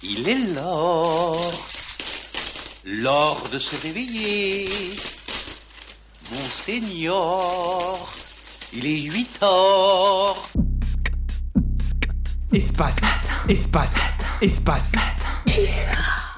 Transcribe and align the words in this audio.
Il 0.00 0.28
est 0.28 0.54
l'heure, 0.54 1.34
l'heure 2.86 3.42
de 3.52 3.58
se 3.58 3.82
réveiller. 3.82 4.64
Monseigneur, 6.30 7.96
il 8.76 8.86
est 8.86 9.10
8 9.10 9.42
heures. 9.42 10.40
Espace, 12.52 13.00
espace, 13.48 13.98
espace. 14.40 14.92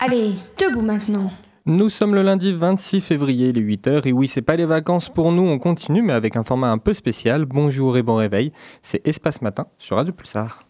Allez, 0.01 0.33
debout 0.59 0.81
maintenant. 0.81 1.31
Nous 1.67 1.91
sommes 1.91 2.15
le 2.15 2.23
lundi 2.23 2.55
26 2.55 3.03
février, 3.03 3.53
les 3.53 3.61
8h, 3.61 4.09
et 4.09 4.13
oui, 4.13 4.27
c'est 4.27 4.41
pas 4.41 4.57
les 4.57 4.65
vacances 4.65 5.11
pour 5.11 5.33
nous, 5.33 5.47
on 5.47 5.59
continue, 5.59 6.01
mais 6.01 6.15
avec 6.15 6.37
un 6.37 6.45
format 6.45 6.71
un 6.71 6.79
peu 6.79 6.95
spécial. 6.95 7.45
Bonjour 7.45 7.99
et 7.99 8.03
bon 8.03 8.17
réveil, 8.17 8.53
c'est 8.81 9.07
Espace 9.07 9.43
Matin 9.43 9.67
sur 9.79 9.99
Radio 9.99 10.15
Pulsar. 10.15 10.63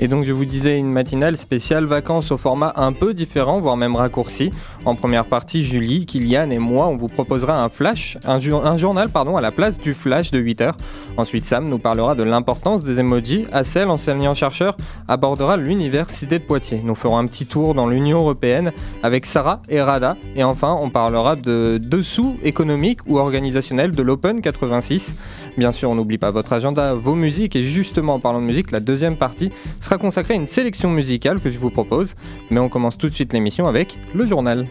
Et 0.00 0.06
donc 0.06 0.24
je 0.24 0.32
vous 0.32 0.44
disais 0.44 0.78
une 0.78 0.92
matinale 0.92 1.36
spéciale 1.36 1.84
vacances 1.84 2.30
au 2.30 2.38
format 2.38 2.72
un 2.76 2.92
peu 2.92 3.14
différent, 3.14 3.60
voire 3.60 3.76
même 3.76 3.96
raccourci. 3.96 4.52
En 4.84 4.94
première 4.94 5.24
partie, 5.24 5.64
Julie, 5.64 6.06
Kylian 6.06 6.50
et 6.50 6.58
moi, 6.58 6.86
on 6.86 6.96
vous 6.96 7.08
proposera 7.08 7.62
un 7.62 7.68
flash, 7.68 8.16
un, 8.24 8.38
journal 8.78 9.08
pardon, 9.08 9.36
à 9.36 9.40
la 9.40 9.50
place 9.50 9.78
du 9.78 9.94
flash 9.94 10.30
de 10.30 10.38
8 10.38 10.60
heures. 10.60 10.76
Ensuite, 11.16 11.44
Sam 11.44 11.68
nous 11.68 11.78
parlera 11.80 12.14
de 12.14 12.22
l'importance 12.22 12.84
des 12.84 13.00
emojis. 13.00 13.46
Assel, 13.50 13.88
enseignant-chercheur, 13.88 14.76
abordera 15.08 15.56
l'université 15.56 16.38
de 16.38 16.44
Poitiers. 16.44 16.80
Nous 16.84 16.94
ferons 16.94 17.18
un 17.18 17.26
petit 17.26 17.46
tour 17.46 17.74
dans 17.74 17.88
l'Union 17.88 18.20
européenne 18.20 18.72
avec 19.02 19.26
Sarah 19.26 19.60
et 19.68 19.82
Rada. 19.82 20.16
Et 20.36 20.44
enfin, 20.44 20.78
on 20.80 20.90
parlera 20.90 21.34
de 21.34 21.78
dessous 21.82 22.38
économique 22.44 23.00
ou 23.08 23.18
organisationnel 23.18 23.96
de 23.96 24.02
l'Open 24.02 24.40
86. 24.40 25.16
Bien 25.58 25.72
sûr, 25.72 25.90
on 25.90 25.96
n'oublie 25.96 26.18
pas 26.18 26.30
votre 26.30 26.52
agenda, 26.52 26.94
vos 26.94 27.16
musiques. 27.16 27.56
Et 27.56 27.64
justement, 27.64 28.14
en 28.14 28.20
parlant 28.20 28.40
de 28.40 28.46
musique, 28.46 28.70
la 28.70 28.78
deuxième 28.78 29.16
partie 29.16 29.50
sera 29.80 29.98
consacrée 29.98 30.34
à 30.34 30.36
une 30.36 30.46
sélection 30.46 30.88
musicale 30.88 31.40
que 31.40 31.50
je 31.50 31.58
vous 31.58 31.70
propose. 31.70 32.14
Mais 32.50 32.60
on 32.60 32.68
commence 32.68 32.96
tout 32.96 33.08
de 33.08 33.14
suite 33.14 33.32
l'émission 33.32 33.66
avec 33.66 33.98
le 34.14 34.24
journal. 34.24 34.66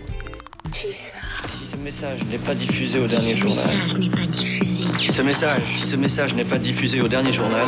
Si 0.72 1.66
ce 1.66 1.76
message 1.76 2.20
n'est 2.32 2.38
pas 2.38 2.56
diffusé 2.56 3.00
au 3.00 3.08
dernier 3.08 3.36
journal. 3.36 3.66
Si 4.96 5.12
ce 5.12 5.22
message, 5.22 5.62
si 5.76 5.88
ce 5.88 5.96
message 5.98 6.36
n'est 6.36 6.46
pas 6.46 6.58
diffusé 6.58 7.02
au 7.02 7.10
dernier 7.10 7.34
journal. 7.34 7.66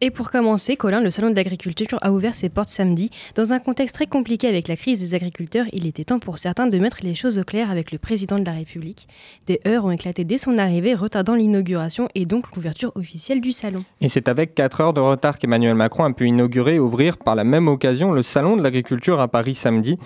Et 0.00 0.10
pour 0.10 0.30
commencer, 0.30 0.76
Colin, 0.76 1.00
le 1.00 1.10
salon 1.10 1.30
de 1.30 1.36
l'agriculture 1.36 1.98
a 2.02 2.12
ouvert 2.12 2.34
ses 2.34 2.48
portes 2.48 2.68
samedi. 2.68 3.10
Dans 3.36 3.52
un 3.52 3.58
contexte 3.58 3.94
très 3.94 4.06
compliqué 4.06 4.48
avec 4.48 4.68
la 4.68 4.76
crise 4.76 5.00
des 5.00 5.14
agriculteurs, 5.14 5.66
il 5.72 5.86
était 5.86 6.04
temps 6.04 6.18
pour 6.18 6.38
certains 6.38 6.66
de 6.66 6.78
mettre 6.78 6.98
les 7.02 7.14
choses 7.14 7.38
au 7.38 7.44
clair 7.44 7.70
avec 7.70 7.92
le 7.92 7.98
président 7.98 8.38
de 8.38 8.44
la 8.44 8.52
République. 8.52 9.06
Des 9.46 9.60
heures 9.66 9.84
ont 9.84 9.90
éclaté 9.90 10.24
dès 10.24 10.38
son 10.38 10.58
arrivée, 10.58 10.94
retardant 10.94 11.34
l'inauguration 11.34 12.08
et 12.14 12.26
donc 12.26 12.54
l'ouverture 12.54 12.92
officielle 12.96 13.40
du 13.40 13.52
salon. 13.52 13.84
Et 14.00 14.08
c'est 14.08 14.28
avec 14.28 14.54
4 14.54 14.80
heures 14.80 14.92
de 14.92 15.00
retard 15.00 15.38
qu'Emmanuel 15.38 15.74
Macron 15.74 16.04
a 16.04 16.12
pu 16.12 16.26
inaugurer 16.26 16.74
et 16.74 16.80
ouvrir 16.80 17.16
par 17.16 17.34
la 17.34 17.44
même 17.44 17.68
occasion 17.68 18.12
le 18.12 18.22
salon 18.22 18.56
de 18.56 18.62
l'agriculture 18.62 19.20
à 19.20 19.28
Paris 19.28 19.54
samedi. 19.54 19.96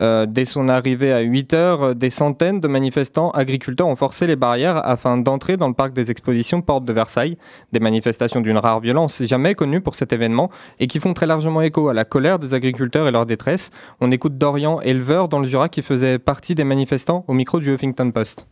Euh, 0.00 0.26
dès 0.26 0.44
son 0.44 0.68
arrivée 0.68 1.12
à 1.12 1.20
8 1.20 1.54
heures, 1.54 1.94
des 1.94 2.10
centaines 2.10 2.60
de 2.60 2.68
manifestants 2.68 3.30
agriculteurs 3.30 3.88
ont 3.88 3.96
forcé 3.96 4.26
les 4.26 4.36
barrières 4.36 4.86
afin 4.86 5.16
d'entrer 5.16 5.56
dans 5.56 5.68
le 5.68 5.74
parc 5.74 5.94
des 5.94 6.10
expositions 6.10 6.60
Porte 6.60 6.84
de 6.84 6.92
Versailles. 6.92 7.38
Des 7.72 7.80
manifestations 7.80 8.40
d'une 8.40 8.58
rare 8.58 8.80
violence 8.80 9.20
connus 9.54 9.80
pour 9.80 9.94
cet 9.94 10.12
événement 10.12 10.50
et 10.80 10.86
qui 10.86 11.00
font 11.00 11.14
très 11.14 11.26
largement 11.26 11.62
écho 11.62 11.88
à 11.88 11.94
la 11.94 12.04
colère 12.04 12.38
des 12.38 12.54
agriculteurs 12.54 13.08
et 13.08 13.10
leur 13.10 13.26
détresse. 13.26 13.70
On 14.00 14.10
écoute 14.10 14.38
Dorian, 14.38 14.80
éleveur 14.80 15.28
dans 15.28 15.38
le 15.38 15.46
Jura, 15.46 15.68
qui 15.68 15.82
faisait 15.82 16.18
partie 16.18 16.54
des 16.54 16.64
manifestants 16.64 17.24
au 17.28 17.32
micro 17.32 17.60
du 17.60 17.72
Huffington 17.72 18.10
Post. 18.10 18.46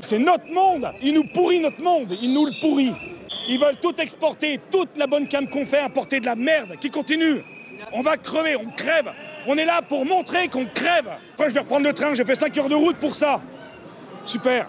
C'est 0.00 0.18
notre 0.18 0.46
monde, 0.52 0.90
ils 1.02 1.14
nous 1.14 1.24
pourrit 1.24 1.60
notre 1.60 1.82
monde, 1.82 2.14
ils 2.20 2.32
nous 2.32 2.46
le 2.46 2.52
pourrit. 2.60 2.94
Ils 3.48 3.58
veulent 3.58 3.78
tout 3.80 3.94
exporter, 4.00 4.60
toute 4.70 4.96
la 4.96 5.06
bonne 5.06 5.28
cam 5.28 5.48
qu'on 5.48 5.64
fait, 5.64 5.80
importer 5.80 6.20
de 6.20 6.26
la 6.26 6.36
merde 6.36 6.76
qui 6.80 6.90
continue. 6.90 7.42
On 7.92 8.02
va 8.02 8.16
crever, 8.16 8.56
on 8.56 8.70
crève. 8.70 9.10
On 9.46 9.56
est 9.56 9.64
là 9.64 9.80
pour 9.82 10.04
montrer 10.04 10.48
qu'on 10.48 10.66
crève. 10.66 11.08
Après, 11.34 11.48
je 11.48 11.54
vais 11.54 11.60
reprendre 11.60 11.86
le 11.86 11.92
train, 11.92 12.14
j'ai 12.14 12.24
fait 12.24 12.34
5 12.34 12.56
heures 12.58 12.68
de 12.68 12.74
route 12.74 12.96
pour 12.96 13.14
ça. 13.14 13.40
Super. 14.24 14.66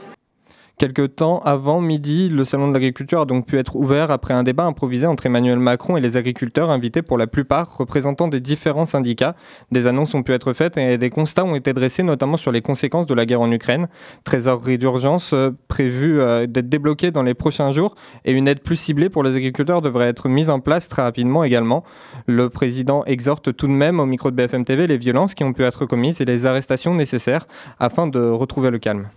Quelque 0.80 1.06
temps 1.06 1.40
avant 1.40 1.82
midi, 1.82 2.30
le 2.30 2.46
salon 2.46 2.70
de 2.70 2.74
l'agriculture 2.74 3.20
a 3.20 3.26
donc 3.26 3.46
pu 3.46 3.58
être 3.58 3.76
ouvert 3.76 4.12
après 4.12 4.34
un 4.34 4.44
débat 4.44 4.64
improvisé 4.64 5.06
entre 5.08 5.26
Emmanuel 5.26 5.60
Macron 5.60 5.98
et 5.98 6.00
les 6.00 6.16
agriculteurs 6.16 6.70
invités 6.70 7.02
pour 7.02 7.18
la 7.18 7.28
plupart 7.28 7.76
représentant 7.78 8.30
des 8.30 8.40
différents 8.40 8.86
syndicats. 8.86 9.36
Des 9.74 9.88
annonces 9.88 10.14
ont 10.14 10.24
pu 10.24 10.32
être 10.32 10.54
faites 10.54 10.78
et 10.78 10.98
des 10.98 11.10
constats 11.10 11.44
ont 11.44 11.56
été 11.56 11.74
dressés 11.74 12.02
notamment 12.02 12.38
sur 12.38 12.54
les 12.54 12.62
conséquences 12.62 13.08
de 13.08 13.14
la 13.14 13.26
guerre 13.26 13.42
en 13.42 13.52
Ukraine. 13.52 13.90
Trésorerie 14.24 14.78
d'urgence 14.78 15.34
euh, 15.34 15.50
prévue 15.68 16.22
euh, 16.22 16.48
d'être 16.48 16.70
débloquée 16.70 17.12
dans 17.12 17.24
les 17.24 17.34
prochains 17.34 17.74
jours 17.74 17.96
et 18.24 18.32
une 18.32 18.48
aide 18.48 18.62
plus 18.62 18.78
ciblée 18.78 19.10
pour 19.10 19.22
les 19.24 19.36
agriculteurs 19.36 19.82
devrait 19.82 20.08
être 20.08 20.30
mise 20.30 20.50
en 20.50 20.62
place 20.62 20.88
très 20.88 21.02
rapidement 21.02 21.44
également. 21.44 21.84
Le 22.26 22.48
président 22.48 23.04
exhorte 23.04 23.54
tout 23.54 23.68
de 23.68 23.74
même 23.74 24.00
au 24.00 24.06
micro 24.06 24.32
de 24.32 24.36
BFM 24.38 24.64
TV 24.64 24.88
les 24.88 24.98
violences 24.98 25.34
qui 25.34 25.44
ont 25.44 25.52
pu 25.52 25.64
être 25.64 25.86
commises 25.86 26.22
et 26.22 26.26
les 26.26 26.46
arrestations 26.46 26.96
nécessaires 26.96 27.48
afin 27.82 28.08
de 28.08 28.22
retrouver 28.22 28.72
le 28.72 28.80
calme. 28.80 29.10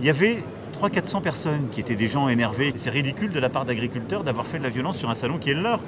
Il 0.00 0.06
y 0.06 0.10
avait 0.10 0.38
300-400 0.88 1.22
personnes 1.22 1.68
qui 1.70 1.80
étaient 1.80 1.96
des 1.96 2.08
gens 2.08 2.28
énervés. 2.28 2.72
C'est 2.76 2.90
ridicule 2.90 3.32
de 3.32 3.40
la 3.40 3.48
part 3.48 3.64
d'agriculteurs 3.64 4.22
d'avoir 4.22 4.46
fait 4.46 4.58
de 4.58 4.64
la 4.64 4.68
violence 4.68 4.98
sur 4.98 5.08
un 5.08 5.14
salon 5.14 5.38
qui 5.38 5.50
est 5.50 5.54
le 5.54 5.62
leur. 5.62 5.80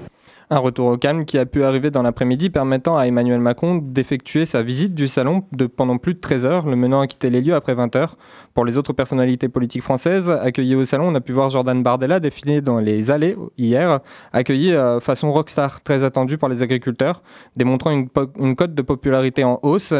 Un 0.49 0.59
retour 0.59 0.87
au 0.87 0.97
calme 0.97 1.25
qui 1.25 1.39
a 1.39 1.45
pu 1.45 1.65
arriver 1.65 1.91
dans 1.91 2.03
l'après-midi 2.03 2.51
permettant 2.51 2.97
à 2.97 3.07
Emmanuel 3.09 3.41
Macron 3.41 3.79
d'effectuer 3.83 4.47
sa 4.47 4.63
visite 4.63 4.95
du 4.95 5.09
salon 5.09 5.43
de 5.51 5.67
pendant 5.67 5.99
plus 5.99 6.15
de 6.15 6.21
13 6.21 6.47
heures, 6.47 6.67
le 6.67 6.77
menant 6.77 7.01
à 7.01 7.09
quitter 7.09 7.31
les 7.31 7.41
lieux 7.41 7.57
après 7.57 7.75
20 7.75 7.97
heures. 7.97 8.17
Pour 8.55 8.65
les 8.65 8.79
autres 8.79 8.93
personnalités 8.93 9.49
politiques 9.49 9.83
françaises 9.83 10.31
accueillies 10.31 10.77
au 10.77 10.85
salon, 10.85 11.09
on 11.09 11.17
a 11.17 11.21
pu 11.21 11.33
voir 11.33 11.51
Jordan 11.51 11.83
Bardella 11.83 12.21
défiler 12.21 12.61
dans 12.61 12.79
les 12.79 13.11
allées 13.11 13.37
hier, 13.59 13.99
accueilli 14.33 14.73
euh, 14.73 15.01
façon 15.01 15.33
rockstar, 15.33 15.81
très 15.83 16.05
attendu 16.05 16.39
par 16.39 16.49
les 16.49 16.63
agriculteurs, 16.63 17.25
démontrant 17.57 17.91
une, 17.91 18.09
cote 18.55 18.73
de 18.73 18.83
popularité 18.83 19.43
en 19.43 19.59
hausse, 19.65 19.93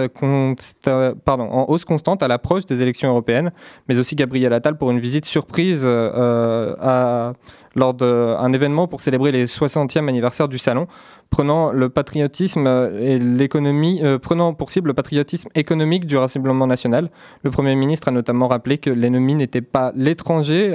pardon, 1.25 1.49
en 1.51 1.65
hausse 1.69 1.85
constante 1.85 2.23
à 2.23 2.29
l'approche 2.29 2.67
des 2.67 2.83
élections 2.83 3.09
européennes, 3.09 3.51
mais 3.89 3.99
aussi 3.99 4.15
Gabriel 4.15 4.53
Attal 4.53 4.79
pour 4.79 4.93
une 4.93 5.01
visite 5.01 5.25
surprise 5.25 5.83
euh, 5.85 6.77
à 6.81 7.33
lors 7.77 7.95
d'un 7.95 8.53
événement 8.53 8.89
pour 8.89 9.01
célébrer 9.01 9.31
les 9.31 9.47
60e 9.47 10.09
anniversaire 10.09 10.49
du 10.49 10.59
salon, 10.59 10.89
prenant 11.31 11.73
euh, 11.75 11.89
prenant 14.19 14.55
pour 14.55 14.71
cible 14.71 14.89
le 14.89 14.95
patriotisme 14.95 15.49
économique 15.55 16.07
du 16.07 16.17
Rassemblement 16.17 16.67
national. 16.67 17.11
Le 17.43 17.51
Premier 17.51 17.75
ministre 17.77 18.09
a 18.09 18.11
notamment 18.11 18.49
rappelé 18.49 18.79
que 18.79 18.91
l'ennemi 18.91 19.35
n'était 19.35 19.61
pas 19.61 19.93
l'étranger. 19.95 20.73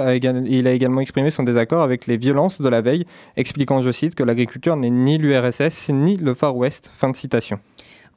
Il 0.48 0.68
a 0.68 0.72
également 0.72 1.02
exprimé 1.02 1.32
son 1.32 1.44
désaccord 1.44 1.82
avec 1.82 2.08
les 2.08 2.18
violences 2.18 2.62
de 2.62 2.70
la 2.70 2.82
veille, 2.82 3.06
expliquant, 3.36 3.82
je 3.82 3.92
cite, 3.92 4.16
que 4.16 4.24
l'agriculture 4.24 4.76
n'est 4.76 4.90
ni 4.90 5.18
l'URSS 5.18 5.90
ni 5.90 6.18
le 6.18 6.34
Far 6.34 6.56
West. 6.56 6.92
Fin 6.94 7.10
de 7.10 7.16
citation. 7.16 7.60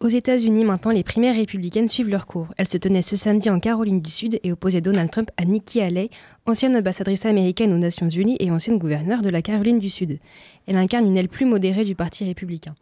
Aux 0.01 0.09
États-Unis, 0.09 0.65
maintenant, 0.65 0.91
les 0.91 1.03
primaires 1.03 1.37
républicaines 1.37 1.89
suivent 1.89 2.11
leur 2.11 2.27
cours. 2.27 2.49
Elles 2.59 2.69
se 2.69 2.77
tenaient 2.77 3.01
ce 3.01 3.17
samedi 3.17 3.49
en 3.49 3.61
Caroline 3.61 4.01
du 4.01 4.11
Sud 4.11 4.39
et 4.43 4.53
opposaient 4.53 4.81
Donald 4.81 5.11
Trump 5.11 5.31
à 5.37 5.45
Nikki 5.45 5.81
Haley, 5.81 6.11
ancienne 6.47 6.77
ambassadrice 6.77 7.25
américaine 7.25 7.73
aux 7.73 7.79
Nations 7.79 8.09
Unies 8.09 8.37
et 8.41 8.51
ancienne 8.51 8.79
gouverneure 8.79 9.23
de 9.23 9.31
la 9.31 9.41
Caroline 9.41 9.79
du 9.79 9.89
Sud. 9.89 10.19
Elle 10.67 10.77
incarne 10.77 11.07
une 11.07 11.17
aile 11.17 11.29
plus 11.29 11.47
modérée 11.47 11.85
du 11.85 11.95
Parti 11.95 12.25
républicain. 12.25 12.75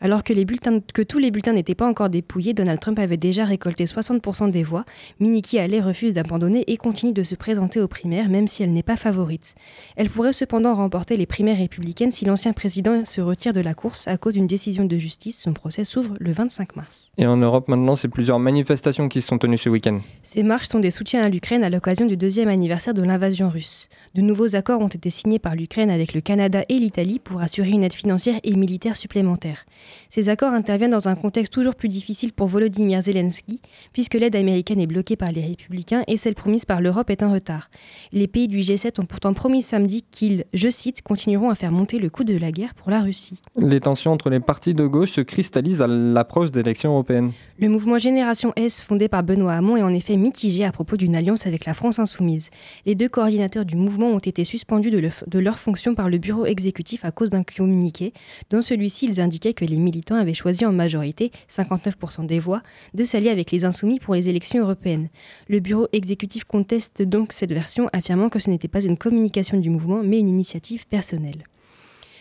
Alors 0.00 0.24
que, 0.24 0.32
les 0.32 0.44
bulletins, 0.44 0.80
que 0.80 1.02
tous 1.02 1.18
les 1.18 1.30
bulletins 1.30 1.52
n'étaient 1.52 1.74
pas 1.74 1.86
encore 1.86 2.10
dépouillés, 2.10 2.54
Donald 2.54 2.80
Trump 2.80 2.98
avait 2.98 3.16
déjà 3.16 3.44
récolté 3.44 3.84
60% 3.84 4.50
des 4.50 4.62
voix. 4.62 4.84
Miniki 5.20 5.58
Haley 5.58 5.80
refuse 5.80 6.12
d'abandonner 6.12 6.64
et 6.66 6.76
continue 6.76 7.12
de 7.12 7.22
se 7.22 7.34
présenter 7.34 7.80
aux 7.80 7.88
primaires, 7.88 8.28
même 8.28 8.48
si 8.48 8.62
elle 8.62 8.72
n'est 8.72 8.82
pas 8.82 8.96
favorite. 8.96 9.54
Elle 9.96 10.10
pourrait 10.10 10.32
cependant 10.32 10.74
remporter 10.74 11.16
les 11.16 11.26
primaires 11.26 11.58
républicaines 11.58 12.12
si 12.12 12.24
l'ancien 12.24 12.52
président 12.52 13.04
se 13.04 13.20
retire 13.20 13.52
de 13.52 13.60
la 13.60 13.74
course 13.74 14.06
à 14.08 14.16
cause 14.16 14.34
d'une 14.34 14.46
décision 14.46 14.84
de 14.84 14.98
justice. 14.98 15.40
Son 15.40 15.52
procès 15.52 15.84
s'ouvre 15.84 16.14
le 16.18 16.32
25 16.32 16.76
mars. 16.76 17.10
Et 17.18 17.26
en 17.26 17.36
Europe 17.36 17.68
maintenant, 17.68 17.96
c'est 17.96 18.08
plusieurs 18.08 18.38
manifestations 18.38 19.08
qui 19.08 19.20
se 19.20 19.28
sont 19.28 19.38
tenues 19.38 19.58
ce 19.58 19.68
week-end. 19.68 20.00
Ces 20.22 20.42
marches 20.42 20.68
sont 20.68 20.80
des 20.80 20.90
soutiens 20.90 21.22
à 21.22 21.28
l'Ukraine 21.28 21.64
à 21.64 21.70
l'occasion 21.70 22.06
du 22.06 22.16
deuxième 22.16 22.48
anniversaire 22.48 22.94
de 22.94 23.02
l'invasion 23.02 23.48
russe. 23.48 23.88
De 24.16 24.22
nouveaux 24.22 24.56
accords 24.56 24.80
ont 24.80 24.88
été 24.88 25.10
signés 25.10 25.38
par 25.38 25.54
l'Ukraine 25.54 25.90
avec 25.90 26.14
le 26.14 26.22
Canada 26.22 26.62
et 26.70 26.78
l'Italie 26.78 27.18
pour 27.18 27.42
assurer 27.42 27.68
une 27.68 27.84
aide 27.84 27.92
financière 27.92 28.40
et 28.44 28.56
militaire 28.56 28.96
supplémentaire. 28.96 29.66
Ces 30.08 30.30
accords 30.30 30.54
interviennent 30.54 30.92
dans 30.92 31.06
un 31.06 31.16
contexte 31.16 31.52
toujours 31.52 31.74
plus 31.74 31.90
difficile 31.90 32.32
pour 32.32 32.46
Volodymyr 32.46 33.02
Zelensky, 33.02 33.60
puisque 33.92 34.14
l'aide 34.14 34.34
américaine 34.34 34.80
est 34.80 34.86
bloquée 34.86 35.16
par 35.16 35.32
les 35.32 35.42
républicains 35.42 36.02
et 36.06 36.16
celle 36.16 36.34
promise 36.34 36.64
par 36.64 36.80
l'Europe 36.80 37.10
est 37.10 37.22
en 37.22 37.30
retard. 37.30 37.68
Les 38.10 38.26
pays 38.26 38.48
du 38.48 38.60
G7 38.60 39.02
ont 39.02 39.04
pourtant 39.04 39.34
promis 39.34 39.60
samedi 39.60 40.02
qu'ils, 40.10 40.46
je 40.54 40.70
cite, 40.70 41.02
continueront 41.02 41.50
à 41.50 41.54
faire 41.54 41.70
monter 41.70 41.98
le 41.98 42.08
coût 42.08 42.24
de 42.24 42.38
la 42.38 42.52
guerre 42.52 42.74
pour 42.74 42.90
la 42.90 43.02
Russie. 43.02 43.42
Les 43.58 43.80
tensions 43.80 44.12
entre 44.12 44.30
les 44.30 44.40
partis 44.40 44.72
de 44.72 44.86
gauche 44.86 45.10
se 45.10 45.20
cristallisent 45.20 45.82
à 45.82 45.86
l'approche 45.86 46.50
des 46.50 46.60
élections 46.60 46.92
européennes. 46.92 47.32
Le 47.58 47.68
mouvement 47.68 47.98
Génération 47.98 48.54
S, 48.56 48.80
fondé 48.80 49.08
par 49.08 49.24
Benoît 49.24 49.52
Hamon, 49.52 49.76
est 49.76 49.82
en 49.82 49.92
effet 49.92 50.16
mitigé 50.16 50.64
à 50.64 50.72
propos 50.72 50.96
d'une 50.96 51.16
alliance 51.16 51.46
avec 51.46 51.66
la 51.66 51.74
France 51.74 51.98
insoumise. 51.98 52.48
Les 52.86 52.94
deux 52.94 53.10
coordinateurs 53.10 53.66
du 53.66 53.76
mouvement 53.76 54.05
ont 54.14 54.18
été 54.18 54.44
suspendus 54.44 54.90
de, 54.90 55.00
de 55.00 55.38
leur 55.38 55.58
fonction 55.58 55.94
par 55.94 56.08
le 56.08 56.18
bureau 56.18 56.46
exécutif 56.46 57.04
à 57.04 57.10
cause 57.10 57.30
d'un 57.30 57.42
communiqué. 57.42 58.12
Dans 58.50 58.62
celui-ci, 58.62 59.06
ils 59.06 59.20
indiquaient 59.20 59.54
que 59.54 59.64
les 59.64 59.76
militants 59.76 60.16
avaient 60.16 60.34
choisi 60.34 60.64
en 60.64 60.72
majorité, 60.72 61.32
59% 61.50 62.26
des 62.26 62.38
voix, 62.38 62.62
de 62.94 63.04
s'allier 63.04 63.30
avec 63.30 63.50
les 63.50 63.64
insoumis 63.64 63.98
pour 63.98 64.14
les 64.14 64.28
élections 64.28 64.62
européennes. 64.62 65.08
Le 65.48 65.60
bureau 65.60 65.88
exécutif 65.92 66.44
conteste 66.44 67.02
donc 67.02 67.32
cette 67.32 67.52
version, 67.52 67.88
affirmant 67.92 68.28
que 68.28 68.38
ce 68.38 68.50
n'était 68.50 68.68
pas 68.68 68.82
une 68.82 68.96
communication 68.96 69.58
du 69.58 69.70
mouvement, 69.70 70.02
mais 70.02 70.18
une 70.18 70.28
initiative 70.28 70.86
personnelle. 70.86 71.44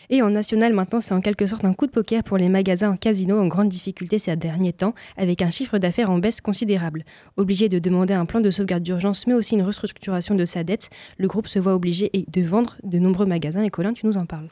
Et 0.10 0.22
en 0.22 0.30
national, 0.30 0.74
maintenant, 0.74 1.02
c'est 1.02 1.14
en 1.14 1.22
quelque 1.22 1.48
sorte 1.48 1.66
un 1.66 1.74
coup 1.74 1.88
de 1.88 1.92
poker 1.92 2.24
pour 2.24 2.38
les 2.38 2.50
magasins 2.50 2.92
en 2.92 2.98
casino 2.98 3.40
en 3.40 3.48
grande 3.48 3.70
difficulté 3.70 4.20
ces 4.20 4.36
derniers 4.36 4.74
temps, 4.74 4.94
avec 5.18 5.42
un 5.42 5.50
chiffre 5.50 5.78
d'affaires 5.78 6.10
en 6.10 6.20
baisse 6.20 6.42
considérable. 6.42 7.04
Obligé 7.38 7.70
de 7.70 7.80
demander 7.80 8.14
un 8.14 8.26
plan 8.26 8.42
de 8.42 8.52
sauvegarde 8.52 8.84
d'urgence, 8.84 9.28
mais 9.28 9.34
aussi 9.34 9.56
une 9.56 9.64
restructuration 9.64 10.36
de 10.36 10.46
sa 10.46 10.64
dette, 10.64 10.90
le 11.18 11.28
groupe 11.28 11.48
se 11.48 11.60
voit 11.60 11.74
obligé 11.74 12.12
de 12.14 12.42
vendre 12.42 12.78
de 12.84 13.00
nombreux 13.00 13.26
magasins. 13.26 13.64
Et 13.64 13.70
Colin, 13.70 13.94
tu 13.94 14.06
nous 14.06 14.18
en 14.18 14.26
parles. 14.26 14.50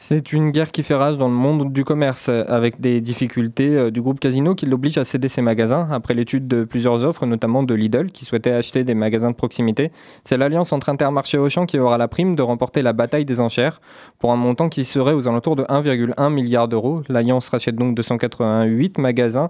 C'est 0.00 0.32
une 0.32 0.52
guerre 0.52 0.70
qui 0.70 0.84
fait 0.84 0.94
rage 0.94 1.18
dans 1.18 1.26
le 1.26 1.34
monde 1.34 1.72
du 1.72 1.84
commerce, 1.84 2.28
avec 2.28 2.80
des 2.80 3.00
difficultés 3.00 3.76
euh, 3.76 3.90
du 3.90 4.00
groupe 4.00 4.20
Casino 4.20 4.54
qui 4.54 4.64
l'oblige 4.64 4.96
à 4.96 5.04
céder 5.04 5.28
ses 5.28 5.42
magasins 5.42 5.88
après 5.90 6.14
l'étude 6.14 6.46
de 6.46 6.62
plusieurs 6.62 7.02
offres, 7.02 7.26
notamment 7.26 7.64
de 7.64 7.74
Lidl, 7.74 8.12
qui 8.12 8.24
souhaitait 8.24 8.52
acheter 8.52 8.84
des 8.84 8.94
magasins 8.94 9.32
de 9.32 9.34
proximité. 9.34 9.90
C'est 10.22 10.36
l'alliance 10.36 10.72
entre 10.72 10.88
Intermarché 10.88 11.36
et 11.36 11.40
Auchan 11.40 11.66
qui 11.66 11.80
aura 11.80 11.98
la 11.98 12.06
prime 12.06 12.36
de 12.36 12.42
remporter 12.42 12.80
la 12.80 12.92
bataille 12.92 13.24
des 13.24 13.40
enchères 13.40 13.80
pour 14.20 14.30
un 14.30 14.36
montant 14.36 14.68
qui 14.68 14.84
serait 14.84 15.14
aux 15.14 15.26
alentours 15.26 15.56
de 15.56 15.64
1,1 15.64 16.32
milliard 16.32 16.68
d'euros. 16.68 17.02
L'alliance 17.08 17.48
rachète 17.48 17.74
donc 17.74 17.96
288 17.96 18.98
magasins 18.98 19.48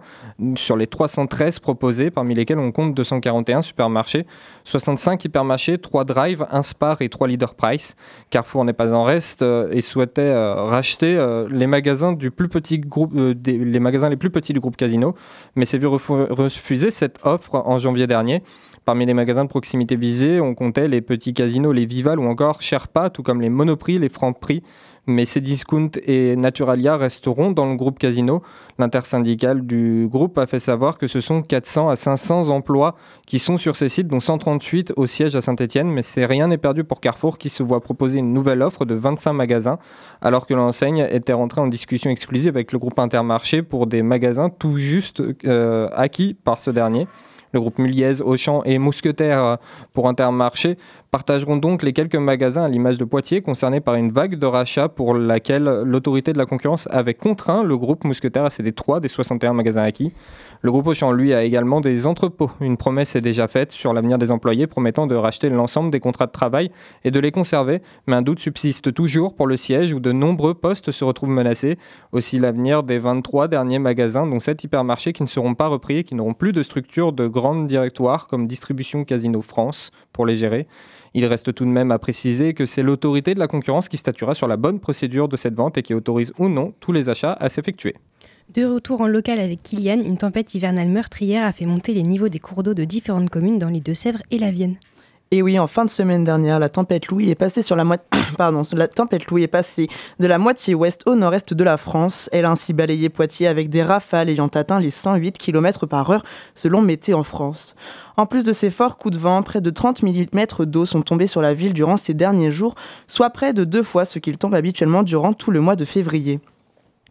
sur 0.56 0.78
les 0.78 0.86
313 0.86 1.58
proposés, 1.58 2.10
parmi 2.10 2.34
lesquels 2.34 2.58
on 2.58 2.72
compte 2.72 2.94
241 2.94 3.60
supermarchés, 3.60 4.24
65 4.64 5.26
hypermarchés, 5.26 5.76
3 5.76 6.04
drives, 6.04 6.46
1 6.50 6.62
Spar 6.62 7.02
et 7.02 7.10
3 7.10 7.28
Leader 7.28 7.54
Price. 7.54 7.96
Carrefour 8.30 8.64
n'est 8.64 8.72
pas 8.72 8.94
en 8.94 9.04
reste 9.04 9.42
euh, 9.42 9.68
et 9.72 9.82
souhaitait 9.82 10.37
racheter 10.38 11.16
euh, 11.16 11.46
les 11.50 11.66
magasins 11.66 12.12
du 12.12 12.30
plus 12.30 12.48
petit 12.48 12.78
groupe, 12.78 13.12
euh, 13.16 13.34
les 13.46 13.80
magasins 13.80 14.08
les 14.08 14.16
plus 14.16 14.30
petits 14.30 14.52
du 14.52 14.60
groupe 14.60 14.76
Casino, 14.76 15.14
mais 15.56 15.64
s'est 15.64 15.78
vu 15.78 15.86
refuser 15.86 16.90
cette 16.90 17.18
offre 17.24 17.62
en 17.66 17.78
janvier 17.78 18.06
dernier. 18.06 18.42
Parmi 18.88 19.04
les 19.04 19.12
magasins 19.12 19.44
de 19.44 19.50
proximité 19.50 19.96
visés, 19.96 20.40
on 20.40 20.54
comptait 20.54 20.88
les 20.88 21.02
petits 21.02 21.34
casinos, 21.34 21.72
les 21.72 21.84
Vival 21.84 22.18
ou 22.18 22.24
encore 22.24 22.62
Sherpa, 22.62 23.10
tout 23.10 23.22
comme 23.22 23.42
les 23.42 23.50
Monoprix, 23.50 23.98
les 23.98 24.08
Franprix, 24.08 24.62
mais 25.06 25.26
Cdiscount 25.26 25.90
et 26.06 26.36
Naturalia 26.36 26.96
resteront 26.96 27.50
dans 27.50 27.66
le 27.66 27.76
groupe 27.76 27.98
Casino. 27.98 28.40
L'intersyndicale 28.78 29.66
du 29.66 30.08
groupe 30.10 30.38
a 30.38 30.46
fait 30.46 30.58
savoir 30.58 30.96
que 30.96 31.06
ce 31.06 31.20
sont 31.20 31.42
400 31.42 31.90
à 31.90 31.96
500 31.96 32.48
emplois 32.48 32.96
qui 33.26 33.38
sont 33.38 33.58
sur 33.58 33.76
ces 33.76 33.90
sites, 33.90 34.08
dont 34.08 34.20
138 34.20 34.94
au 34.96 35.04
siège 35.04 35.36
à 35.36 35.42
Saint-Etienne. 35.42 35.90
Mais 35.90 36.02
c'est 36.02 36.24
rien 36.24 36.48
n'est 36.48 36.56
perdu 36.56 36.82
pour 36.82 37.02
Carrefour 37.02 37.36
qui 37.36 37.50
se 37.50 37.62
voit 37.62 37.82
proposer 37.82 38.20
une 38.20 38.32
nouvelle 38.32 38.62
offre 38.62 38.86
de 38.86 38.94
25 38.94 39.34
magasins, 39.34 39.78
alors 40.22 40.46
que 40.46 40.54
l'enseigne 40.54 41.06
était 41.10 41.34
rentrée 41.34 41.60
en 41.60 41.66
discussion 41.66 42.10
exclusive 42.10 42.56
avec 42.56 42.72
le 42.72 42.78
groupe 42.78 42.98
Intermarché 42.98 43.60
pour 43.60 43.86
des 43.86 44.02
magasins 44.02 44.48
tout 44.48 44.78
juste 44.78 45.22
euh, 45.44 45.90
acquis 45.92 46.32
par 46.32 46.58
ce 46.58 46.70
dernier. 46.70 47.06
Le 47.52 47.60
groupe 47.60 47.78
Muliez, 47.78 48.20
Auchan 48.22 48.62
et 48.64 48.78
Mousquetaire 48.78 49.58
pour 49.92 50.08
Intermarché 50.08 50.76
partageront 51.10 51.56
donc 51.56 51.82
les 51.82 51.92
quelques 51.92 52.16
magasins 52.16 52.64
à 52.64 52.68
l'image 52.68 52.98
de 52.98 53.04
Poitiers 53.04 53.40
concernés 53.40 53.80
par 53.80 53.94
une 53.94 54.10
vague 54.10 54.38
de 54.38 54.46
rachat 54.46 54.88
pour 54.88 55.14
laquelle 55.14 55.64
l'autorité 55.84 56.32
de 56.32 56.38
la 56.38 56.46
concurrence 56.46 56.86
avait 56.90 57.14
contraint 57.14 57.62
le 57.62 57.76
groupe 57.78 58.04
Mousquetaire 58.04 58.44
à 58.44 58.50
céder 58.50 58.72
3 58.72 59.00
des 59.00 59.08
61 59.08 59.54
magasins 59.54 59.82
acquis. 59.82 60.12
Le 60.60 60.72
groupe 60.72 60.88
Auchan, 60.88 61.12
lui, 61.12 61.32
a 61.32 61.44
également 61.44 61.80
des 61.80 62.06
entrepôts. 62.08 62.50
Une 62.60 62.76
promesse 62.76 63.14
est 63.14 63.20
déjà 63.20 63.46
faite 63.46 63.70
sur 63.70 63.92
l'avenir 63.92 64.18
des 64.18 64.32
employés, 64.32 64.66
promettant 64.66 65.06
de 65.06 65.14
racheter 65.14 65.50
l'ensemble 65.50 65.92
des 65.92 66.00
contrats 66.00 66.26
de 66.26 66.32
travail 66.32 66.72
et 67.04 67.12
de 67.12 67.20
les 67.20 67.30
conserver, 67.30 67.80
mais 68.08 68.16
un 68.16 68.22
doute 68.22 68.40
subsiste 68.40 68.92
toujours 68.92 69.36
pour 69.36 69.46
le 69.46 69.56
siège 69.56 69.92
où 69.92 70.00
de 70.00 70.10
nombreux 70.10 70.54
postes 70.54 70.90
se 70.90 71.04
retrouvent 71.04 71.30
menacés. 71.30 71.78
Aussi 72.10 72.40
l'avenir 72.40 72.82
des 72.82 72.98
23 72.98 73.46
derniers 73.46 73.78
magasins, 73.78 74.26
dont 74.26 74.40
7 74.40 74.64
hypermarchés 74.64 75.12
qui 75.12 75.22
ne 75.22 75.28
seront 75.28 75.54
pas 75.54 75.68
repris 75.68 75.98
et 75.98 76.04
qui 76.04 76.16
n'auront 76.16 76.34
plus 76.34 76.52
de 76.52 76.64
structure 76.64 77.12
de 77.12 77.28
grandes 77.28 77.68
directoires 77.68 78.26
comme 78.26 78.48
Distribution 78.48 79.04
Casino 79.04 79.42
France 79.42 79.92
pour 80.12 80.26
les 80.26 80.36
gérer. 80.36 80.66
Il 81.14 81.24
reste 81.26 81.54
tout 81.54 81.64
de 81.64 81.70
même 81.70 81.92
à 81.92 82.00
préciser 82.00 82.52
que 82.52 82.66
c'est 82.66 82.82
l'autorité 82.82 83.32
de 83.34 83.38
la 83.38 83.46
concurrence 83.46 83.88
qui 83.88 83.96
statuera 83.96 84.34
sur 84.34 84.48
la 84.48 84.56
bonne 84.56 84.80
procédure 84.80 85.28
de 85.28 85.36
cette 85.36 85.54
vente 85.54 85.78
et 85.78 85.82
qui 85.82 85.94
autorise 85.94 86.32
ou 86.38 86.48
non 86.48 86.74
tous 86.80 86.92
les 86.92 87.08
achats 87.08 87.36
à 87.38 87.48
s'effectuer. 87.48 87.94
De 88.54 88.64
retour 88.64 89.02
en 89.02 89.06
local 89.06 89.40
avec 89.40 89.62
Kylian, 89.62 89.98
une 89.98 90.16
tempête 90.16 90.54
hivernale 90.54 90.88
meurtrière 90.88 91.44
a 91.44 91.52
fait 91.52 91.66
monter 91.66 91.92
les 91.92 92.02
niveaux 92.02 92.30
des 92.30 92.38
cours 92.38 92.62
d'eau 92.62 92.72
de 92.72 92.84
différentes 92.84 93.28
communes 93.28 93.58
dans 93.58 93.68
les 93.68 93.80
Deux-Sèvres 93.80 94.22
et 94.30 94.38
la 94.38 94.50
Vienne. 94.50 94.76
Et 95.30 95.42
oui, 95.42 95.58
en 95.58 95.66
fin 95.66 95.84
de 95.84 95.90
semaine 95.90 96.24
dernière, 96.24 96.58
la 96.58 96.70
tempête 96.70 97.08
Louis 97.08 97.28
est 97.28 97.34
passée 97.34 97.60
sur 97.60 97.76
la 97.76 97.84
moitié, 97.84 98.06
de 100.18 100.26
la 100.26 100.38
moitié 100.38 100.74
ouest 100.74 101.02
au 101.04 101.14
nord-est 101.14 101.52
de 101.52 101.62
la 101.62 101.76
France. 101.76 102.30
Elle 102.32 102.46
a 102.46 102.50
ainsi 102.50 102.72
balayé 102.72 103.10
Poitiers 103.10 103.48
avec 103.48 103.68
des 103.68 103.82
rafales 103.82 104.30
ayant 104.30 104.46
atteint 104.46 104.80
les 104.80 104.90
108 104.90 105.36
km 105.36 105.84
par 105.84 106.10
heure 106.10 106.24
selon 106.54 106.80
Météo 106.80 107.18
en 107.18 107.24
France. 107.24 107.74
En 108.16 108.24
plus 108.24 108.44
de 108.44 108.54
ces 108.54 108.70
forts 108.70 108.96
coups 108.96 109.14
de 109.14 109.20
vent, 109.20 109.42
près 109.42 109.60
de 109.60 109.68
30 109.68 110.02
mm 110.02 110.64
d'eau 110.64 110.86
sont 110.86 111.02
tombés 111.02 111.26
sur 111.26 111.42
la 111.42 111.52
ville 111.52 111.74
durant 111.74 111.98
ces 111.98 112.14
derniers 112.14 112.50
jours, 112.50 112.74
soit 113.08 113.28
près 113.28 113.52
de 113.52 113.64
deux 113.64 113.82
fois 113.82 114.06
ce 114.06 114.18
qu'il 114.18 114.38
tombe 114.38 114.54
habituellement 114.54 115.02
durant 115.02 115.34
tout 115.34 115.50
le 115.50 115.60
mois 115.60 115.76
de 115.76 115.84
février. 115.84 116.40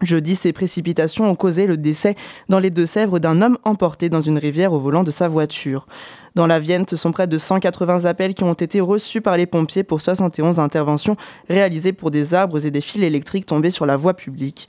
Jeudi, 0.03 0.35
ces 0.35 0.53
précipitations 0.53 1.27
ont 1.27 1.35
causé 1.35 1.65
le 1.65 1.75
décès 1.75 2.13
dans 2.49 2.59
les 2.59 2.69
Deux-Sèvres 2.69 3.17
d'un 3.17 3.41
homme 3.41 3.57
emporté 3.63 4.09
dans 4.09 4.21
une 4.21 4.37
rivière 4.37 4.71
au 4.71 4.79
volant 4.79 5.03
de 5.03 5.09
sa 5.09 5.27
voiture. 5.27 5.87
Dans 6.35 6.45
la 6.45 6.59
Vienne, 6.59 6.85
ce 6.87 6.95
sont 6.95 7.11
près 7.11 7.25
de 7.25 7.39
180 7.39 8.05
appels 8.05 8.35
qui 8.35 8.43
ont 8.43 8.53
été 8.53 8.79
reçus 8.79 9.21
par 9.21 9.37
les 9.37 9.47
pompiers 9.47 9.81
pour 9.81 9.99
71 9.99 10.59
interventions 10.59 11.17
réalisées 11.49 11.93
pour 11.93 12.11
des 12.11 12.35
arbres 12.35 12.63
et 12.63 12.69
des 12.69 12.81
fils 12.81 13.01
électriques 13.01 13.47
tombés 13.47 13.71
sur 13.71 13.87
la 13.87 13.97
voie 13.97 14.13
publique. 14.13 14.67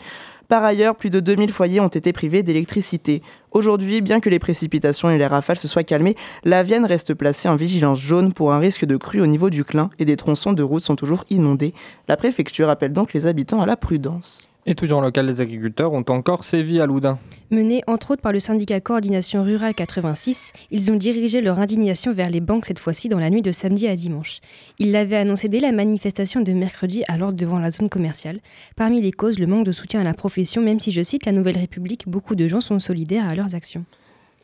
Par 0.48 0.64
ailleurs, 0.64 0.96
plus 0.96 1.10
de 1.10 1.20
2000 1.20 1.52
foyers 1.52 1.80
ont 1.80 1.88
été 1.88 2.14
privés 2.14 2.42
d'électricité. 2.42 3.22
Aujourd'hui, 3.50 4.00
bien 4.00 4.20
que 4.20 4.30
les 4.30 4.38
précipitations 4.38 5.10
et 5.10 5.18
les 5.18 5.26
rafales 5.26 5.58
se 5.58 5.68
soient 5.68 5.84
calmées, 5.84 6.16
la 6.42 6.62
Vienne 6.62 6.86
reste 6.86 7.12
placée 7.12 7.50
en 7.50 7.56
vigilance 7.56 8.00
jaune 8.00 8.32
pour 8.32 8.54
un 8.54 8.58
risque 8.58 8.86
de 8.86 8.96
crue 8.96 9.20
au 9.20 9.26
niveau 9.26 9.50
du 9.50 9.62
Clin 9.62 9.90
et 9.98 10.06
des 10.06 10.16
tronçons 10.16 10.54
de 10.54 10.62
route 10.62 10.82
sont 10.82 10.96
toujours 10.96 11.26
inondés. 11.28 11.74
La 12.08 12.16
préfecture 12.16 12.70
appelle 12.70 12.94
donc 12.94 13.12
les 13.12 13.26
habitants 13.26 13.60
à 13.60 13.66
la 13.66 13.76
prudence. 13.76 14.47
Et 14.70 14.74
toujours 14.74 14.98
en 14.98 15.00
local, 15.00 15.24
les 15.24 15.40
agriculteurs 15.40 15.94
ont 15.94 16.04
encore 16.08 16.44
sévi 16.44 16.78
à 16.78 16.84
Loudun. 16.84 17.18
Menés 17.50 17.80
entre 17.86 18.10
autres 18.10 18.20
par 18.20 18.34
le 18.34 18.38
syndicat 18.38 18.82
Coordination 18.82 19.42
Rurale 19.42 19.74
86, 19.74 20.52
ils 20.70 20.92
ont 20.92 20.96
dirigé 20.96 21.40
leur 21.40 21.58
indignation 21.58 22.12
vers 22.12 22.28
les 22.28 22.42
banques 22.42 22.66
cette 22.66 22.78
fois-ci 22.78 23.08
dans 23.08 23.18
la 23.18 23.30
nuit 23.30 23.40
de 23.40 23.50
samedi 23.50 23.88
à 23.88 23.96
dimanche. 23.96 24.42
Ils 24.78 24.92
l'avaient 24.92 25.16
annoncé 25.16 25.48
dès 25.48 25.60
la 25.60 25.72
manifestation 25.72 26.42
de 26.42 26.52
mercredi 26.52 27.02
à 27.08 27.16
l'ordre 27.16 27.38
devant 27.38 27.58
la 27.58 27.70
zone 27.70 27.88
commerciale. 27.88 28.40
Parmi 28.76 29.00
les 29.00 29.10
causes, 29.10 29.38
le 29.38 29.46
manque 29.46 29.64
de 29.64 29.72
soutien 29.72 30.02
à 30.02 30.04
la 30.04 30.12
profession, 30.12 30.60
même 30.60 30.80
si 30.80 30.92
je 30.92 31.02
cite 31.02 31.24
la 31.24 31.32
Nouvelle 31.32 31.56
République, 31.56 32.06
beaucoup 32.06 32.34
de 32.34 32.46
gens 32.46 32.60
sont 32.60 32.78
solidaires 32.78 33.26
à 33.26 33.34
leurs 33.34 33.54
actions. 33.54 33.86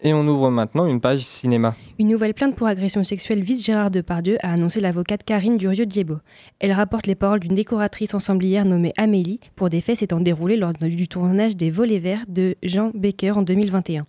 Et 0.06 0.12
on 0.12 0.26
ouvre 0.28 0.50
maintenant 0.50 0.84
une 0.84 1.00
page 1.00 1.24
cinéma. 1.24 1.74
Une 1.98 2.08
nouvelle 2.08 2.34
plainte 2.34 2.56
pour 2.56 2.66
agression 2.66 3.02
sexuelle 3.04 3.42
vise 3.42 3.64
Gérard 3.64 3.90
Depardieu, 3.90 4.36
a 4.42 4.52
annoncé 4.52 4.80
l'avocate 4.80 5.24
Karine 5.24 5.56
Durieux-Diebo. 5.56 6.16
Elle 6.58 6.72
rapporte 6.72 7.06
les 7.06 7.14
paroles 7.14 7.40
d'une 7.40 7.54
décoratrice 7.54 8.12
ensemblière 8.12 8.66
nommée 8.66 8.92
Amélie 8.98 9.40
pour 9.56 9.70
des 9.70 9.80
faits 9.80 9.96
s'étant 9.96 10.20
déroulés 10.20 10.58
lors 10.58 10.74
du 10.74 11.08
tournage 11.08 11.56
des 11.56 11.70
Volets 11.70 12.00
Verts 12.00 12.24
de 12.28 12.54
Jean 12.62 12.90
Baker 12.92 13.30
en 13.30 13.42
2021. 13.42 14.04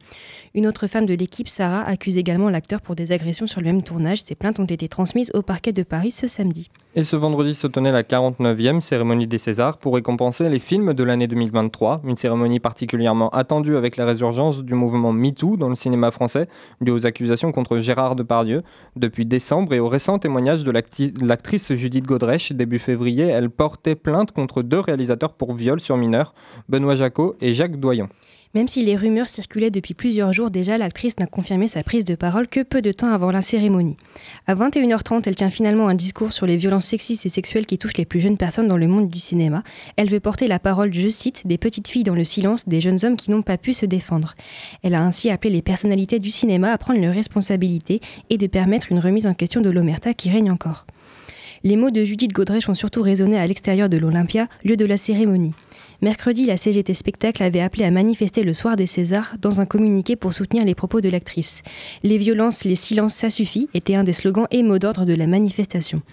Une 0.53 0.67
autre 0.67 0.87
femme 0.87 1.05
de 1.05 1.13
l'équipe, 1.13 1.47
Sarah, 1.47 1.83
accuse 1.83 2.17
également 2.17 2.49
l'acteur 2.49 2.81
pour 2.81 2.95
des 2.95 3.13
agressions 3.13 3.47
sur 3.47 3.61
le 3.61 3.67
même 3.67 3.81
tournage. 3.81 4.21
Ces 4.21 4.35
plaintes 4.35 4.59
ont 4.59 4.65
été 4.65 4.89
transmises 4.89 5.31
au 5.33 5.43
parquet 5.43 5.71
de 5.71 5.83
Paris 5.83 6.11
ce 6.11 6.27
samedi. 6.27 6.69
Et 6.97 7.03
ce 7.03 7.17
vendredi 7.17 7.53
se 7.53 7.67
tenait 7.67 7.91
la 7.91 8.03
49e 8.03 8.79
cérémonie 8.79 9.27
des 9.27 9.37
Césars 9.37 9.77
pour 9.77 9.95
récompenser 9.95 10.49
les 10.49 10.59
films 10.59 10.93
de 10.93 11.03
l'année 11.03 11.27
2023, 11.27 12.01
une 12.05 12.15
cérémonie 12.15 12.61
particulièrement 12.61 13.29
attendue 13.29 13.75
avec 13.75 13.97
la 13.97 14.05
résurgence 14.05 14.63
du 14.63 14.73
mouvement 14.75 15.11
MeToo 15.11 15.57
dans 15.57 15.67
le 15.67 15.75
cinéma 15.85 16.09
français, 16.09 16.47
dû 16.81 16.89
aux 16.89 17.05
accusations 17.05 17.51
contre 17.51 17.77
Gérard 17.77 18.15
Depardieu. 18.15 18.63
Depuis 18.95 19.25
décembre 19.25 19.73
et 19.73 19.79
au 19.79 19.87
récent 19.87 20.17
témoignage 20.17 20.63
de 20.63 20.71
l'actrice 20.71 21.73
Judith 21.75 22.05
Godrèche, 22.05 22.51
début 22.53 22.79
février, 22.79 23.25
elle 23.25 23.51
portait 23.51 23.93
plainte 23.95 24.31
contre 24.31 24.63
deux 24.63 24.79
réalisateurs 24.79 25.33
pour 25.33 25.53
viol 25.53 25.79
sur 25.79 25.95
mineurs, 25.95 26.33
Benoît 26.69 26.95
Jacot 26.95 27.35
et 27.39 27.53
Jacques 27.53 27.79
Doyon. 27.79 28.09
Même 28.55 28.69
si 28.69 28.85
les 28.85 28.95
rumeurs 28.95 29.27
circulaient 29.27 29.69
depuis 29.69 29.93
plusieurs 29.93 30.31
jours 30.31 30.49
déjà, 30.49 30.77
l'actrice 30.77 31.19
n'a 31.19 31.25
confirmé 31.25 31.67
sa 31.67 31.83
prise 31.83 32.05
de 32.05 32.15
parole 32.15 32.47
que 32.47 32.63
peu 32.63 32.81
de 32.81 32.93
temps 32.93 33.11
avant 33.11 33.29
la 33.29 33.41
cérémonie. 33.41 33.97
À 34.47 34.55
21h30, 34.55 35.23
elle 35.25 35.35
tient 35.35 35.49
finalement 35.49 35.89
un 35.89 35.93
discours 35.93 36.31
sur 36.31 36.45
les 36.45 36.55
violences 36.55 36.85
sexistes 36.85 37.25
et 37.25 37.29
sexuelles 37.29 37.65
qui 37.65 37.77
touchent 37.77 37.97
les 37.97 38.05
plus 38.05 38.21
jeunes 38.21 38.37
personnes 38.37 38.69
dans 38.69 38.77
le 38.77 38.87
monde 38.87 39.09
du 39.09 39.19
cinéma. 39.19 39.61
Elle 39.97 40.09
veut 40.09 40.21
porter 40.21 40.47
la 40.47 40.59
parole, 40.59 40.93
je 40.93 41.09
cite, 41.09 41.45
des 41.45 41.57
petites 41.57 41.89
filles 41.89 42.03
dans 42.03 42.15
le 42.15 42.23
silence, 42.23 42.65
des 42.65 42.79
jeunes 42.79 42.99
hommes 43.03 43.17
qui 43.17 43.29
n'ont 43.29 43.41
pas 43.41 43.57
pu 43.57 43.73
se 43.73 43.85
défendre. 43.85 44.35
Elle 44.83 44.95
a 44.95 45.03
ainsi 45.03 45.29
appelé 45.29 45.53
les 45.53 45.61
personnalités 45.61 46.19
du 46.19 46.31
cinéma 46.31 46.71
à 46.71 46.77
prendre 46.77 47.01
leurs 47.01 47.13
responsabilités 47.13 47.99
et 48.29 48.37
de 48.37 48.47
permettre 48.47 48.89
une 48.89 48.99
remise 48.99 49.27
en 49.27 49.33
question 49.33 49.59
de 49.59 49.69
l'omerta 49.69 50.13
qui 50.13 50.29
règne 50.29 50.49
encore. 50.49 50.85
Les 51.65 51.75
mots 51.75 51.91
de 51.91 52.05
Judith 52.05 52.31
Godrèche 52.31 52.69
ont 52.69 52.75
surtout 52.75 53.01
résonné 53.01 53.37
à 53.37 53.45
l'extérieur 53.47 53.89
de 53.89 53.97
l'Olympia, 53.97 54.47
lieu 54.63 54.77
de 54.77 54.85
la 54.85 54.95
cérémonie. 54.95 55.53
Mercredi, 56.05 56.45
la 56.45 56.55
CGT 56.55 56.93
Spectacle 56.93 57.41
avait 57.41 57.61
appelé 57.61 57.83
à 57.83 57.89
manifester 57.89 58.43
le 58.43 58.53
soir 58.53 58.75
des 58.75 58.85
Césars 58.85 59.37
dans 59.41 59.59
un 59.59 59.65
communiqué 59.65 60.15
pour 60.15 60.35
soutenir 60.35 60.63
les 60.63 60.75
propos 60.75 61.01
de 61.01 61.09
l'actrice. 61.09 61.63
Les 62.03 62.19
violences, 62.19 62.63
les 62.63 62.75
silences, 62.75 63.15
ça 63.15 63.31
suffit 63.31 63.69
était 63.73 63.95
un 63.95 64.03
des 64.03 64.13
slogans 64.13 64.45
et 64.51 64.61
mots 64.61 64.77
d'ordre 64.77 65.05
de 65.05 65.15
la 65.15 65.25
manifestation. 65.25 66.03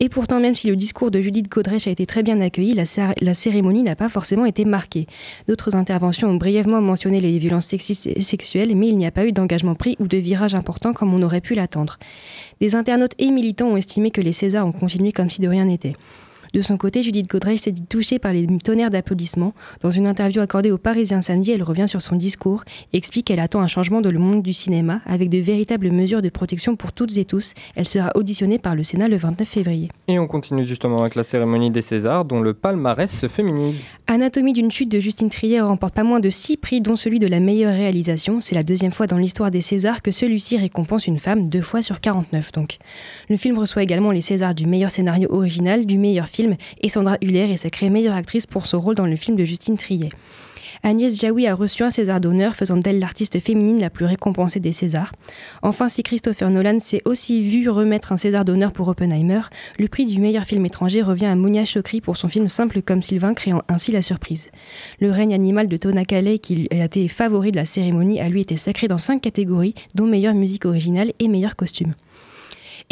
Et 0.00 0.10
pourtant, 0.10 0.38
même 0.38 0.54
si 0.54 0.68
le 0.68 0.76
discours 0.76 1.10
de 1.10 1.22
Judith 1.22 1.48
Godrèche 1.48 1.86
a 1.86 1.90
été 1.90 2.04
très 2.04 2.22
bien 2.22 2.42
accueilli, 2.42 2.74
la, 2.74 2.84
la 3.22 3.32
cérémonie 3.32 3.82
n'a 3.82 3.96
pas 3.96 4.10
forcément 4.10 4.44
été 4.44 4.66
marquée. 4.66 5.06
D'autres 5.48 5.76
interventions 5.76 6.28
ont 6.28 6.36
brièvement 6.36 6.82
mentionné 6.82 7.18
les 7.18 7.38
violences 7.38 7.68
sexistes 7.68 8.06
et 8.08 8.20
sexuelles, 8.20 8.76
mais 8.76 8.88
il 8.88 8.98
n'y 8.98 9.06
a 9.06 9.10
pas 9.10 9.24
eu 9.24 9.32
d'engagement 9.32 9.74
pris 9.74 9.96
ou 9.98 10.08
de 10.08 10.18
virage 10.18 10.54
important 10.54 10.92
comme 10.92 11.14
on 11.14 11.22
aurait 11.22 11.40
pu 11.40 11.54
l'attendre. 11.54 11.98
Des 12.60 12.74
internautes 12.74 13.14
et 13.18 13.30
militants 13.30 13.68
ont 13.68 13.78
estimé 13.78 14.10
que 14.10 14.20
les 14.20 14.34
Césars 14.34 14.66
ont 14.66 14.72
continué 14.72 15.10
comme 15.10 15.30
si 15.30 15.40
de 15.40 15.48
rien 15.48 15.64
n'était. 15.64 15.94
De 16.52 16.60
son 16.60 16.76
côté, 16.76 17.02
Judith 17.02 17.30
Godrej 17.30 17.56
s'est 17.56 17.72
dit 17.72 17.86
touchée 17.86 18.18
par 18.18 18.34
les 18.34 18.46
tonnerres 18.58 18.90
d'applaudissements. 18.90 19.54
Dans 19.80 19.90
une 19.90 20.06
interview 20.06 20.42
accordée 20.42 20.70
aux 20.70 20.76
Parisiens 20.76 21.22
samedi, 21.22 21.50
elle 21.52 21.62
revient 21.62 21.88
sur 21.88 22.02
son 22.02 22.14
discours 22.14 22.64
et 22.92 22.98
explique 22.98 23.28
qu'elle 23.28 23.40
attend 23.40 23.60
un 23.60 23.68
changement 23.68 24.02
dans 24.02 24.10
le 24.10 24.18
monde 24.18 24.42
du 24.42 24.52
cinéma 24.52 25.00
avec 25.06 25.30
de 25.30 25.38
véritables 25.38 25.90
mesures 25.90 26.20
de 26.20 26.28
protection 26.28 26.76
pour 26.76 26.92
toutes 26.92 27.16
et 27.16 27.24
tous. 27.24 27.54
Elle 27.74 27.88
sera 27.88 28.10
auditionnée 28.16 28.58
par 28.58 28.74
le 28.74 28.82
Sénat 28.82 29.08
le 29.08 29.16
29 29.16 29.48
février. 29.48 29.88
Et 30.08 30.18
on 30.18 30.26
continue 30.26 30.66
justement 30.66 31.00
avec 31.00 31.14
la 31.14 31.24
cérémonie 31.24 31.70
des 31.70 31.80
Césars 31.80 32.26
dont 32.26 32.42
le 32.42 32.52
palmarès 32.52 33.10
se 33.10 33.28
féminise. 33.28 33.82
Anatomie 34.06 34.52
d'une 34.52 34.70
chute 34.70 34.92
de 34.92 35.00
Justine 35.00 35.30
Trier 35.30 35.62
remporte 35.62 35.94
pas 35.94 36.04
moins 36.04 36.20
de 36.20 36.28
6 36.28 36.58
prix 36.58 36.82
dont 36.82 36.96
celui 36.96 37.18
de 37.18 37.26
la 37.26 37.40
meilleure 37.40 37.72
réalisation. 37.72 38.42
C'est 38.42 38.54
la 38.54 38.62
deuxième 38.62 38.92
fois 38.92 39.06
dans 39.06 39.16
l'histoire 39.16 39.50
des 39.50 39.62
Césars 39.62 40.02
que 40.02 40.10
celui-ci 40.10 40.58
récompense 40.58 41.06
une 41.06 41.18
femme 41.18 41.48
deux 41.48 41.62
fois 41.62 41.80
sur 41.80 42.02
49 42.02 42.52
donc. 42.52 42.76
Le 43.30 43.38
film 43.38 43.58
reçoit 43.58 43.82
également 43.82 44.10
les 44.10 44.20
Césars 44.20 44.54
du 44.54 44.66
meilleur 44.66 44.90
scénario 44.90 45.28
original, 45.30 45.86
du 45.86 45.96
meilleur 45.96 46.28
film 46.28 46.41
et 46.80 46.88
Sandra 46.88 47.16
Huller 47.20 47.50
est 47.52 47.56
sacrée 47.56 47.90
meilleure 47.90 48.16
actrice 48.16 48.46
pour 48.46 48.66
son 48.66 48.80
rôle 48.80 48.94
dans 48.94 49.06
le 49.06 49.16
film 49.16 49.36
de 49.36 49.44
Justine 49.44 49.76
Triet. 49.76 50.10
Agnès 50.82 51.20
Jaoui 51.20 51.46
a 51.46 51.54
reçu 51.54 51.82
un 51.82 51.90
César 51.90 52.20
d'honneur, 52.20 52.56
faisant 52.56 52.76
d'elle 52.76 52.98
l'artiste 52.98 53.38
féminine 53.38 53.80
la 53.80 53.90
plus 53.90 54.04
récompensée 54.04 54.58
des 54.58 54.72
Césars. 54.72 55.12
Enfin, 55.62 55.88
si 55.88 56.02
Christopher 56.02 56.50
Nolan 56.50 56.80
s'est 56.80 57.02
aussi 57.04 57.40
vu 57.40 57.68
remettre 57.68 58.12
un 58.12 58.16
César 58.16 58.44
d'honneur 58.44 58.72
pour 58.72 58.88
Oppenheimer, 58.88 59.42
le 59.78 59.88
prix 59.88 60.06
du 60.06 60.20
meilleur 60.20 60.44
film 60.44 60.64
étranger 60.66 61.02
revient 61.02 61.26
à 61.26 61.36
Monia 61.36 61.64
Chokri 61.64 62.00
pour 62.00 62.16
son 62.16 62.28
film 62.28 62.48
Simple 62.48 62.82
comme 62.82 63.02
Sylvain, 63.02 63.34
créant 63.34 63.62
ainsi 63.68 63.92
la 63.92 64.02
surprise. 64.02 64.50
Le 64.98 65.10
règne 65.10 65.34
animal 65.34 65.68
de 65.68 65.76
Tona 65.76 66.04
Kalei, 66.04 66.38
qui 66.38 66.68
a 66.70 66.84
été 66.84 67.06
favori 67.06 67.52
de 67.52 67.56
la 67.56 67.64
cérémonie, 67.64 68.20
a 68.20 68.28
lui 68.28 68.40
été 68.40 68.56
sacré 68.56 68.88
dans 68.88 68.98
cinq 68.98 69.20
catégories, 69.20 69.74
dont 69.94 70.06
meilleure 70.06 70.34
musique 70.34 70.64
originale 70.64 71.12
et 71.18 71.28
meilleur 71.28 71.54
costume. 71.54 71.94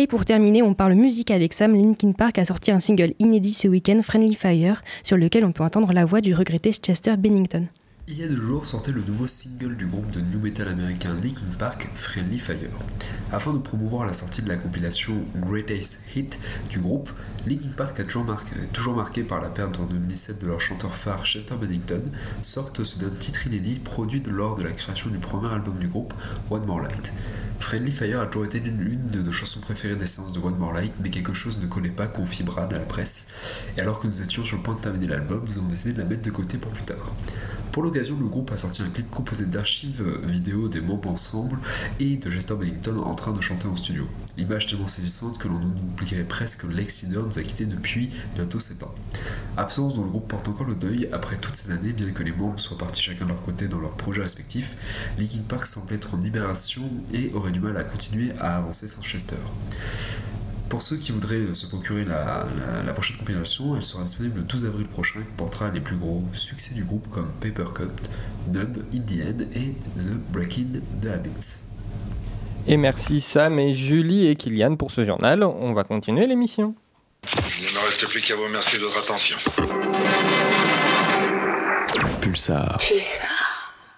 Et 0.02 0.07
pour 0.07 0.25
terminer, 0.25 0.62
on 0.62 0.73
parle 0.73 0.95
musique 0.95 1.30
avec 1.30 1.52
Sam. 1.52 1.75
Linkin 1.75 2.12
Park 2.12 2.38
a 2.38 2.47
sorti 2.47 2.71
un 2.71 2.80
single 2.80 3.12
inédit 3.19 3.52
ce 3.52 3.69
week-end, 3.69 4.00
Friendly 4.02 4.35
Fire, 4.35 4.80
sur 5.02 5.19
lequel 5.19 5.45
on 5.45 5.52
peut 5.52 5.62
entendre 5.62 5.92
la 5.92 6.07
voix 6.07 6.23
du 6.23 6.33
regretté 6.35 6.73
Chester 6.73 7.19
Bennington. 7.19 7.66
Il 8.09 8.19
y 8.19 8.25
a 8.25 8.26
deux 8.26 8.40
jours 8.40 8.64
sortait 8.64 8.92
le 8.92 9.02
nouveau 9.02 9.26
single 9.26 9.76
du 9.76 9.85
groupe 9.87 10.11
de 10.11 10.23
new 10.23 10.40
metal 10.40 10.69
américain 10.69 11.14
Linkin 11.23 11.45
Park, 11.59 11.90
Friendly 11.95 12.38
Fire. 12.38 12.57
Afin 13.30 13.52
de 13.52 13.59
promouvoir 13.59 14.07
la 14.07 14.14
sortie 14.14 14.40
de 14.40 14.49
la 14.49 14.57
compilation 14.57 15.12
Greatest 15.37 16.00
Hit 16.16 16.38
du 16.71 16.80
groupe, 16.80 17.11
Linkin 17.47 17.70
Park 17.75 17.99
a 18.00 18.04
toujours 18.04 18.97
marqué, 18.97 19.23
par 19.23 19.40
la 19.40 19.49
perte 19.49 19.80
en 19.80 19.87
2007 19.87 20.42
de 20.42 20.47
leur 20.47 20.61
chanteur 20.61 20.94
phare 20.94 21.25
Chester 21.25 21.54
Bennington, 21.59 22.02
sorte 22.42 22.85
ce 22.85 22.99
d'un 22.99 23.09
titre 23.09 23.47
inédit 23.47 23.78
produit 23.78 24.23
lors 24.26 24.56
de 24.56 24.62
la 24.62 24.73
création 24.73 25.09
du 25.09 25.18
premier 25.18 25.49
album 25.49 25.78
du 25.78 25.88
groupe, 25.88 26.12
One 26.50 26.66
More 26.66 26.80
Light. 26.80 27.12
Friendly 27.59 27.92
Fire 27.92 28.20
a 28.20 28.26
toujours 28.26 28.47
été 28.47 28.61
l'une 28.61 29.09
de 29.09 29.23
nos 29.23 29.32
chansons 29.32 29.61
préférées 29.61 29.97
des 29.97 30.06
séances 30.06 30.32
de 30.32 30.40
One 30.40 30.56
More 30.56 30.73
Light, 30.73 30.92
mais 31.02 31.11
quelque 31.11 31.32
chose 31.32 31.59
ne 31.61 31.66
collait 31.66 31.90
pas, 31.90 32.09
confie 32.09 32.42
Brad 32.42 32.73
à 32.73 32.78
la 32.78 32.85
presse. 32.85 33.28
Et 33.76 33.80
alors 33.80 34.00
que 34.00 34.06
nous 34.06 34.23
étions 34.23 34.44
sur 34.44 34.59
le 34.59 34.62
point 34.62 34.75
de 34.75 34.80
terminer 34.80 35.06
l'album, 35.06 35.42
nous 35.47 35.59
avons 35.59 35.68
décidé 35.68 35.92
de 35.92 35.99
la 35.99 36.04
mettre 36.04 36.23
de 36.23 36.30
côté 36.30 36.59
pour 36.59 36.73
plus 36.73 36.85
tard. 36.85 37.12
Pour 37.73 37.85
l'occasion, 37.85 38.18
le 38.18 38.26
groupe 38.26 38.50
a 38.50 38.56
sorti 38.56 38.82
un 38.82 38.88
clip 38.88 39.09
composé 39.11 39.47
d'archives 39.47 40.02
vidéo 40.25 40.66
des 40.66 40.80
membres 40.80 41.09
ensemble 41.09 41.59
et 42.00 42.16
de 42.16 42.28
Chester 42.28 42.54
Bennington 42.54 42.99
en 42.99 43.14
train 43.14 43.32
de 43.32 43.40
chanter 43.40 43.68
en 43.68 43.76
studio. 43.76 44.09
Image 44.38 44.66
tellement 44.66 44.88
saisissante 44.88 45.38
que 45.38 45.47
l'on 45.47 45.62
oublierait 45.62 46.25
presque 46.25 46.62
que 46.62 46.66
Lex 46.66 46.97
Sinner 46.97 47.20
a 47.38 47.42
quittés 47.42 47.66
depuis 47.66 48.10
bientôt 48.34 48.60
7 48.60 48.82
ans. 48.82 48.94
Absence 49.56 49.94
dont 49.94 50.04
le 50.04 50.10
groupe 50.10 50.28
porte 50.28 50.49
encore 50.49 50.66
le 50.66 50.75
deuil 50.75 51.08
après 51.12 51.37
toutes 51.37 51.56
ces 51.56 51.70
années, 51.72 51.92
bien 51.92 52.10
que 52.10 52.22
les 52.22 52.32
membres 52.32 52.60
soient 52.60 52.78
partis 52.78 53.02
chacun 53.02 53.25
de 53.25 53.30
leur 53.30 53.42
côté 53.42 53.68
dans 53.68 53.78
leurs 53.78 53.96
projets 53.96 54.22
respectifs. 54.22 54.76
Linkin 55.18 55.42
Park 55.49 55.66
semble 55.66 55.92
être 55.92 56.14
en 56.14 56.18
libération 56.18 56.82
et 57.12 57.32
aurait 57.34 57.52
du 57.52 57.60
mal 57.60 57.76
à 57.76 57.84
continuer 57.84 58.32
à 58.38 58.56
avancer 58.56 58.88
sans 58.88 59.02
Chester. 59.02 59.37
Pour 60.70 60.82
ceux 60.82 60.99
qui 60.99 61.10
voudraient 61.10 61.52
se 61.52 61.66
procurer 61.66 62.04
la, 62.04 62.46
prochaine 62.92 63.16
compilation, 63.16 63.75
elle 63.75 63.82
sera 63.82 64.04
disponible 64.04 64.37
le 64.37 64.42
12 64.44 64.66
avril 64.66 64.87
prochain 64.87 65.18
qui 65.18 65.34
portera 65.37 65.68
les 65.70 65.80
plus 65.80 65.96
gros 65.96 66.22
succès 66.32 66.75
du 66.75 66.84
groupe 66.84 67.10
comme 67.10 67.26
Paper 67.40 67.72
Cup, 67.75 67.90
Nub, 68.52 68.78
Indian 68.94 69.46
et 69.52 69.75
The 69.99 70.14
Breaking 70.32 70.80
the 71.02 71.06
Habits. 71.06 71.58
Et 72.68 72.76
merci 72.76 73.20
Sam 73.20 73.58
et 73.58 73.75
Julie 73.75 74.28
et 74.28 74.37
Kylian 74.37 74.76
pour 74.76 74.92
ce 74.92 75.04
journal. 75.04 75.42
On 75.42 75.72
va 75.72 75.82
continuer 75.82 76.28
l'émission. 76.28 76.76
Il 77.61 77.67
ne 77.67 77.73
me 77.73 77.85
reste 77.85 78.07
plus 78.07 78.21
qu'à 78.21 78.35
vous 78.35 78.45
remercier 78.45 78.79
de 78.79 78.85
votre 78.85 78.99
attention. 78.99 79.37
Pulsar. 82.21 82.77
Pulsar. 82.79 83.50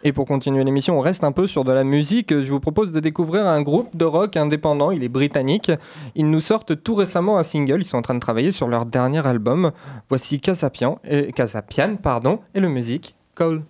Et 0.05 0.13
pour 0.13 0.27
continuer 0.27 0.65
l'émission, 0.65 0.99
on 0.99 1.01
reste 1.01 1.23
un 1.23 1.31
peu 1.31 1.47
sur 1.47 1.63
de 1.63 1.71
la 1.71 1.85
musique. 1.85 2.37
Je 2.37 2.51
vous 2.51 2.59
propose 2.59 2.91
de 2.91 2.99
découvrir 2.99 3.47
un 3.47 3.63
groupe 3.63 3.97
de 3.97 4.05
rock 4.05 4.37
indépendant. 4.37 4.91
Il 4.91 5.05
est 5.05 5.09
britannique. 5.09 5.71
Ils 6.17 6.29
nous 6.29 6.41
sortent 6.41 6.83
tout 6.83 6.95
récemment 6.95 7.39
un 7.39 7.45
single. 7.45 7.83
Ils 7.83 7.87
sont 7.87 7.99
en 7.99 8.03
train 8.03 8.15
de 8.15 8.21
travailler 8.21 8.51
sur 8.51 8.67
leur 8.67 8.85
dernier 8.85 9.25
album. 9.25 9.71
Voici 10.09 10.41
Casapian 10.41 10.99
et, 11.05 11.33
Casapian, 11.33 11.97
pardon, 11.97 12.41
et 12.55 12.61
le 12.61 12.69
musique 12.69 13.15
Cole. 13.35 13.63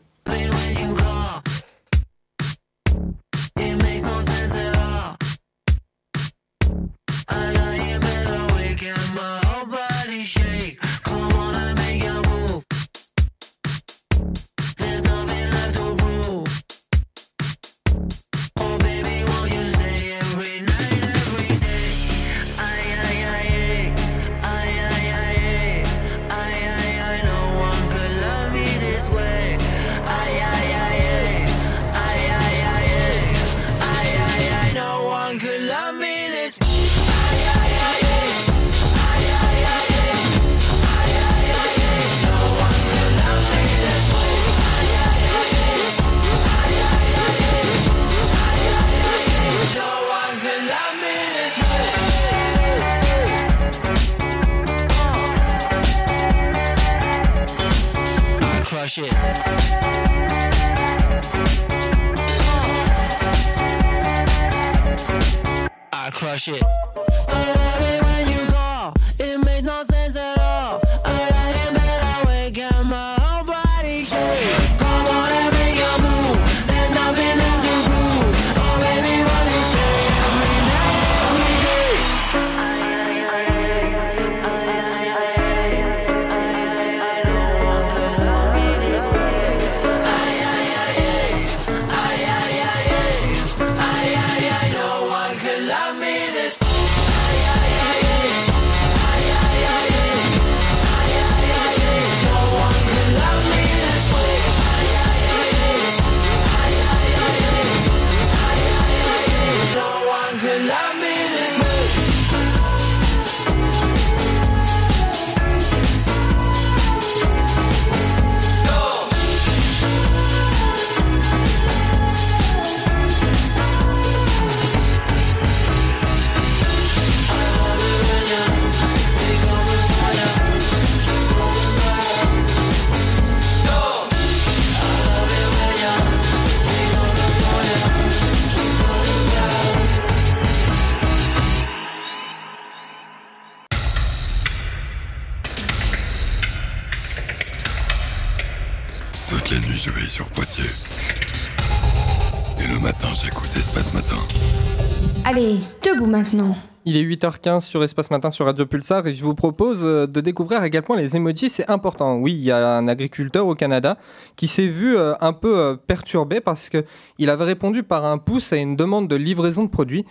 Est 157.02 157.06
8h15 157.06 157.60
sur 157.60 157.82
Espace 157.82 158.10
Matin 158.10 158.30
sur 158.30 158.46
Radio 158.46 158.64
Pulsar 158.66 159.06
et 159.06 159.14
je 159.14 159.24
vous 159.24 159.34
propose 159.34 159.80
euh, 159.84 160.06
de 160.06 160.20
découvrir 160.20 160.60
à 160.60 160.70
quel 160.70 160.82
point 160.82 160.96
les 160.96 161.16
emojis 161.16 161.50
c'est 161.50 161.68
important. 161.68 162.16
Oui, 162.16 162.32
il 162.32 162.42
y 162.42 162.50
a 162.50 162.76
un 162.76 162.86
agriculteur 162.88 163.46
au 163.46 163.54
Canada 163.54 163.98
qui 164.36 164.46
s'est 164.46 164.68
vu 164.68 164.96
euh, 164.96 165.14
un 165.20 165.32
peu 165.32 165.58
euh, 165.58 165.76
perturbé 165.76 166.40
parce 166.40 166.70
qu'il 166.70 167.30
avait 167.30 167.44
répondu 167.44 167.82
par 167.82 168.04
un 168.04 168.18
pouce 168.18 168.52
à 168.52 168.56
une 168.56 168.76
demande 168.76 169.08
de 169.08 169.16
livraison 169.16 169.64
de 169.64 169.70
produits 169.70 170.04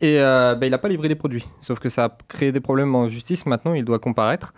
et 0.00 0.18
bah, 0.18 0.58
il 0.62 0.70
n'a 0.70 0.78
pas 0.78 0.88
livré 0.88 1.08
les 1.08 1.16
produits. 1.16 1.44
Sauf 1.60 1.80
que 1.80 1.88
ça 1.88 2.04
a 2.04 2.16
créé 2.28 2.52
des 2.52 2.60
problèmes 2.60 2.94
en 2.94 3.08
justice, 3.08 3.46
maintenant 3.46 3.74
il 3.74 3.84
doit 3.84 3.98
comparaître. 3.98 4.54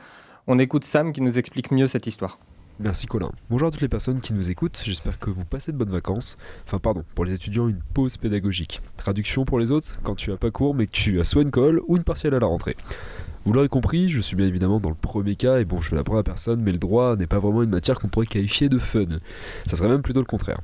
On 0.47 0.59
écoute 0.59 0.85
Sam 0.85 1.15
qui 1.15 1.23
nous 1.23 1.39
explique 1.39 1.71
mieux 1.71 1.87
cette 1.87 2.07
histoire. 2.07 2.39
Merci 2.83 3.07
Colin. 3.07 3.31
Bonjour 3.51 3.69
à 3.69 3.71
toutes 3.71 3.83
les 3.83 3.89
personnes 3.89 4.23
qui 4.23 4.33
nous 4.33 4.51
écoutent, 4.51 4.81
j'espère 4.83 5.19
que 5.19 5.29
vous 5.29 5.45
passez 5.45 5.71
de 5.71 5.77
bonnes 5.77 5.91
vacances. 5.91 6.39
Enfin 6.67 6.79
pardon, 6.79 7.05
pour 7.15 7.27
les 7.27 7.35
étudiants, 7.35 7.69
une 7.69 7.83
pause 7.93 8.17
pédagogique. 8.17 8.81
Traduction 8.97 9.45
pour 9.45 9.59
les 9.59 9.71
autres, 9.71 9.99
quand 10.03 10.15
tu 10.15 10.33
as 10.33 10.39
pas 10.39 10.51
cours 10.51 10.75
mais 10.75 10.87
que 10.87 10.93
tu 10.93 11.21
as 11.21 11.25
soit 11.25 11.43
une 11.43 11.51
colle 11.51 11.83
ou 11.89 11.99
une 11.99 12.05
partielle 12.05 12.33
à 12.33 12.39
la 12.39 12.47
rentrée. 12.47 12.79
Vous 13.45 13.53
l'aurez 13.53 13.69
compris, 13.69 14.09
je 14.09 14.23
suis 14.23 14.35
bien 14.35 14.47
évidemment 14.47 14.81
dans 14.81 14.89
le 14.89 14.95
premier 14.95 15.37
cas, 15.37 15.59
et 15.59 15.67
bon, 15.67 15.83
je 15.83 15.91
vais 15.91 16.03
la 16.03 16.19
à 16.19 16.23
personne, 16.23 16.63
mais 16.63 16.73
le 16.73 16.79
droit 16.79 17.17
n'est 17.17 17.27
pas 17.27 17.39
vraiment 17.39 17.63
une 17.63 17.69
matière 17.69 17.99
qu'on 17.99 18.09
pourrait 18.09 18.25
qualifier 18.25 18.71
de 18.71 18.79
fun. 18.79 19.05
Ça 19.69 19.77
serait 19.77 19.89
même 19.89 20.03
plutôt 20.03 20.21
le 20.21 20.27
contraire. 20.27 20.61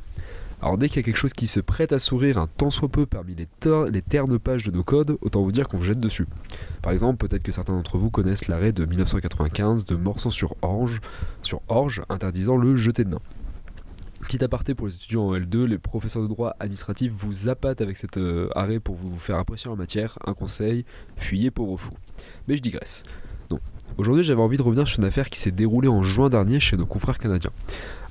Alors 0.62 0.78
dès 0.78 0.88
qu'il 0.88 0.96
y 0.96 1.00
a 1.00 1.02
quelque 1.02 1.18
chose 1.18 1.34
qui 1.34 1.46
se 1.46 1.60
prête 1.60 1.92
à 1.92 1.98
sourire 1.98 2.38
un 2.38 2.46
tant 2.46 2.70
soit 2.70 2.88
peu 2.88 3.04
parmi 3.04 3.34
les, 3.34 3.46
les 3.90 4.02
ternes 4.02 4.38
pages 4.38 4.64
de 4.64 4.70
nos 4.70 4.82
codes, 4.82 5.18
autant 5.20 5.42
vous 5.42 5.52
dire 5.52 5.68
qu'on 5.68 5.76
vous 5.76 5.84
jette 5.84 5.98
dessus. 5.98 6.26
Par 6.82 6.92
exemple, 6.92 7.26
peut-être 7.26 7.42
que 7.42 7.52
certains 7.52 7.75
d'entre 7.75 7.98
vous 7.98 8.10
connaissent 8.10 8.48
l'arrêt 8.48 8.72
de 8.72 8.84
1995 8.86 9.84
de 9.84 9.96
Morsan 9.96 10.30
sur 10.30 10.56
Orge, 10.62 11.00
sur 11.42 11.60
Orge 11.68 12.02
interdisant 12.08 12.56
le 12.56 12.76
jeté 12.76 13.04
de 13.04 13.10
main. 13.10 13.20
Petit 14.20 14.42
aparté 14.42 14.75
pour 14.75 14.86
les 14.86 14.94
étudiants 14.96 15.28
en 15.28 15.36
L2, 15.36 15.66
les 15.66 15.78
professeurs 15.78 16.22
de 16.22 16.26
droit 16.26 16.56
administratif 16.58 17.12
vous 17.12 17.48
appâtent 17.48 17.80
avec 17.80 17.96
cet 17.96 18.16
euh, 18.16 18.48
arrêt 18.56 18.80
pour 18.80 18.96
vous 18.96 19.16
faire 19.18 19.36
apprécier 19.36 19.70
la 19.70 19.76
matière. 19.76 20.18
Un 20.26 20.34
conseil, 20.34 20.84
fuyez 21.16 21.50
pauvre 21.50 21.76
fou. 21.76 21.92
Mais 22.48 22.56
je 22.56 22.62
digresse. 22.62 23.04
Non. 23.50 23.60
Aujourd'hui 23.98 24.25
j'avais 24.25 24.40
envie 24.40 24.56
de 24.56 24.62
revenir 24.62 24.88
sur 24.88 24.98
une 24.98 25.04
affaire 25.04 25.30
qui 25.30 25.38
s'est 25.38 25.52
déroulée 25.52 25.88
en 25.88 26.02
juin 26.02 26.28
dernier 26.28 26.58
chez 26.60 26.76
nos 26.76 26.86
confrères 26.86 27.18
canadiens 27.18 27.52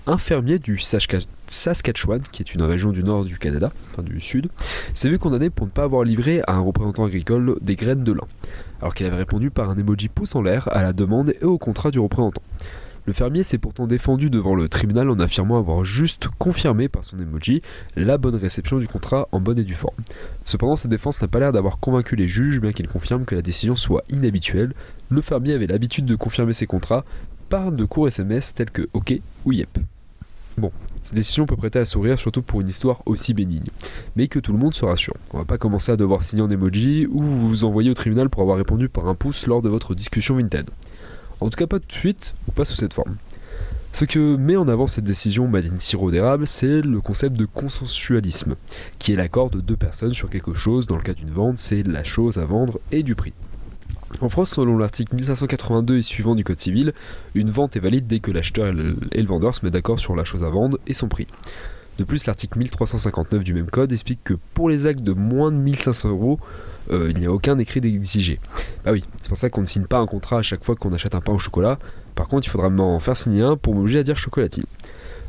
un 0.07 0.17
fermier 0.17 0.59
du 0.59 0.77
Saskatchewan, 0.77 2.21
qui 2.31 2.41
est 2.41 2.53
une 2.53 2.61
région 2.61 2.91
du 2.91 3.03
nord 3.03 3.25
du 3.25 3.37
Canada, 3.37 3.71
enfin 3.91 4.03
du 4.03 4.19
sud, 4.19 4.49
s'est 4.93 5.09
vu 5.09 5.17
condamné 5.17 5.49
pour 5.49 5.65
ne 5.65 5.71
pas 5.71 5.83
avoir 5.83 6.03
livré 6.03 6.41
à 6.47 6.53
un 6.53 6.59
représentant 6.59 7.05
agricole 7.05 7.57
des 7.61 7.75
graines 7.75 8.03
de 8.03 8.11
lin, 8.11 8.27
alors 8.81 8.93
qu'il 8.93 9.05
avait 9.05 9.17
répondu 9.17 9.49
par 9.49 9.69
un 9.69 9.77
emoji 9.77 10.09
pouce 10.09 10.35
en 10.35 10.41
l'air 10.41 10.67
à 10.71 10.83
la 10.83 10.93
demande 10.93 11.33
et 11.41 11.45
au 11.45 11.57
contrat 11.57 11.91
du 11.91 11.99
représentant. 11.99 12.41
Le 13.07 13.13
fermier 13.13 13.43
s'est 13.43 13.59
pourtant 13.59 13.85
défendu 13.85 14.31
devant 14.31 14.55
le 14.55 14.67
tribunal 14.67 15.11
en 15.11 15.19
affirmant 15.19 15.59
avoir 15.59 15.85
juste 15.85 16.27
confirmé 16.39 16.89
par 16.89 17.05
son 17.05 17.19
emoji 17.19 17.61
la 17.95 18.17
bonne 18.17 18.35
réception 18.35 18.79
du 18.79 18.87
contrat 18.87 19.27
en 19.31 19.39
bonne 19.39 19.59
et 19.59 19.63
due 19.63 19.75
forme. 19.75 19.97
Cependant, 20.43 20.75
sa 20.75 20.87
défense 20.87 21.21
n'a 21.21 21.27
pas 21.27 21.39
l'air 21.39 21.51
d'avoir 21.51 21.77
convaincu 21.77 22.15
les 22.15 22.27
juges, 22.27 22.59
bien 22.59 22.73
qu'il 22.73 22.87
confirme 22.87 23.25
que 23.25 23.35
la 23.35 23.43
décision 23.43 23.75
soit 23.75 24.03
inhabituelle. 24.09 24.73
Le 25.09 25.21
fermier 25.21 25.53
avait 25.53 25.67
l'habitude 25.67 26.05
de 26.05 26.15
confirmer 26.15 26.53
ses 26.53 26.65
contrats 26.65 27.05
par 27.47 27.71
de 27.71 27.85
courts 27.85 28.07
SMS 28.07 28.55
tels 28.55 28.71
que 28.71 28.89
OK 28.93 29.13
ou 29.45 29.51
Yep. 29.51 29.77
Bon, 30.57 30.71
cette 31.01 31.15
décision 31.15 31.45
peut 31.45 31.57
prêter 31.57 31.79
à 31.79 31.85
sourire, 31.85 32.17
surtout 32.17 32.41
pour 32.41 32.61
une 32.61 32.69
histoire 32.69 33.01
aussi 33.05 33.33
bénigne. 33.33 33.67
Mais 34.15 34.27
que 34.27 34.39
tout 34.39 34.53
le 34.53 34.57
monde 34.57 34.73
se 34.73 34.85
rassure. 34.85 35.15
On 35.33 35.37
va 35.37 35.45
pas 35.45 35.57
commencer 35.57 35.91
à 35.91 35.97
devoir 35.97 36.23
signer 36.23 36.43
en 36.43 36.49
emoji 36.49 37.07
ou 37.11 37.21
vous 37.21 37.65
envoyer 37.65 37.89
au 37.89 37.93
tribunal 37.93 38.29
pour 38.29 38.41
avoir 38.41 38.57
répondu 38.57 38.87
par 38.87 39.07
un 39.07 39.15
pouce 39.15 39.47
lors 39.47 39.61
de 39.61 39.69
votre 39.69 39.95
discussion 39.95 40.37
Vinted. 40.37 40.69
En 41.41 41.49
tout 41.49 41.57
cas, 41.57 41.67
pas 41.67 41.79
tout 41.79 41.87
de 41.87 41.93
suite, 41.93 42.35
ou 42.47 42.51
pas 42.51 42.63
sous 42.63 42.75
cette 42.75 42.93
forme. 42.93 43.17
Ce 43.91 44.03
que 44.03 44.35
met 44.35 44.57
en 44.57 44.67
avant 44.67 44.87
cette 44.87 45.05
décision 45.05 45.47
Madine 45.47 45.79
Sirop 45.79 46.11
d'érable, 46.11 46.47
c'est 46.47 46.81
le 46.81 46.99
concept 46.99 47.37
de 47.37 47.45
consensualisme, 47.45 48.55
qui 48.99 49.13
est 49.13 49.15
l'accord 49.15 49.49
de 49.49 49.61
deux 49.61 49.77
personnes 49.77 50.13
sur 50.13 50.29
quelque 50.29 50.53
chose. 50.53 50.85
Dans 50.85 50.97
le 50.97 51.01
cas 51.01 51.13
d'une 51.13 51.31
vente, 51.31 51.57
c'est 51.57 51.83
la 51.83 52.03
chose 52.03 52.37
à 52.37 52.45
vendre 52.45 52.79
et 52.91 53.03
du 53.03 53.15
prix. 53.15 53.33
En 54.21 54.29
France, 54.29 54.51
selon 54.51 54.77
l'article 54.77 55.15
1582 55.15 55.97
et 55.97 56.01
suivant 56.01 56.35
du 56.35 56.43
Code 56.43 56.59
civil, 56.59 56.93
une 57.33 57.49
vente 57.49 57.75
est 57.75 57.79
valide 57.79 58.07
dès 58.07 58.19
que 58.19 58.31
l'acheteur 58.31 58.67
et 58.67 59.21
le 59.21 59.27
vendeur 59.27 59.55
se 59.55 59.65
mettent 59.65 59.73
d'accord 59.73 59.99
sur 59.99 60.15
la 60.15 60.23
chose 60.23 60.43
à 60.43 60.49
vendre 60.49 60.79
et 60.87 60.93
son 60.93 61.07
prix. 61.07 61.27
De 61.97 62.03
plus, 62.03 62.25
l'article 62.25 62.59
1359 62.59 63.43
du 63.43 63.53
même 63.53 63.69
code 63.69 63.93
explique 63.93 64.19
que 64.23 64.33
pour 64.53 64.69
les 64.69 64.85
actes 64.85 65.01
de 65.01 65.13
moins 65.13 65.51
de 65.51 65.57
1500 65.57 66.09
euros, 66.09 66.39
euh, 66.91 67.09
il 67.09 67.19
n'y 67.19 67.25
a 67.25 67.31
aucun 67.31 67.57
écrit 67.57 67.79
d'exigé. 67.79 68.39
Bah 68.83 68.91
oui, 68.91 69.03
c'est 69.21 69.29
pour 69.29 69.37
ça 69.37 69.49
qu'on 69.49 69.61
ne 69.61 69.65
signe 69.65 69.85
pas 69.85 69.99
un 69.99 70.05
contrat 70.05 70.39
à 70.39 70.41
chaque 70.41 70.63
fois 70.63 70.75
qu'on 70.75 70.93
achète 70.93 71.15
un 71.15 71.21
pain 71.21 71.31
au 71.31 71.39
chocolat. 71.39 71.79
Par 72.13 72.27
contre, 72.27 72.47
il 72.47 72.49
faudra 72.49 72.69
m'en 72.69 72.99
faire 72.99 73.15
signer 73.15 73.43
un 73.43 73.55
pour 73.55 73.75
m'obliger 73.75 73.99
à 73.99 74.03
dire 74.03 74.17
chocolatine. 74.17 74.65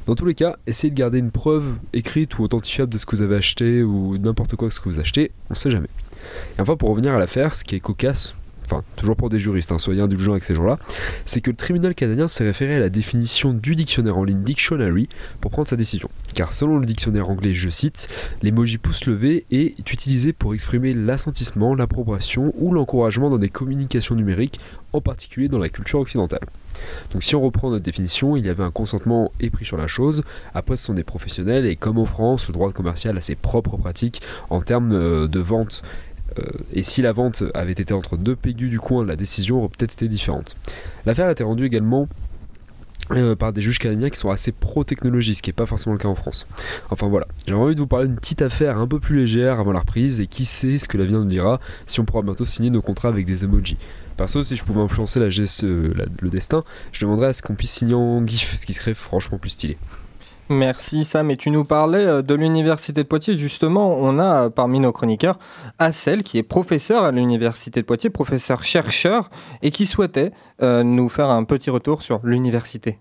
Dans 0.06 0.14
tous 0.14 0.26
les 0.26 0.34
cas, 0.34 0.56
essayez 0.66 0.90
de 0.90 0.96
garder 0.96 1.18
une 1.18 1.30
preuve 1.30 1.64
écrite 1.92 2.38
ou 2.38 2.42
authentifiable 2.42 2.92
de 2.92 2.98
ce 2.98 3.06
que 3.06 3.16
vous 3.16 3.22
avez 3.22 3.36
acheté 3.36 3.82
ou 3.82 4.18
n'importe 4.18 4.56
quoi 4.56 4.70
ce 4.70 4.80
que 4.80 4.88
vous 4.88 5.00
achetez, 5.00 5.30
on 5.50 5.54
sait 5.54 5.70
jamais. 5.70 5.88
Et 6.58 6.60
enfin, 6.60 6.76
pour 6.76 6.90
revenir 6.90 7.14
à 7.14 7.18
l'affaire, 7.18 7.54
ce 7.54 7.64
qui 7.64 7.76
est 7.76 7.80
cocasse, 7.80 8.34
enfin 8.66 8.82
toujours 8.96 9.16
pour 9.16 9.28
des 9.28 9.38
juristes, 9.38 9.72
hein, 9.72 9.78
soyez 9.78 10.00
indulgents 10.00 10.32
avec 10.32 10.44
ces 10.44 10.54
gens-là, 10.54 10.78
c'est 11.24 11.40
que 11.40 11.50
le 11.50 11.56
tribunal 11.56 11.94
canadien 11.94 12.28
s'est 12.28 12.44
référé 12.44 12.76
à 12.76 12.80
la 12.80 12.88
définition 12.88 13.52
du 13.52 13.74
dictionnaire 13.74 14.18
en 14.18 14.24
ligne 14.24 14.42
Dictionary 14.42 15.08
pour 15.40 15.50
prendre 15.50 15.68
sa 15.68 15.76
décision. 15.76 16.08
Car 16.34 16.52
selon 16.52 16.78
le 16.78 16.86
dictionnaire 16.86 17.30
anglais, 17.30 17.54
je 17.54 17.68
cite, 17.68 18.08
l'emoji 18.42 18.78
pouce 18.78 19.06
levé 19.06 19.46
est 19.50 19.78
utilisé 19.78 20.32
pour 20.32 20.54
exprimer 20.54 20.92
l'assentissement, 20.92 21.74
l'approbation 21.74 22.52
ou 22.58 22.72
l'encouragement 22.72 23.30
dans 23.30 23.38
des 23.38 23.48
communications 23.48 24.14
numériques, 24.14 24.60
en 24.92 25.00
particulier 25.00 25.48
dans 25.48 25.58
la 25.58 25.68
culture 25.68 26.00
occidentale. 26.00 26.46
Donc 27.12 27.22
si 27.22 27.34
on 27.34 27.40
reprend 27.40 27.70
notre 27.70 27.84
définition, 27.84 28.36
il 28.36 28.46
y 28.46 28.48
avait 28.48 28.62
un 28.62 28.70
consentement 28.70 29.32
épris 29.40 29.64
sur 29.64 29.76
la 29.76 29.86
chose, 29.86 30.22
après 30.54 30.76
ce 30.76 30.84
sont 30.84 30.94
des 30.94 31.04
professionnels, 31.04 31.66
et 31.66 31.76
comme 31.76 31.98
en 31.98 32.04
France, 32.04 32.48
le 32.48 32.52
droit 32.52 32.72
commercial 32.72 33.16
a 33.16 33.20
ses 33.20 33.34
propres 33.34 33.76
pratiques 33.76 34.22
en 34.50 34.60
termes 34.60 34.92
euh, 34.92 35.28
de 35.28 35.40
vente 35.40 35.82
et 36.72 36.82
si 36.82 37.02
la 37.02 37.12
vente 37.12 37.44
avait 37.54 37.72
été 37.72 37.94
entre 37.94 38.16
deux 38.16 38.36
pégus 38.36 38.70
du 38.70 38.78
coin, 38.78 39.04
la 39.04 39.16
décision 39.16 39.60
aurait 39.60 39.68
peut-être 39.68 39.94
été 39.94 40.08
différente. 40.08 40.56
L'affaire 41.06 41.26
a 41.26 41.32
été 41.32 41.44
rendue 41.44 41.64
également 41.64 42.08
euh, 43.12 43.36
par 43.36 43.52
des 43.52 43.62
juges 43.62 43.78
canadiens 43.78 44.10
qui 44.10 44.18
sont 44.18 44.30
assez 44.30 44.50
pro-technologie, 44.50 45.36
ce 45.36 45.42
qui 45.42 45.50
n'est 45.50 45.54
pas 45.54 45.66
forcément 45.66 45.92
le 45.92 45.98
cas 46.00 46.08
en 46.08 46.16
France. 46.16 46.44
Enfin 46.90 47.06
voilà, 47.06 47.28
j'ai 47.46 47.54
envie 47.54 47.76
de 47.76 47.80
vous 47.80 47.86
parler 47.86 48.08
d'une 48.08 48.16
petite 48.16 48.42
affaire 48.42 48.78
un 48.78 48.88
peu 48.88 48.98
plus 48.98 49.16
légère 49.16 49.60
avant 49.60 49.70
la 49.70 49.78
reprise, 49.78 50.20
et 50.20 50.26
qui 50.26 50.44
sait 50.44 50.78
ce 50.78 50.88
que 50.88 50.98
l'avenir 50.98 51.20
nous 51.20 51.26
dira 51.26 51.60
si 51.86 52.00
on 52.00 52.04
pourra 52.04 52.22
bientôt 52.22 52.46
signer 52.46 52.70
nos 52.70 52.82
contrats 52.82 53.08
avec 53.08 53.24
des 53.24 53.44
emojis. 53.44 53.76
Perso, 54.16 54.42
si 54.42 54.56
je 54.56 54.64
pouvais 54.64 54.80
influencer 54.80 55.20
la, 55.20 55.26
euh, 55.26 55.94
le 56.20 56.28
destin, 56.30 56.64
je 56.90 57.00
demanderais 57.00 57.28
à 57.28 57.32
ce 57.32 57.42
qu'on 57.42 57.54
puisse 57.54 57.70
signer 57.70 57.94
en 57.94 58.26
GIF, 58.26 58.56
ce 58.56 58.66
qui 58.66 58.74
serait 58.74 58.94
franchement 58.94 59.38
plus 59.38 59.50
stylé. 59.50 59.78
Merci 60.48 61.04
Sam. 61.04 61.32
Et 61.32 61.36
tu 61.36 61.50
nous 61.50 61.64
parlais 61.64 62.04
euh, 62.04 62.22
de 62.22 62.34
l'Université 62.34 63.02
de 63.02 63.08
Poitiers. 63.08 63.36
Justement, 63.36 63.98
on 63.98 64.18
a 64.20 64.44
euh, 64.44 64.50
parmi 64.50 64.78
nos 64.78 64.92
chroniqueurs 64.92 65.38
Assel, 65.78 66.22
qui 66.22 66.38
est 66.38 66.44
professeur 66.44 67.02
à 67.02 67.10
l'Université 67.10 67.80
de 67.80 67.86
Poitiers, 67.86 68.10
professeur 68.10 68.62
chercheur, 68.62 69.28
et 69.62 69.72
qui 69.72 69.86
souhaitait 69.86 70.30
euh, 70.62 70.84
nous 70.84 71.08
faire 71.08 71.30
un 71.30 71.42
petit 71.42 71.68
retour 71.68 72.02
sur 72.02 72.20
l'université. 72.24 72.98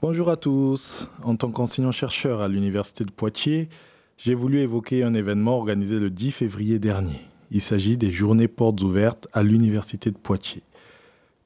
Bonjour 0.00 0.30
à 0.30 0.36
tous. 0.36 1.10
En 1.22 1.36
tant 1.36 1.50
qu'enseignant-chercheur 1.50 2.40
à 2.40 2.48
l'Université 2.48 3.04
de 3.04 3.10
Poitiers, 3.10 3.68
j'ai 4.16 4.34
voulu 4.34 4.60
évoquer 4.60 5.04
un 5.04 5.12
événement 5.12 5.58
organisé 5.58 5.98
le 5.98 6.08
10 6.08 6.30
février 6.30 6.78
dernier. 6.78 7.20
Il 7.50 7.60
s'agit 7.60 7.98
des 7.98 8.10
journées 8.10 8.48
portes 8.48 8.80
ouvertes 8.80 9.28
à 9.34 9.42
l'Université 9.42 10.10
de 10.10 10.16
Poitiers. 10.16 10.62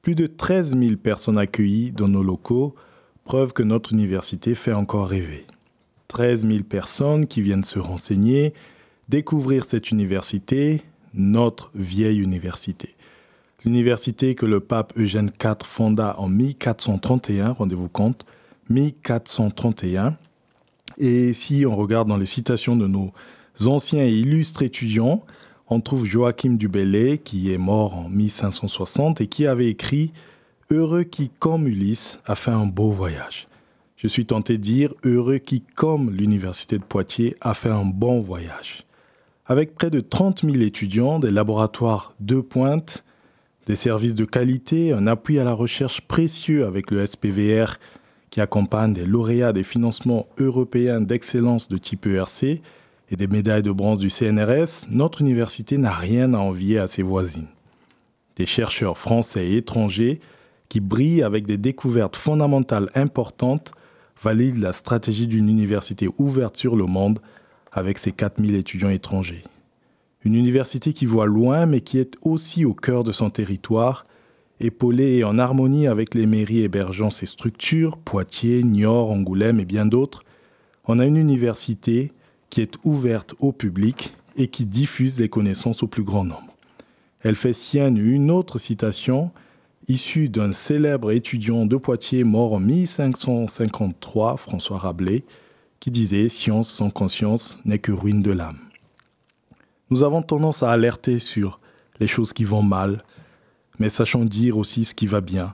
Plus 0.01 0.15
de 0.15 0.27
13 0.27 0.77
000 0.77 0.95
personnes 0.95 1.37
accueillies 1.37 1.91
dans 1.91 2.07
nos 2.07 2.23
locaux 2.23 2.75
Preuve 3.25 3.53
que 3.53 3.63
notre 3.63 3.91
université 3.91 4.53
fait 4.53 4.71
encore 4.71 5.07
rêver. 5.07 5.47
13 6.09 6.47
000 6.47 6.59
personnes 6.59 7.25
qui 7.25 7.41
viennent 7.41 7.63
se 7.63 7.79
renseigner, 7.79 8.53
découvrir 9.09 9.65
cette 9.65 9.89
université, 9.89 10.83
notre 11.15 11.71
vieille 11.73 12.21
université. 12.21 12.93
L'université 13.63 14.35
que 14.35 14.45
le 14.45 14.59
pape 14.59 14.93
Eugène 14.95 15.31
IV 15.43 15.65
fonda 15.65 16.19
en 16.19 16.29
1431, 16.29 17.53
rendez-vous 17.53 17.89
compte, 17.89 18.27
1431. 18.69 20.17
Et 20.99 21.33
si 21.33 21.65
on 21.65 21.75
regarde 21.75 22.07
dans 22.07 22.17
les 22.17 22.27
citations 22.27 22.75
de 22.75 22.85
nos 22.85 23.11
anciens 23.65 24.03
et 24.03 24.13
illustres 24.13 24.61
étudiants, 24.61 25.23
on 25.67 25.81
trouve 25.81 26.05
Joachim 26.05 26.57
du 26.57 26.67
Bellay, 26.67 27.17
qui 27.17 27.51
est 27.51 27.57
mort 27.57 27.95
en 27.95 28.07
1560 28.07 29.19
et 29.19 29.25
qui 29.25 29.47
avait 29.47 29.67
écrit 29.67 30.13
Heureux 30.71 31.03
qui, 31.03 31.29
comme 31.29 31.67
Ulysse, 31.67 32.19
a 32.25 32.33
fait 32.33 32.49
un 32.49 32.65
beau 32.65 32.89
voyage. 32.89 33.47
Je 33.97 34.07
suis 34.07 34.25
tenté 34.25 34.57
de 34.57 34.63
dire 34.63 34.95
heureux 35.03 35.37
qui, 35.37 35.61
comme 35.61 36.09
l'Université 36.09 36.79
de 36.79 36.83
Poitiers, 36.83 37.35
a 37.39 37.53
fait 37.53 37.69
un 37.69 37.85
bon 37.85 38.19
voyage. 38.19 38.83
Avec 39.45 39.75
près 39.75 39.91
de 39.91 39.99
30 39.99 40.41
000 40.41 40.63
étudiants, 40.63 41.19
des 41.19 41.29
laboratoires 41.29 42.15
de 42.19 42.39
pointe, 42.39 43.03
des 43.67 43.75
services 43.75 44.15
de 44.15 44.25
qualité, 44.25 44.91
un 44.91 45.05
appui 45.05 45.37
à 45.37 45.43
la 45.43 45.53
recherche 45.53 46.01
précieux 46.01 46.65
avec 46.65 46.89
le 46.89 47.05
SPVR 47.05 47.77
qui 48.31 48.41
accompagne 48.41 48.93
des 48.93 49.05
lauréats 49.05 49.53
des 49.53 49.63
financements 49.63 50.27
européens 50.39 50.99
d'excellence 50.99 51.67
de 51.67 51.77
type 51.77 52.07
ERC 52.07 52.43
et 53.11 53.15
des 53.15 53.27
médailles 53.27 53.61
de 53.61 53.71
bronze 53.71 53.99
du 53.99 54.09
CNRS, 54.09 54.87
notre 54.89 55.21
université 55.21 55.77
n'a 55.77 55.93
rien 55.93 56.33
à 56.33 56.39
envier 56.39 56.79
à 56.79 56.87
ses 56.87 57.03
voisines. 57.03 57.49
Des 58.35 58.47
chercheurs 58.47 58.97
français 58.97 59.45
et 59.45 59.57
étrangers 59.57 60.19
qui 60.69 60.79
brille 60.79 61.23
avec 61.23 61.45
des 61.45 61.57
découvertes 61.57 62.15
fondamentales 62.15 62.89
importantes 62.95 63.71
valide 64.21 64.57
la 64.57 64.73
stratégie 64.73 65.27
d'une 65.27 65.49
université 65.49 66.09
ouverte 66.17 66.57
sur 66.57 66.75
le 66.75 66.85
monde 66.85 67.19
avec 67.71 67.97
ses 67.97 68.11
4000 68.11 68.55
étudiants 68.55 68.89
étrangers. 68.89 69.43
Une 70.23 70.35
université 70.35 70.93
qui 70.93 71.05
voit 71.05 71.27
loin 71.27 71.65
mais 71.65 71.81
qui 71.81 71.99
est 71.99 72.15
aussi 72.21 72.65
au 72.65 72.73
cœur 72.73 73.03
de 73.03 73.11
son 73.11 73.29
territoire, 73.29 74.07
épaulée 74.59 75.17
et 75.17 75.23
en 75.23 75.37
harmonie 75.37 75.87
avec 75.87 76.15
les 76.15 76.25
mairies 76.25 76.63
hébergeant 76.63 77.09
ses 77.09 77.25
structures, 77.25 77.97
Poitiers, 77.97 78.63
Niort, 78.63 79.11
Angoulême 79.11 79.59
et 79.59 79.65
bien 79.65 79.85
d'autres. 79.85 80.23
On 80.87 80.99
a 80.99 81.05
une 81.05 81.17
université 81.17 82.11
qui 82.49 82.61
est 82.61 82.75
ouverte 82.83 83.35
au 83.39 83.51
public 83.51 84.13
et 84.37 84.47
qui 84.47 84.65
diffuse 84.65 85.19
les 85.19 85.29
connaissances 85.29 85.83
au 85.83 85.87
plus 85.87 86.03
grand 86.03 86.23
nombre. 86.23 86.55
Elle 87.21 87.35
fait 87.35 87.53
sienne 87.53 87.97
une 87.97 88.31
autre 88.31 88.59
citation 88.59 89.31
issue 89.87 90.29
d'un 90.29 90.53
célèbre 90.53 91.11
étudiant 91.11 91.65
de 91.65 91.75
Poitiers 91.75 92.23
mort 92.23 92.53
en 92.53 92.59
1553, 92.59 94.37
François 94.37 94.77
Rabelais, 94.77 95.23
qui 95.79 95.91
disait 95.91 96.29
Science 96.29 96.69
sans 96.69 96.89
conscience 96.89 97.57
n'est 97.65 97.79
que 97.79 97.91
ruine 97.91 98.21
de 98.21 98.31
l'âme. 98.31 98.57
Nous 99.89 100.03
avons 100.03 100.21
tendance 100.21 100.63
à 100.63 100.71
alerter 100.71 101.19
sur 101.19 101.59
les 101.99 102.07
choses 102.07 102.33
qui 102.33 102.43
vont 102.43 102.63
mal, 102.63 103.03
mais 103.79 103.89
sachons 103.89 104.25
dire 104.25 104.57
aussi 104.57 104.85
ce 104.85 104.95
qui 104.95 105.05
va 105.05 105.21
bien. 105.21 105.53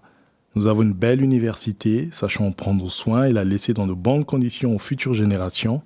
Nous 0.56 0.67
avons 0.67 0.82
une 0.82 0.94
belle 0.94 1.22
université, 1.22 2.10
sachons 2.12 2.48
en 2.48 2.52
prendre 2.52 2.89
soin 2.89 3.26
et 3.26 3.34
la 3.34 3.44
laisser 3.44 3.74
dans 3.74 3.88
de 3.88 3.94
bonnes 3.94 4.26
conditions 4.26 4.76
aux 4.76 4.80
futures 4.80 5.13
générations. 5.13 5.82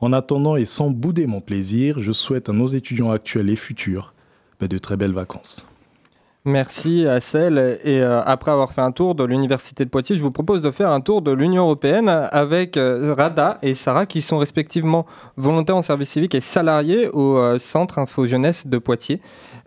En 0.00 0.12
attendant 0.12 0.56
et 0.56 0.66
sans 0.66 0.90
bouder 0.90 1.26
mon 1.26 1.40
plaisir, 1.40 2.00
je 2.00 2.12
souhaite 2.12 2.48
à 2.48 2.52
nos 2.52 2.66
étudiants 2.66 3.10
actuels 3.10 3.50
et 3.50 3.56
futurs 3.56 4.14
ben, 4.58 4.68
de 4.68 4.78
très 4.78 4.96
belles 4.96 5.12
vacances. 5.12 5.64
Merci 6.44 7.06
Assel. 7.06 7.78
Et 7.84 8.00
euh, 8.00 8.20
après 8.24 8.50
avoir 8.50 8.72
fait 8.72 8.80
un 8.80 8.90
tour 8.90 9.14
de 9.14 9.22
l'Université 9.22 9.84
de 9.84 9.90
Poitiers, 9.90 10.16
je 10.16 10.22
vous 10.22 10.32
propose 10.32 10.60
de 10.60 10.72
faire 10.72 10.90
un 10.90 11.00
tour 11.00 11.22
de 11.22 11.30
l'Union 11.30 11.62
européenne 11.62 12.08
avec 12.08 12.76
euh, 12.76 13.14
Rada 13.16 13.58
et 13.62 13.74
Sarah 13.74 14.06
qui 14.06 14.22
sont 14.22 14.38
respectivement 14.38 15.06
volontaires 15.36 15.76
en 15.76 15.82
service 15.82 16.10
civique 16.10 16.34
et 16.34 16.40
salariés 16.40 17.08
au 17.08 17.36
euh, 17.38 17.58
Centre 17.58 18.00
Info 18.00 18.26
Jeunesse 18.26 18.66
de 18.66 18.78
Poitiers. 18.78 19.20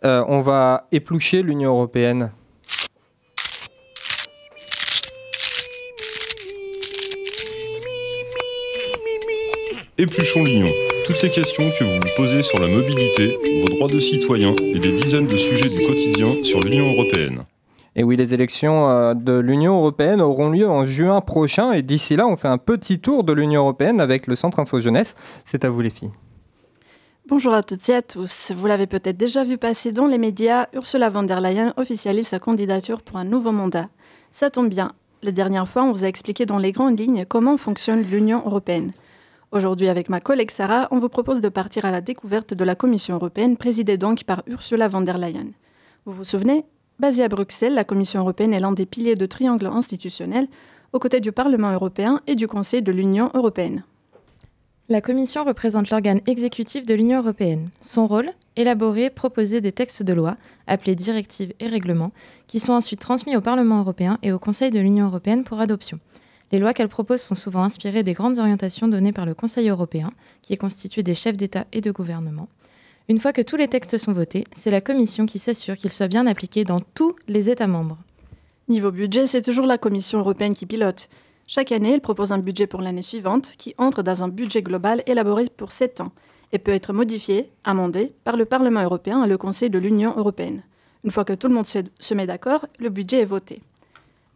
on 0.04 0.42
va 0.42 0.88
éplucher 0.92 1.44
l'Union 1.44 1.72
européenne. 1.72 2.32
Épluchons 9.98 10.44
l'Union. 10.44 10.95
Toutes 11.06 11.22
les 11.22 11.30
questions 11.30 11.64
que 11.78 11.84
vous 11.84 11.94
vous 11.94 12.16
posez 12.18 12.42
sur 12.42 12.60
la 12.60 12.68
mobilité, 12.68 13.38
vos 13.62 13.70
droits 13.70 13.88
de 13.88 14.00
citoyen 14.00 14.56
et 14.60 14.80
des 14.80 14.92
dizaines 14.92 15.28
de 15.28 15.38
sujets 15.38 15.70
du 15.70 15.86
quotidien 15.86 16.44
sur 16.44 16.62
l'Union 16.62 16.92
européenne. 16.94 17.44
Et 17.96 18.04
oui, 18.04 18.18
les 18.18 18.34
élections 18.34 18.90
euh, 18.90 19.14
de 19.14 19.34
l'Union 19.34 19.78
européenne 19.78 20.20
auront 20.20 20.50
lieu 20.50 20.68
en 20.68 20.84
juin 20.88 21.22
prochain. 21.22 21.74
Et 21.74 21.84
d'ici 21.84 22.16
là, 22.16 22.26
on 22.26 22.38
fait 22.38 22.48
un 22.48 22.58
petit 22.58 22.98
tour 22.98 23.24
de 23.24 23.34
l'Union 23.34 23.62
européenne 23.62 24.02
avec 24.02 24.26
le 24.26 24.36
Centre 24.36 24.60
Info 24.60 24.80
Jeunesse. 24.80 25.16
C'est 25.46 25.64
à 25.64 25.70
vous 25.70 25.80
les 25.82 25.92
filles. 25.92 26.12
Bonjour 27.28 27.54
à 27.54 27.62
toutes 27.62 27.88
et 27.90 27.94
à 27.94 28.02
tous. 28.02 28.52
Vous 28.58 28.66
l'avez 28.66 28.88
peut-être 28.88 29.18
déjà 29.18 29.44
vu 29.44 29.60
passer 29.60 29.92
dans 29.92 30.08
les 30.08 30.18
médias, 30.18 30.70
Ursula 30.74 31.12
von 31.12 31.22
der 31.22 31.40
Leyen 31.40 31.72
officialise 31.78 32.30
sa 32.30 32.40
candidature 32.40 33.04
pour 33.04 33.18
un 33.18 33.26
nouveau 33.26 33.52
mandat. 33.52 33.90
Ça 34.32 34.50
tombe 34.50 34.70
bien. 34.70 34.94
La 35.22 35.32
dernière 35.32 35.68
fois, 35.68 35.84
on 35.84 35.92
vous 35.92 36.04
a 36.04 36.08
expliqué 36.08 36.48
dans 36.48 36.58
les 36.58 36.72
grandes 36.72 37.00
lignes 37.00 37.26
comment 37.28 37.58
fonctionne 37.58 38.02
l'Union 38.02 38.42
européenne. 38.44 38.92
Aujourd'hui, 39.52 39.90
avec 39.90 40.10
ma 40.10 40.20
collègue 40.20 40.52
Sarah, 40.52 40.88
on 40.92 41.00
vous 41.00 41.10
propose 41.10 41.40
de 41.40 41.50
partir 41.50 41.86
à 41.86 41.92
la 41.92 42.02
découverte 42.02 42.54
de 42.54 42.64
la 42.64 42.76
Commission 42.76 43.16
européenne, 43.16 43.58
présidée 43.58 43.98
donc 43.98 44.24
par 44.24 44.44
Ursula 44.48 44.88
von 44.88 45.02
der 45.02 45.18
Leyen. 45.18 45.48
Vous 46.06 46.14
vous 46.14 46.24
souvenez? 46.24 46.66
Basée 47.00 47.24
à 47.24 47.28
Bruxelles, 47.28 47.76
la 47.76 47.84
Commission 47.84 48.22
européenne 48.22 48.54
est 48.54 48.60
l'un 48.60 48.72
des 48.72 48.86
piliers 48.86 49.16
de 49.16 49.26
triangle 49.26 49.68
institutionnel, 49.68 50.48
aux 50.94 51.00
côtés 51.00 51.20
du 51.20 51.32
Parlement 51.32 51.72
européen 51.72 52.22
et 52.26 52.36
du 52.36 52.48
Conseil 52.48 52.82
de 52.82 52.92
l'Union 52.92 53.30
européenne. 53.34 53.84
La 54.88 55.02
Commission 55.02 55.44
représente 55.44 55.90
l'organe 55.90 56.22
exécutif 56.28 56.86
de 56.86 56.94
l'Union 56.94 57.20
européenne. 57.20 57.70
Son 57.82 58.08
rôle 58.08 58.30
Élaborer, 58.56 59.10
proposer 59.10 59.60
des 59.60 59.72
textes 59.72 60.04
de 60.04 60.14
loi, 60.14 60.38
appelés 60.68 60.96
directives 60.96 61.54
et 61.60 61.68
règlements, 61.68 62.12
qui 62.48 62.60
sont 62.60 62.74
ensuite 62.74 63.02
transmis 63.02 63.36
au 63.36 63.42
Parlement 63.42 63.80
européen 63.80 64.18
et 64.24 64.32
au 64.32 64.40
Conseil 64.40 64.72
de 64.72 64.80
l'Union 64.80 65.08
européenne 65.08 65.44
pour 65.44 65.60
adoption. 65.60 66.00
Les 66.56 66.62
lois 66.62 66.74
qu'elle 66.74 66.88
propose 66.88 67.20
sont 67.20 67.36
souvent 67.36 67.64
inspirées 67.64 68.04
des 68.04 68.14
grandes 68.14 68.40
orientations 68.40 68.88
données 68.88 69.12
par 69.12 69.26
le 69.26 69.34
Conseil 69.34 69.68
européen, 69.68 70.14
qui 70.42 70.54
est 70.54 70.56
constitué 70.56 71.04
des 71.04 71.14
chefs 71.14 71.36
d'État 71.36 71.66
et 71.74 71.82
de 71.82 71.92
gouvernement. 71.92 72.48
Une 73.10 73.20
fois 73.20 73.34
que 73.34 73.42
tous 73.42 73.58
les 73.58 73.68
textes 73.68 73.98
sont 73.98 74.14
votés, 74.14 74.46
c'est 74.54 74.72
la 74.72 74.80
Commission 74.80 75.26
qui 75.26 75.38
s'assure 75.38 75.76
qu'ils 75.76 75.92
soient 75.92 76.08
bien 76.08 76.26
appliqués 76.28 76.64
dans 76.64 76.80
tous 76.80 77.14
les 77.28 77.50
États 77.50 77.68
membres. 77.68 77.98
Niveau 78.70 78.90
budget, 78.94 79.28
c'est 79.28 79.42
toujours 79.42 79.66
la 79.66 79.78
Commission 79.78 80.20
européenne 80.20 80.56
qui 80.56 80.66
pilote. 80.66 81.10
Chaque 81.46 81.74
année, 81.74 81.92
elle 81.92 82.00
propose 82.00 82.32
un 82.32 82.38
budget 82.38 82.68
pour 82.68 82.82
l'année 82.82 83.02
suivante 83.02 83.56
qui 83.58 83.76
entre 83.78 84.02
dans 84.02 84.24
un 84.24 84.30
budget 84.30 84.62
global 84.62 85.04
élaboré 85.08 85.50
pour 85.58 85.74
7 85.74 86.00
ans 86.00 86.14
et 86.54 86.58
peut 86.58 86.72
être 86.72 86.94
modifié, 86.94 87.52
amendé 87.66 88.14
par 88.24 88.38
le 88.38 88.46
Parlement 88.46 88.82
européen 88.82 89.26
et 89.26 89.28
le 89.28 89.38
Conseil 89.38 89.70
de 89.70 89.78
l'Union 89.78 90.14
européenne. 90.16 90.64
Une 91.04 91.12
fois 91.12 91.26
que 91.26 91.34
tout 91.34 91.50
le 91.50 91.54
monde 91.54 91.68
se 91.68 92.14
met 92.14 92.28
d'accord, 92.28 92.66
le 92.80 92.88
budget 92.88 93.20
est 93.20 93.26
voté. 93.26 93.62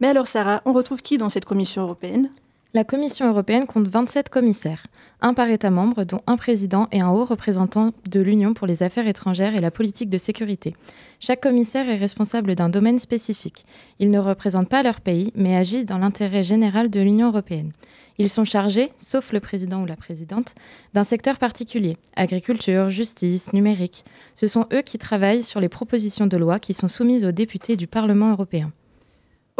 Mais 0.00 0.08
alors 0.08 0.26
Sarah, 0.26 0.62
on 0.64 0.72
retrouve 0.72 1.02
qui 1.02 1.18
dans 1.18 1.28
cette 1.28 1.44
Commission 1.44 1.82
européenne? 1.82 2.30
La 2.72 2.84
Commission 2.84 3.28
européenne 3.28 3.66
compte 3.66 3.88
27 3.88 4.28
commissaires, 4.28 4.86
un 5.20 5.34
par 5.34 5.50
État 5.50 5.70
membre, 5.70 6.04
dont 6.04 6.20
un 6.26 6.36
président 6.36 6.86
et 6.92 7.00
un 7.00 7.10
haut 7.10 7.24
représentant 7.24 7.92
de 8.08 8.20
l'Union 8.20 8.54
pour 8.54 8.66
les 8.66 8.82
affaires 8.82 9.08
étrangères 9.08 9.56
et 9.56 9.60
la 9.60 9.72
politique 9.72 10.08
de 10.08 10.16
sécurité. 10.16 10.76
Chaque 11.18 11.42
commissaire 11.42 11.88
est 11.90 11.96
responsable 11.96 12.54
d'un 12.54 12.68
domaine 12.68 13.00
spécifique. 13.00 13.66
Ils 13.98 14.10
ne 14.10 14.20
représentent 14.20 14.68
pas 14.68 14.84
leur 14.84 15.00
pays, 15.00 15.32
mais 15.34 15.56
agissent 15.56 15.84
dans 15.84 15.98
l'intérêt 15.98 16.44
général 16.44 16.90
de 16.90 17.00
l'Union 17.00 17.26
européenne. 17.26 17.72
Ils 18.18 18.30
sont 18.30 18.44
chargés, 18.44 18.90
sauf 18.96 19.32
le 19.32 19.40
président 19.40 19.82
ou 19.82 19.86
la 19.86 19.96
présidente, 19.96 20.54
d'un 20.94 21.04
secteur 21.04 21.38
particulier, 21.38 21.96
agriculture, 22.16 22.88
justice, 22.88 23.52
numérique. 23.52 24.04
Ce 24.34 24.46
sont 24.46 24.66
eux 24.72 24.82
qui 24.82 24.98
travaillent 24.98 25.42
sur 25.42 25.58
les 25.58 25.68
propositions 25.68 26.26
de 26.26 26.36
loi 26.36 26.58
qui 26.58 26.72
sont 26.72 26.88
soumises 26.88 27.26
aux 27.26 27.32
députés 27.32 27.76
du 27.76 27.86
Parlement 27.86 28.30
européen. 28.30 28.72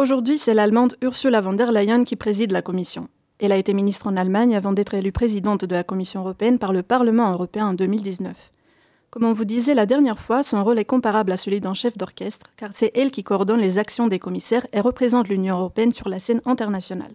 Aujourd'hui, 0.01 0.39
c'est 0.39 0.55
l'Allemande 0.55 0.95
Ursula 1.03 1.41
von 1.41 1.53
der 1.53 1.71
Leyen 1.71 2.05
qui 2.05 2.15
préside 2.15 2.51
la 2.51 2.63
Commission. 2.63 3.07
Elle 3.39 3.51
a 3.51 3.57
été 3.57 3.71
ministre 3.71 4.07
en 4.07 4.17
Allemagne 4.17 4.55
avant 4.55 4.71
d'être 4.71 4.95
élue 4.95 5.11
présidente 5.11 5.63
de 5.63 5.75
la 5.75 5.83
Commission 5.83 6.21
européenne 6.21 6.57
par 6.57 6.73
le 6.73 6.81
Parlement 6.81 7.31
européen 7.31 7.67
en 7.67 7.73
2019. 7.75 8.51
Comme 9.11 9.25
on 9.25 9.33
vous 9.33 9.45
disait 9.45 9.75
la 9.75 9.85
dernière 9.85 10.17
fois, 10.17 10.41
son 10.41 10.63
rôle 10.63 10.79
est 10.79 10.85
comparable 10.85 11.31
à 11.31 11.37
celui 11.37 11.61
d'un 11.61 11.75
chef 11.75 11.99
d'orchestre, 11.99 12.47
car 12.57 12.71
c'est 12.73 12.91
elle 12.95 13.11
qui 13.11 13.23
coordonne 13.23 13.59
les 13.59 13.77
actions 13.77 14.07
des 14.07 14.17
commissaires 14.17 14.65
et 14.73 14.81
représente 14.81 15.29
l'Union 15.29 15.55
européenne 15.55 15.91
sur 15.91 16.09
la 16.09 16.17
scène 16.17 16.41
internationale. 16.45 17.13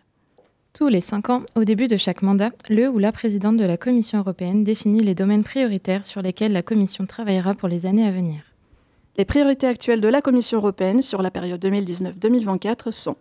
Tous 0.72 0.86
les 0.86 1.00
cinq 1.00 1.28
ans, 1.28 1.42
au 1.56 1.64
début 1.64 1.88
de 1.88 1.96
chaque 1.96 2.22
mandat, 2.22 2.52
le 2.68 2.88
ou 2.88 3.00
la 3.00 3.10
présidente 3.10 3.56
de 3.56 3.66
la 3.66 3.78
Commission 3.78 4.20
européenne 4.20 4.62
définit 4.62 5.00
les 5.00 5.16
domaines 5.16 5.42
prioritaires 5.42 6.06
sur 6.06 6.22
lesquels 6.22 6.52
la 6.52 6.62
Commission 6.62 7.04
travaillera 7.04 7.54
pour 7.54 7.66
les 7.66 7.84
années 7.84 8.06
à 8.06 8.12
venir. 8.12 8.55
Les 9.18 9.24
priorités 9.24 9.66
actuelles 9.66 10.02
de 10.02 10.08
la 10.08 10.20
Commission 10.20 10.58
européenne 10.58 11.00
sur 11.00 11.22
la 11.22 11.30
période 11.30 11.64
2019-2024 11.64 12.90
sont 12.90 13.16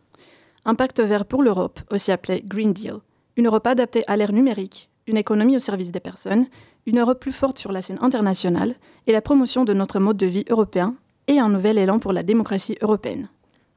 un 0.65 0.75
pacte 0.75 0.99
vert 0.99 1.25
pour 1.25 1.41
l'Europe, 1.41 1.79
aussi 1.89 2.12
appelé 2.12 2.43
Green 2.45 2.73
Deal, 2.73 2.95
une 3.38 3.47
Europe 3.47 3.65
adaptée 3.65 4.03
à 4.08 4.17
l'ère 4.17 4.34
numérique, 4.34 4.89
une 5.08 5.15
économie 5.15 5.55
au 5.55 5.60
service 5.60 5.93
des 5.93 6.01
personnes, 6.01 6.47
une 6.86 6.99
Europe 6.99 7.21
plus 7.21 7.31
forte 7.31 7.60
sur 7.60 7.71
la 7.71 7.81
scène 7.81 7.99
internationale 8.01 8.75
et 9.08 9.13
la 9.13 9.21
promotion 9.21 9.63
de 9.63 9.73
notre 9.73 9.99
mode 10.01 10.17
de 10.17 10.25
vie 10.25 10.43
européen 10.49 10.95
et 11.27 11.39
un 11.39 11.47
nouvel 11.47 11.77
élan 11.77 11.99
pour 11.99 12.12
la 12.12 12.23
démocratie 12.23 12.77
européenne. 12.81 13.29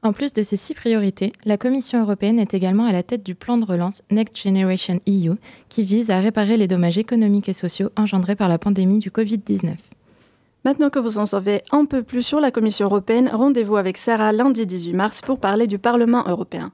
En 0.03 0.11
plus 0.11 0.33
de 0.33 0.43
ces 0.43 0.57
six 0.57 0.73
priorités, 0.73 1.31
la 1.45 1.57
Commission 1.57 2.01
européenne 2.01 2.39
est 2.39 2.53
également 2.53 2.85
à 2.85 2.91
la 2.91 3.03
tête 3.03 3.23
du 3.23 3.35
plan 3.35 3.57
de 3.57 3.65
relance 3.65 4.01
Next 4.11 4.37
Generation 4.37 4.99
EU, 5.07 5.35
qui 5.69 5.83
vise 5.83 6.09
à 6.09 6.19
réparer 6.19 6.57
les 6.57 6.67
dommages 6.67 6.97
économiques 6.97 7.47
et 7.47 7.53
sociaux 7.53 7.91
engendrés 7.95 8.35
par 8.35 8.49
la 8.49 8.59
pandémie 8.59 8.99
du 8.99 9.09
Covid-19. 9.09 9.75
Maintenant 10.65 10.89
que 10.89 10.99
vous 10.99 11.19
en 11.19 11.25
savez 11.25 11.61
un 11.71 11.85
peu 11.85 12.03
plus 12.03 12.21
sur 12.21 12.41
la 12.41 12.51
Commission 12.51 12.87
européenne, 12.87 13.29
rendez-vous 13.31 13.77
avec 13.77 13.97
Sarah 13.97 14.33
lundi 14.33 14.65
18 14.65 14.93
mars 14.93 15.21
pour 15.21 15.39
parler 15.39 15.67
du 15.67 15.79
Parlement 15.79 16.25
européen. 16.27 16.73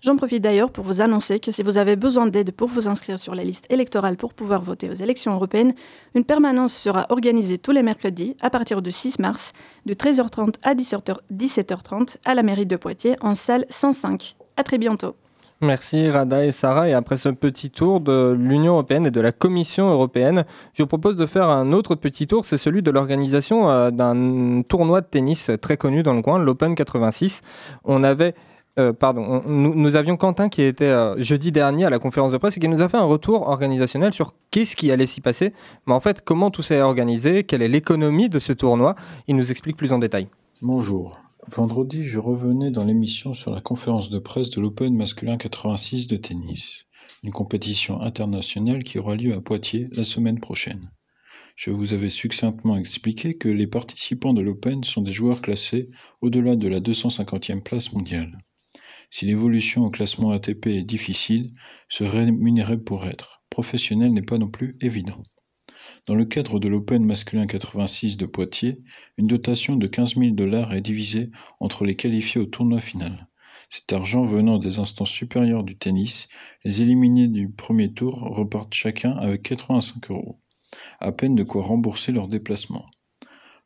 J'en 0.00 0.16
profite 0.16 0.42
d'ailleurs 0.42 0.72
pour 0.72 0.84
vous 0.84 1.00
annoncer 1.00 1.38
que 1.38 1.52
si 1.52 1.62
vous 1.62 1.78
avez 1.78 1.94
besoin 1.94 2.26
d'aide 2.26 2.50
pour 2.50 2.66
vous 2.66 2.88
inscrire 2.88 3.20
sur 3.20 3.36
la 3.36 3.44
liste 3.44 3.66
électorale 3.70 4.16
pour 4.16 4.34
pouvoir 4.34 4.62
voter 4.62 4.90
aux 4.90 4.94
élections 4.94 5.32
européennes, 5.32 5.74
une 6.16 6.24
permanence 6.24 6.74
sera 6.74 7.06
organisée 7.10 7.58
tous 7.58 7.70
les 7.70 7.84
mercredis 7.84 8.34
à 8.40 8.50
partir 8.50 8.82
du 8.82 8.90
6 8.90 9.20
mars, 9.20 9.52
de 9.86 9.94
13h30 9.94 10.54
à 10.64 10.74
17h30 10.74 12.16
à 12.24 12.34
la 12.34 12.42
mairie 12.42 12.66
de 12.66 12.76
Poitiers 12.76 13.14
en 13.20 13.36
salle 13.36 13.64
105. 13.68 14.34
À 14.56 14.64
très 14.64 14.78
bientôt. 14.78 15.14
Merci 15.62 16.08
Rada 16.08 16.44
et 16.44 16.52
Sarah. 16.52 16.88
Et 16.88 16.94
après 16.94 17.18
ce 17.18 17.28
petit 17.28 17.70
tour 17.70 18.00
de 18.00 18.34
l'Union 18.38 18.72
européenne 18.72 19.06
et 19.06 19.10
de 19.10 19.20
la 19.20 19.30
Commission 19.30 19.90
européenne, 19.90 20.44
je 20.72 20.82
vous 20.82 20.86
propose 20.86 21.16
de 21.16 21.26
faire 21.26 21.48
un 21.50 21.72
autre 21.72 21.94
petit 21.94 22.26
tour. 22.26 22.46
C'est 22.46 22.56
celui 22.56 22.82
de 22.82 22.90
l'organisation 22.90 23.70
euh, 23.70 23.90
d'un 23.90 24.62
tournoi 24.62 25.02
de 25.02 25.06
tennis 25.06 25.50
très 25.60 25.76
connu 25.76 26.02
dans 26.02 26.14
le 26.14 26.22
coin, 26.22 26.38
l'Open 26.38 26.74
86. 26.74 27.42
On 27.84 28.02
avait 28.02 28.34
euh, 28.78 28.92
pardon, 28.92 29.42
nous, 29.46 29.96
avions 29.96 30.16
Quentin 30.16 30.48
qui 30.48 30.62
était 30.62 30.84
euh, 30.86 31.20
jeudi 31.22 31.52
dernier 31.52 31.84
à 31.84 31.90
la 31.90 31.98
conférence 31.98 32.32
de 32.32 32.38
presse 32.38 32.56
et 32.56 32.60
qui 32.60 32.68
nous 32.68 32.80
a 32.82 32.88
fait 32.88 32.96
un 32.96 33.04
retour 33.04 33.48
organisationnel 33.48 34.14
sur 34.14 34.32
qu'est-ce 34.50 34.76
qui 34.76 34.90
allait 34.90 35.06
s'y 35.06 35.20
passer, 35.20 35.52
mais 35.86 35.92
en 35.92 36.00
fait 36.00 36.22
comment 36.24 36.50
tout 36.50 36.62
s'est 36.62 36.80
organisé, 36.80 37.42
quelle 37.42 37.62
est 37.62 37.68
l'économie 37.68 38.28
de 38.28 38.38
ce 38.38 38.52
tournoi? 38.52 38.94
Il 39.26 39.36
nous 39.36 39.50
explique 39.50 39.76
plus 39.76 39.92
en 39.92 39.98
détail. 39.98 40.28
Bonjour. 40.62 41.18
Vendredi, 41.48 42.04
je 42.04 42.18
revenais 42.18 42.70
dans 42.70 42.84
l'émission 42.84 43.32
sur 43.32 43.50
la 43.50 43.62
conférence 43.62 44.10
de 44.10 44.18
presse 44.18 44.50
de 44.50 44.60
l'Open 44.60 44.94
masculin 44.94 45.38
86 45.38 46.06
de 46.06 46.16
tennis, 46.16 46.86
une 47.24 47.32
compétition 47.32 48.00
internationale 48.02 48.84
qui 48.84 48.98
aura 48.98 49.16
lieu 49.16 49.34
à 49.34 49.40
Poitiers 49.40 49.86
la 49.96 50.04
semaine 50.04 50.38
prochaine. 50.38 50.90
Je 51.56 51.70
vous 51.70 51.94
avais 51.94 52.10
succinctement 52.10 52.76
expliqué 52.76 53.38
que 53.38 53.48
les 53.48 53.66
participants 53.66 54.34
de 54.34 54.42
l'Open 54.42 54.84
sont 54.84 55.02
des 55.02 55.12
joueurs 55.12 55.40
classés 55.40 55.88
au-delà 56.20 56.56
de 56.56 56.68
la 56.68 56.80
250e 56.80 57.62
place 57.62 57.92
mondiale. 57.94 58.38
Si 59.10 59.24
l'évolution 59.24 59.86
au 59.86 59.90
classement 59.90 60.32
ATP 60.32 60.66
est 60.66 60.84
difficile, 60.84 61.50
se 61.88 62.04
rémunérer 62.04 62.78
pour 62.78 63.06
être 63.06 63.42
professionnel 63.50 64.12
n'est 64.12 64.22
pas 64.22 64.38
non 64.38 64.48
plus 64.48 64.76
évident. 64.80 65.22
Dans 66.06 66.14
le 66.14 66.24
cadre 66.24 66.58
de 66.58 66.68
l'Open 66.68 67.04
masculin 67.04 67.46
86 67.46 68.16
de 68.16 68.26
Poitiers, 68.26 68.80
une 69.18 69.26
dotation 69.26 69.76
de 69.76 69.86
15 69.86 70.16
000 70.16 70.34
dollars 70.34 70.72
est 70.72 70.80
divisée 70.80 71.30
entre 71.60 71.84
les 71.84 71.94
qualifiés 71.94 72.40
au 72.40 72.46
tournoi 72.46 72.80
final. 72.80 73.28
Cet 73.68 73.92
argent 73.92 74.24
venant 74.24 74.58
des 74.58 74.78
instances 74.78 75.10
supérieures 75.10 75.62
du 75.62 75.76
tennis, 75.76 76.28
les 76.64 76.82
éliminés 76.82 77.28
du 77.28 77.50
premier 77.50 77.92
tour 77.92 78.14
repartent 78.14 78.74
chacun 78.74 79.12
avec 79.12 79.42
85 79.42 80.10
euros, 80.10 80.40
à 81.00 81.12
peine 81.12 81.34
de 81.34 81.44
quoi 81.44 81.62
rembourser 81.62 82.12
leur 82.12 82.28
déplacement. 82.28 82.86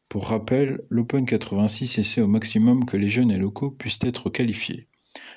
Pour 0.09 0.29
rappel, 0.29 0.83
l'Open 0.90 1.27
86 1.27 1.99
essaie 1.99 2.20
au 2.20 2.29
maximum 2.29 2.85
que 2.85 2.97
les 2.97 3.09
jeunes 3.09 3.31
et 3.31 3.38
locaux 3.38 3.70
puissent 3.70 4.01
être 4.03 4.29
qualifiés. 4.29 4.88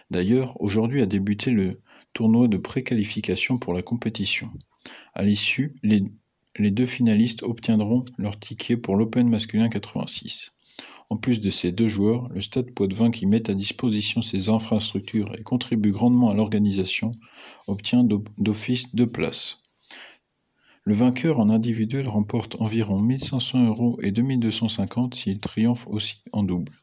D'ailleurs, 0.10 0.60
aujourd'hui 0.62 1.02
a 1.02 1.06
débuté 1.06 1.52
le 1.52 1.82
tournoi 2.14 2.48
de 2.48 2.58
préqualification 2.58 3.60
pour 3.60 3.74
la 3.74 3.84
compétition. 3.84 4.50
À 5.14 5.24
l'issue, 5.24 5.76
les 5.84 6.04
les 6.58 6.72
deux 6.72 6.86
finalistes 6.86 7.44
obtiendront 7.44 8.04
leur 8.18 8.40
ticket 8.40 8.78
pour 8.78 8.96
l'Open 8.96 9.30
masculin 9.30 9.70
86. 9.70 10.54
En 11.10 11.16
plus 11.16 11.40
de 11.40 11.50
ces 11.50 11.72
deux 11.72 11.88
joueurs, 11.88 12.28
le 12.30 12.42
Stade 12.42 12.72
Poitvin 12.72 13.12
qui 13.12 13.26
met 13.26 13.50
à 13.50 13.54
disposition 13.54 14.22
ses 14.22 14.50
infrastructures 14.50 15.34
et 15.38 15.44
contribue 15.44 15.92
grandement 15.92 16.30
à 16.30 16.34
l'organisation 16.34 17.12
obtient 17.68 18.04
d'office 18.38 18.94
deux 18.94 19.08
places. 19.08 19.64
Le 20.84 20.94
vainqueur 20.94 21.40
en 21.40 21.50
individuel 21.50 22.08
remporte 22.08 22.56
environ 22.60 23.00
1500 23.00 23.66
euros 23.68 24.00
et 24.02 24.12
2250 24.12 25.16
s'il 25.16 25.40
triomphe 25.40 25.88
aussi 25.88 26.24
en 26.32 26.44
double. 26.44 26.74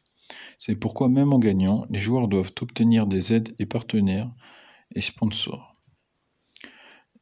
C'est 0.57 0.75
pourquoi 0.75 1.09
même 1.09 1.33
en 1.33 1.39
gagnant, 1.39 1.85
les 1.89 1.99
joueurs 1.99 2.27
doivent 2.27 2.53
obtenir 2.61 3.07
des 3.07 3.33
aides 3.33 3.55
et 3.59 3.65
partenaires 3.65 4.31
et 4.93 5.01
sponsors. 5.01 5.75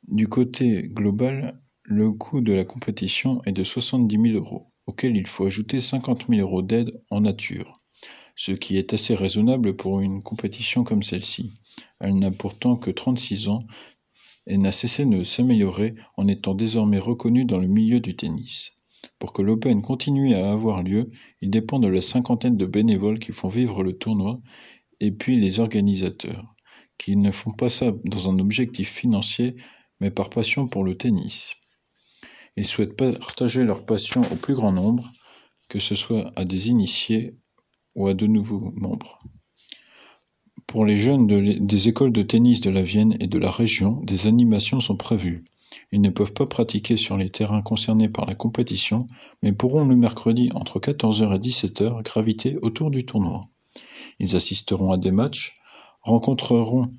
Du 0.08 0.28
côté 0.28 0.84
global, 0.84 1.62
le 1.86 2.14
coût 2.14 2.40
de 2.40 2.54
la 2.54 2.64
compétition 2.64 3.42
est 3.44 3.52
de 3.52 3.64
70 3.66 4.32
000 4.32 4.38
euros, 4.38 4.72
auquel 4.88 5.18
il 5.18 5.28
faut 5.28 5.46
ajouter 5.46 5.82
50 5.82 6.28
000 6.30 6.40
euros 6.40 6.62
d'aide 6.62 6.94
en 7.10 7.20
nature, 7.20 7.82
ce 8.38 8.54
qui 8.54 8.78
est 8.78 8.94
assez 8.94 9.16
raisonnable 9.16 9.76
pour 9.76 10.00
une 10.00 10.24
compétition 10.24 10.86
comme 10.86 11.04
celle-ci. 11.04 11.60
Elle 12.00 12.18
n'a 12.20 12.32
pourtant 12.32 12.78
que 12.78 12.90
36 12.90 13.50
ans 13.50 13.66
et 14.48 14.58
n'a 14.58 14.72
cessé 14.72 15.06
de 15.06 15.24
s'améliorer 15.24 15.96
en 16.16 16.30
étant 16.30 16.56
désormais 16.56 17.00
reconnue 17.00 17.44
dans 17.44 17.60
le 17.60 17.68
milieu 17.68 18.00
du 18.00 18.16
tennis. 18.16 18.82
Pour 19.20 19.34
que 19.34 19.42
l'Open 19.42 19.82
continue 19.82 20.36
à 20.36 20.54
avoir 20.54 20.84
lieu, 20.84 21.12
il 21.42 21.50
dépend 21.50 21.80
de 21.80 21.88
la 21.90 22.02
cinquantaine 22.02 22.56
de 22.56 22.66
bénévoles 22.66 23.20
qui 23.20 23.34
font 23.34 23.50
vivre 23.50 23.84
le 23.84 23.98
tournoi 23.98 24.40
et 25.02 25.12
puis 25.12 25.36
les 25.38 25.60
organisateurs, 25.60 26.56
qui 26.98 27.18
ne 27.18 27.32
font 27.32 27.52
pas 27.52 27.70
ça 27.70 27.92
dans 28.06 28.30
un 28.30 28.40
objectif 28.40 28.90
financier 28.90 29.58
mais 30.00 30.12
par 30.12 30.30
passion 30.30 30.70
pour 30.70 30.86
le 30.86 30.96
tennis. 30.96 31.56
Ils 32.56 32.66
souhaitent 32.66 32.96
partager 32.96 33.64
leur 33.64 33.86
passion 33.86 34.22
au 34.32 34.36
plus 34.36 34.54
grand 34.54 34.72
nombre, 34.72 35.12
que 35.70 35.80
ce 35.80 35.96
soit 35.96 36.32
à 36.36 36.46
des 36.46 36.70
initiés 36.70 37.36
ou 37.96 38.08
à 38.08 38.14
de 38.14 38.28
nouveaux 38.28 38.72
membres. 38.76 39.20
Pour 40.68 40.86
les 40.86 40.98
jeunes 40.98 41.28
des 41.28 41.88
écoles 41.88 42.12
de 42.12 42.22
tennis 42.22 42.62
de 42.62 42.70
la 42.70 42.82
Vienne 42.82 43.16
et 43.20 43.28
de 43.28 43.38
la 43.38 43.52
région, 43.52 44.02
des 44.04 44.28
animations 44.28 44.80
sont 44.80 44.98
prévues. 44.98 45.44
Ils 45.92 46.02
ne 46.02 46.10
peuvent 46.10 46.34
pas 46.34 46.46
pratiquer 46.46 46.98
sur 46.98 47.18
les 47.18 47.30
terrains 47.30 47.62
concernés 47.62 48.10
par 48.10 48.26
la 48.26 48.36
compétition, 48.36 49.08
mais 49.42 49.54
pourront 49.54 49.86
le 49.86 49.96
mercredi 49.96 50.50
entre 50.54 50.80
14h 50.80 51.36
et 51.36 51.40
17h 51.40 52.04
graviter 52.04 52.58
autour 52.62 52.92
du 52.92 53.06
tournoi. 53.06 53.42
Ils 54.20 54.36
assisteront 54.36 54.92
à 54.92 54.98
des 54.98 55.12
matchs, 55.12 55.60
rencontreront 56.02 56.92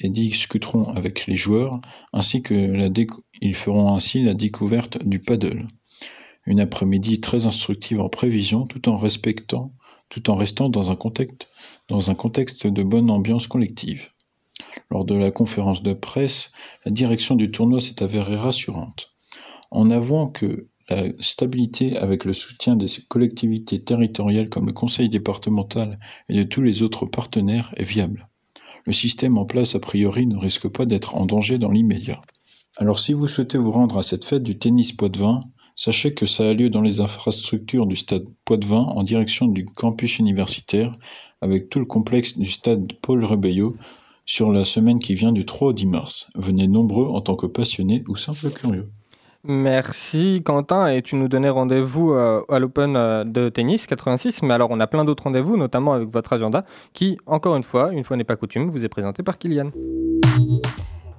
et 0.00 0.08
discuteront 0.08 0.88
avec 0.90 1.26
les 1.26 1.36
joueurs, 1.36 1.80
ainsi 2.12 2.42
que 2.42 2.54
la 2.54 2.88
ils 3.40 3.54
feront 3.54 3.94
ainsi 3.94 4.22
la 4.22 4.34
découverte 4.34 5.04
du 5.06 5.20
paddle. 5.20 5.66
Une 6.46 6.60
après-midi 6.60 7.20
très 7.20 7.46
instructive 7.46 8.00
en 8.00 8.08
prévision, 8.08 8.66
tout 8.66 8.88
en 8.88 8.96
respectant, 8.96 9.72
tout 10.08 10.30
en 10.30 10.36
restant 10.36 10.68
dans 10.68 10.90
un 10.90 10.96
contexte, 10.96 11.48
dans 11.88 12.10
un 12.10 12.14
contexte 12.14 12.66
de 12.66 12.82
bonne 12.82 13.10
ambiance 13.10 13.46
collective. 13.46 14.10
Lors 14.90 15.04
de 15.04 15.14
la 15.14 15.30
conférence 15.30 15.82
de 15.82 15.92
presse, 15.92 16.52
la 16.84 16.92
direction 16.92 17.34
du 17.34 17.50
tournoi 17.50 17.80
s'est 17.80 18.02
avérée 18.02 18.36
rassurante, 18.36 19.14
en 19.70 19.90
avouant 19.90 20.28
que 20.28 20.68
la 20.88 21.02
stabilité 21.18 21.96
avec 21.96 22.24
le 22.24 22.32
soutien 22.32 22.76
des 22.76 22.86
collectivités 23.08 23.82
territoriales 23.82 24.48
comme 24.48 24.66
le 24.66 24.72
conseil 24.72 25.08
départemental 25.08 25.98
et 26.28 26.34
de 26.34 26.42
tous 26.44 26.62
les 26.62 26.82
autres 26.82 27.06
partenaires 27.06 27.74
est 27.76 27.84
viable 27.84 28.28
le 28.86 28.92
système 28.92 29.36
en 29.36 29.44
place 29.44 29.74
a 29.74 29.80
priori 29.80 30.26
ne 30.26 30.36
risque 30.36 30.68
pas 30.68 30.86
d'être 30.86 31.16
en 31.16 31.26
danger 31.26 31.58
dans 31.58 31.70
l'immédiat. 31.70 32.22
Alors 32.76 33.00
si 33.00 33.12
vous 33.12 33.26
souhaitez 33.26 33.58
vous 33.58 33.72
rendre 33.72 33.98
à 33.98 34.02
cette 34.02 34.24
fête 34.24 34.42
du 34.42 34.58
tennis 34.58 34.92
Poitvin, 34.92 35.40
sachez 35.74 36.14
que 36.14 36.26
ça 36.26 36.48
a 36.48 36.54
lieu 36.54 36.70
dans 36.70 36.82
les 36.82 37.00
infrastructures 37.00 37.86
du 37.86 37.96
stade 37.96 38.26
Poitvin 38.44 38.82
en 38.82 39.02
direction 39.02 39.48
du 39.48 39.64
campus 39.64 40.18
universitaire 40.18 40.92
avec 41.40 41.68
tout 41.68 41.80
le 41.80 41.84
complexe 41.84 42.38
du 42.38 42.50
stade 42.50 42.92
Paul 43.02 43.24
Rebello 43.24 43.76
sur 44.24 44.52
la 44.52 44.64
semaine 44.64 44.98
qui 44.98 45.14
vient 45.14 45.32
du 45.32 45.44
3 45.44 45.68
au 45.68 45.72
10 45.72 45.86
mars. 45.86 46.30
Venez 46.34 46.66
nombreux 46.66 47.06
en 47.06 47.20
tant 47.20 47.36
que 47.36 47.46
passionnés 47.46 48.02
ou 48.08 48.16
simples 48.16 48.50
curieux. 48.50 48.90
Merci 49.48 50.42
Quentin 50.44 50.88
et 50.88 51.02
tu 51.02 51.14
nous 51.14 51.28
donnais 51.28 51.48
rendez-vous 51.48 52.12
euh, 52.12 52.42
à 52.48 52.58
l'Open 52.58 52.96
euh, 52.96 53.22
de 53.22 53.48
tennis 53.48 53.86
86 53.86 54.42
mais 54.42 54.54
alors 54.54 54.70
on 54.72 54.80
a 54.80 54.88
plein 54.88 55.04
d'autres 55.04 55.22
rendez-vous 55.22 55.56
notamment 55.56 55.92
avec 55.92 56.10
votre 56.10 56.32
agenda 56.32 56.64
qui 56.92 57.16
encore 57.26 57.54
une 57.54 57.62
fois, 57.62 57.92
une 57.92 58.02
fois 58.02 58.16
n'est 58.16 58.24
pas 58.24 58.36
coutume, 58.36 58.68
vous 58.68 58.84
est 58.84 58.88
présenté 58.88 59.22
par 59.22 59.38
Kylian. 59.38 59.70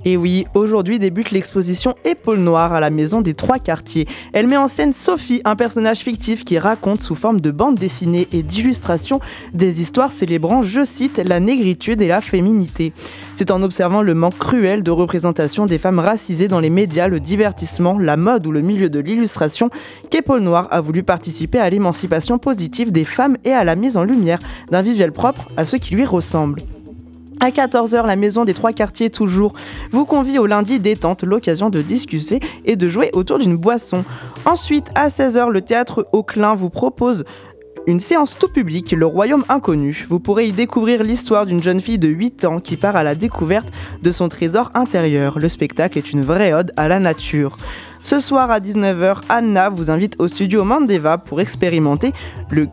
Et 0.06 0.16
oui, 0.16 0.46
aujourd'hui 0.54 1.00
débute 1.00 1.32
l'exposition 1.32 1.96
Épaule 2.06 2.40
Noire 2.40 2.72
à 2.72 2.80
la 2.80 2.90
Maison 2.90 3.22
des 3.22 3.34
Trois 3.34 3.60
Quartiers. 3.60 4.08
Elle 4.32 4.48
met 4.48 4.56
en 4.56 4.68
scène 4.68 4.94
Sophie, 4.94 5.42
un 5.44 5.56
personnage 5.56 6.00
fictif 6.00 6.44
qui 6.44 6.60
raconte 6.60 7.02
sous 7.02 7.16
forme 7.16 7.42
de 7.42 7.52
bande 7.52 7.76
dessinée 7.76 8.28
et 8.32 8.44
d'illustration 8.44 9.20
des 9.54 9.82
histoires 9.82 10.12
célébrant, 10.12 10.64
je 10.64 10.86
cite, 10.86 11.18
la 11.18 11.40
négritude 11.40 12.02
et 12.02 12.08
la 12.08 12.22
féminité. 12.22 12.94
C'est 13.34 13.52
en 13.52 13.62
observant 13.64 14.02
le 14.02 14.14
manque 14.14 14.38
cruel 14.38 14.84
de 14.84 14.92
représentation 14.92 15.66
des 15.66 15.78
femmes 15.78 16.00
racisées 16.00 16.48
dans 16.48 16.60
les 16.60 16.70
médias, 16.70 17.08
le 17.08 17.20
divertissement, 17.20 17.98
la 17.98 18.18
mode 18.18 18.48
ou 18.48 18.52
le 18.52 18.62
milieu 18.62 18.90
de 18.90 19.00
l'illustration 19.00 19.70
qu'Épaule 20.10 20.42
Noire 20.42 20.68
a 20.72 20.80
voulu 20.80 21.04
participer 21.04 21.60
à 21.60 21.70
l'émancipation 21.70 22.38
positive 22.38 22.92
des 22.92 23.06
femmes 23.06 23.38
et 23.44 23.52
à 23.52 23.64
la 23.64 23.76
mise 23.76 23.98
en 23.98 24.04
lumière 24.04 24.40
d'un 24.72 24.84
visuel 24.84 25.12
propre 25.12 25.48
à 25.58 25.66
ceux 25.66 25.80
qui 25.80 25.96
lui 25.96 26.06
ressemblent. 26.06 26.62
À 27.40 27.52
14h, 27.52 28.06
la 28.06 28.16
maison 28.16 28.46
des 28.46 28.56
trois 28.56 28.74
quartiers 28.74 29.12
toujours 29.12 29.54
vous 29.92 30.06
convie 30.06 30.40
au 30.40 30.48
lundi 30.48 30.80
détente, 30.80 31.24
l'occasion 31.24 31.70
de 31.70 31.82
discuter 31.84 32.40
et 32.66 32.76
de 32.76 32.90
jouer 32.90 33.12
autour 33.14 33.38
d'une 33.38 33.58
boisson. 33.58 34.04
Ensuite, 34.46 34.90
à 34.96 35.10
16h, 35.10 35.50
le 35.50 35.62
théâtre 35.62 36.08
Auclin 36.14 36.56
vous 36.56 36.72
propose 36.72 37.26
une 37.86 38.00
séance 38.00 38.38
tout 38.38 38.50
public, 38.50 38.92
Le 38.92 39.06
Royaume 39.06 39.46
Inconnu. 39.50 40.08
Vous 40.10 40.20
pourrez 40.20 40.48
y 40.48 40.52
découvrir 40.52 41.04
l'histoire 41.04 41.46
d'une 41.46 41.64
jeune 41.64 41.80
fille 41.80 42.00
de 42.00 42.10
8 42.10 42.44
ans 42.46 42.60
qui 42.60 42.76
part 42.76 42.96
à 42.96 43.04
la 43.04 43.16
découverte 43.16 43.70
de 44.02 44.12
son 44.12 44.30
trésor 44.30 44.72
intérieur. 44.74 45.40
Le 45.40 45.48
spectacle 45.48 45.98
est 45.98 46.12
une 46.12 46.24
vraie 46.24 46.54
ode 46.54 46.74
à 46.76 46.88
la 46.88 47.00
nature. 47.00 47.56
Ce 48.04 48.20
soir 48.20 48.50
à 48.52 48.60
19h, 48.60 49.18
Anna 49.28 49.70
vous 49.70 49.92
invite 49.92 50.16
au 50.20 50.28
studio 50.28 50.64
Mandeva 50.64 51.18
pour 51.18 51.42
expérimenter 51.42 52.14
le 52.52 52.68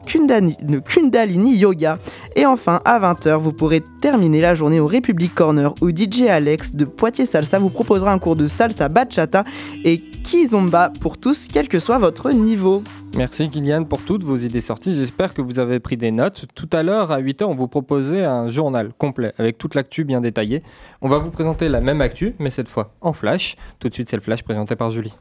Kundalini, 0.81 1.57
Yoga. 1.57 1.97
Et 2.37 2.47
enfin, 2.47 2.81
à 2.85 3.01
20h, 3.01 3.37
vous 3.39 3.53
pourrez 3.53 3.83
terminer 4.01 4.41
la 4.41 4.55
journée 4.55 4.81
au 4.81 4.87
Republic 4.87 5.35
Corner 5.35 5.75
où 5.81 5.91
DJ 5.91 6.23
Alex 6.23 6.73
de 6.73 6.85
Poitiers 6.85 7.27
Salsa 7.27 7.59
vous 7.59 7.71
proposera 7.71 8.13
un 8.13 8.19
cours 8.19 8.37
de 8.37 8.47
salsa 8.47 8.89
bachata 8.89 9.45
et 9.85 9.99
kizomba 9.99 10.93
pour 11.01 11.19
tous, 11.19 11.49
quel 11.53 11.69
que 11.69 11.81
soit 11.81 11.99
votre 11.99 12.31
niveau. 12.33 12.83
Merci 13.17 13.49
Kylian 13.49 13.85
pour 13.85 14.03
toutes 14.03 14.25
vos 14.25 14.37
idées 14.37 14.61
sorties. 14.61 14.97
J'espère 14.97 15.35
que 15.35 15.43
vous 15.43 15.61
avez 15.61 15.79
pris 15.79 15.97
des 15.97 16.11
notes. 16.11 16.47
Tout 16.55 16.69
à 16.73 16.83
l'heure, 16.83 17.13
à 17.13 17.21
8h, 17.21 17.45
on 17.45 17.55
vous 17.55 17.69
proposait 17.69 18.25
un 18.25 18.49
journal 18.49 18.93
complet 18.99 19.33
avec 19.39 19.59
toute 19.59 19.75
l'actu 19.77 20.05
bien 20.05 20.21
détaillée. 20.21 20.63
On 21.01 21.09
va 21.09 21.19
vous 21.19 21.31
présenter 21.31 21.69
la 21.69 21.81
même 21.81 22.01
actu, 22.01 22.35
mais 22.41 22.51
cette 22.51 22.69
fois 22.69 22.93
en 23.01 23.13
flash. 23.13 23.57
Tout 23.79 23.89
de 23.89 23.95
suite, 23.95 24.09
c'est 24.09 24.17
le 24.17 24.23
flash 24.23 24.43
présenté 24.43 24.75
par 24.75 24.91
Julie. 24.91 25.15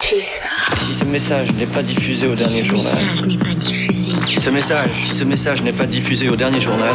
Si 0.00 0.94
ce 0.94 1.04
message 1.04 1.52
n'est 1.52 1.66
pas 1.66 1.82
diffusé 1.82 2.26
au 2.26 2.34
dernier 2.34 2.62
journal. 2.64 2.92
Si 4.24 4.40
ce 4.40 4.50
message, 4.50 4.90
si 4.94 5.16
ce 5.16 5.24
message 5.24 5.62
n'est 5.62 5.72
pas 5.72 5.86
diffusé 5.86 6.28
au 6.28 6.36
dernier 6.36 6.60
journal. 6.60 6.94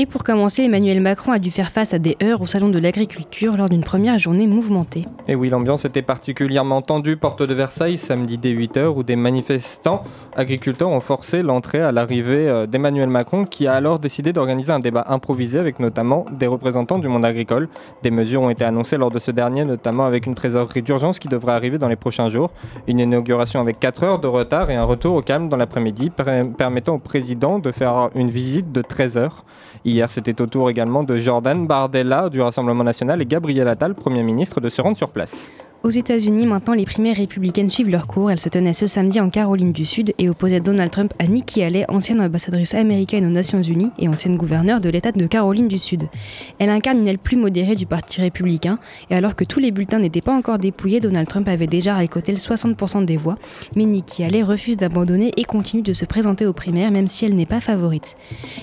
Et 0.00 0.06
pour 0.06 0.24
commencer, 0.24 0.62
Emmanuel 0.62 0.98
Macron 0.98 1.30
a 1.30 1.38
dû 1.38 1.50
faire 1.50 1.70
face 1.70 1.92
à 1.92 1.98
des 1.98 2.16
heurts 2.22 2.40
au 2.40 2.46
Salon 2.46 2.70
de 2.70 2.78
l'Agriculture 2.78 3.58
lors 3.58 3.68
d'une 3.68 3.84
première 3.84 4.18
journée 4.18 4.46
mouvementée. 4.46 5.04
Et 5.28 5.34
oui, 5.34 5.50
l'ambiance 5.50 5.84
était 5.84 6.00
particulièrement 6.00 6.80
tendue 6.80 7.18
porte 7.18 7.42
de 7.42 7.52
Versailles 7.52 7.98
samedi 7.98 8.38
dès 8.38 8.54
8h 8.54 8.86
où 8.86 9.02
des 9.02 9.14
manifestants 9.14 10.04
agriculteurs 10.34 10.88
ont 10.88 11.02
forcé 11.02 11.42
l'entrée 11.42 11.82
à 11.82 11.92
l'arrivée 11.92 12.48
euh, 12.48 12.66
d'Emmanuel 12.66 13.10
Macron 13.10 13.44
qui 13.44 13.66
a 13.66 13.74
alors 13.74 13.98
décidé 13.98 14.32
d'organiser 14.32 14.72
un 14.72 14.80
débat 14.80 15.04
improvisé 15.06 15.58
avec 15.58 15.78
notamment 15.80 16.24
des 16.32 16.46
représentants 16.46 16.98
du 16.98 17.08
monde 17.08 17.26
agricole. 17.26 17.68
Des 18.02 18.10
mesures 18.10 18.40
ont 18.40 18.48
été 18.48 18.64
annoncées 18.64 18.96
lors 18.96 19.10
de 19.10 19.18
ce 19.18 19.30
dernier, 19.30 19.66
notamment 19.66 20.06
avec 20.06 20.24
une 20.24 20.34
trésorerie 20.34 20.80
d'urgence 20.80 21.18
qui 21.18 21.28
devrait 21.28 21.52
arriver 21.52 21.76
dans 21.76 21.88
les 21.88 21.96
prochains 21.96 22.30
jours, 22.30 22.52
une 22.86 23.00
inauguration 23.00 23.60
avec 23.60 23.78
4 23.78 24.04
heures 24.04 24.18
de 24.18 24.28
retard 24.28 24.70
et 24.70 24.76
un 24.76 24.84
retour 24.84 25.16
au 25.16 25.20
calme 25.20 25.50
dans 25.50 25.58
l'après-midi 25.58 26.08
permettant 26.56 26.94
au 26.94 26.98
président 26.98 27.58
de 27.58 27.70
faire 27.70 28.08
une 28.14 28.30
visite 28.30 28.72
de 28.72 28.80
13 28.80 29.18
heures. 29.18 29.44
Hier, 29.84 30.10
c'était 30.10 30.40
au 30.42 30.46
tour 30.46 30.68
également 30.68 31.04
de 31.04 31.16
Jordan 31.16 31.66
Bardella 31.66 32.28
du 32.28 32.42
Rassemblement 32.42 32.84
national 32.84 33.22
et 33.22 33.26
Gabriel 33.26 33.66
Attal, 33.66 33.94
Premier 33.94 34.22
ministre, 34.22 34.60
de 34.60 34.68
se 34.68 34.82
rendre 34.82 34.98
sur 34.98 35.10
place. 35.10 35.52
Aux 35.82 35.88
États-Unis, 35.88 36.46
maintenant, 36.46 36.74
les 36.74 36.84
primaires 36.84 37.16
républicaines 37.16 37.70
suivent 37.70 37.88
leur 37.88 38.06
cours. 38.06 38.30
Elles 38.30 38.38
se 38.38 38.50
tenaient 38.50 38.74
ce 38.74 38.86
samedi 38.86 39.18
en 39.18 39.30
Caroline 39.30 39.72
du 39.72 39.86
Sud 39.86 40.12
et 40.18 40.28
opposaient 40.28 40.60
Donald 40.60 40.90
Trump 40.90 41.14
à 41.18 41.26
Nikki 41.26 41.62
Haley, 41.62 41.86
ancienne 41.88 42.20
ambassadrice 42.20 42.74
américaine 42.74 43.24
aux 43.24 43.30
Nations 43.30 43.62
Unies 43.62 43.90
et 43.98 44.06
ancienne 44.06 44.36
gouverneure 44.36 44.82
de 44.82 44.90
l'État 44.90 45.10
de 45.10 45.26
Caroline 45.26 45.68
du 45.68 45.78
Sud. 45.78 46.10
Elle 46.58 46.68
incarne 46.68 46.98
une 46.98 47.08
aile 47.08 47.16
plus 47.16 47.38
modérée 47.38 47.76
du 47.76 47.86
Parti 47.86 48.20
républicain 48.20 48.78
et 49.08 49.14
alors 49.14 49.34
que 49.34 49.44
tous 49.44 49.58
les 49.58 49.70
bulletins 49.70 50.00
n'étaient 50.00 50.20
pas 50.20 50.36
encore 50.36 50.58
dépouillés, 50.58 51.00
Donald 51.00 51.26
Trump 51.26 51.48
avait 51.48 51.66
déjà 51.66 51.96
récolté 51.96 52.32
le 52.32 52.38
60% 52.38 53.06
des 53.06 53.16
voix. 53.16 53.36
Mais 53.74 53.86
Nikki 53.86 54.22
Haley 54.22 54.42
refuse 54.42 54.76
d'abandonner 54.76 55.32
et 55.38 55.44
continue 55.44 55.82
de 55.82 55.94
se 55.94 56.04
présenter 56.04 56.44
aux 56.44 56.52
primaires 56.52 56.90
même 56.90 57.08
si 57.08 57.24
elle 57.24 57.36
n'est 57.36 57.46
pas 57.46 57.60
favorite. 57.60 58.16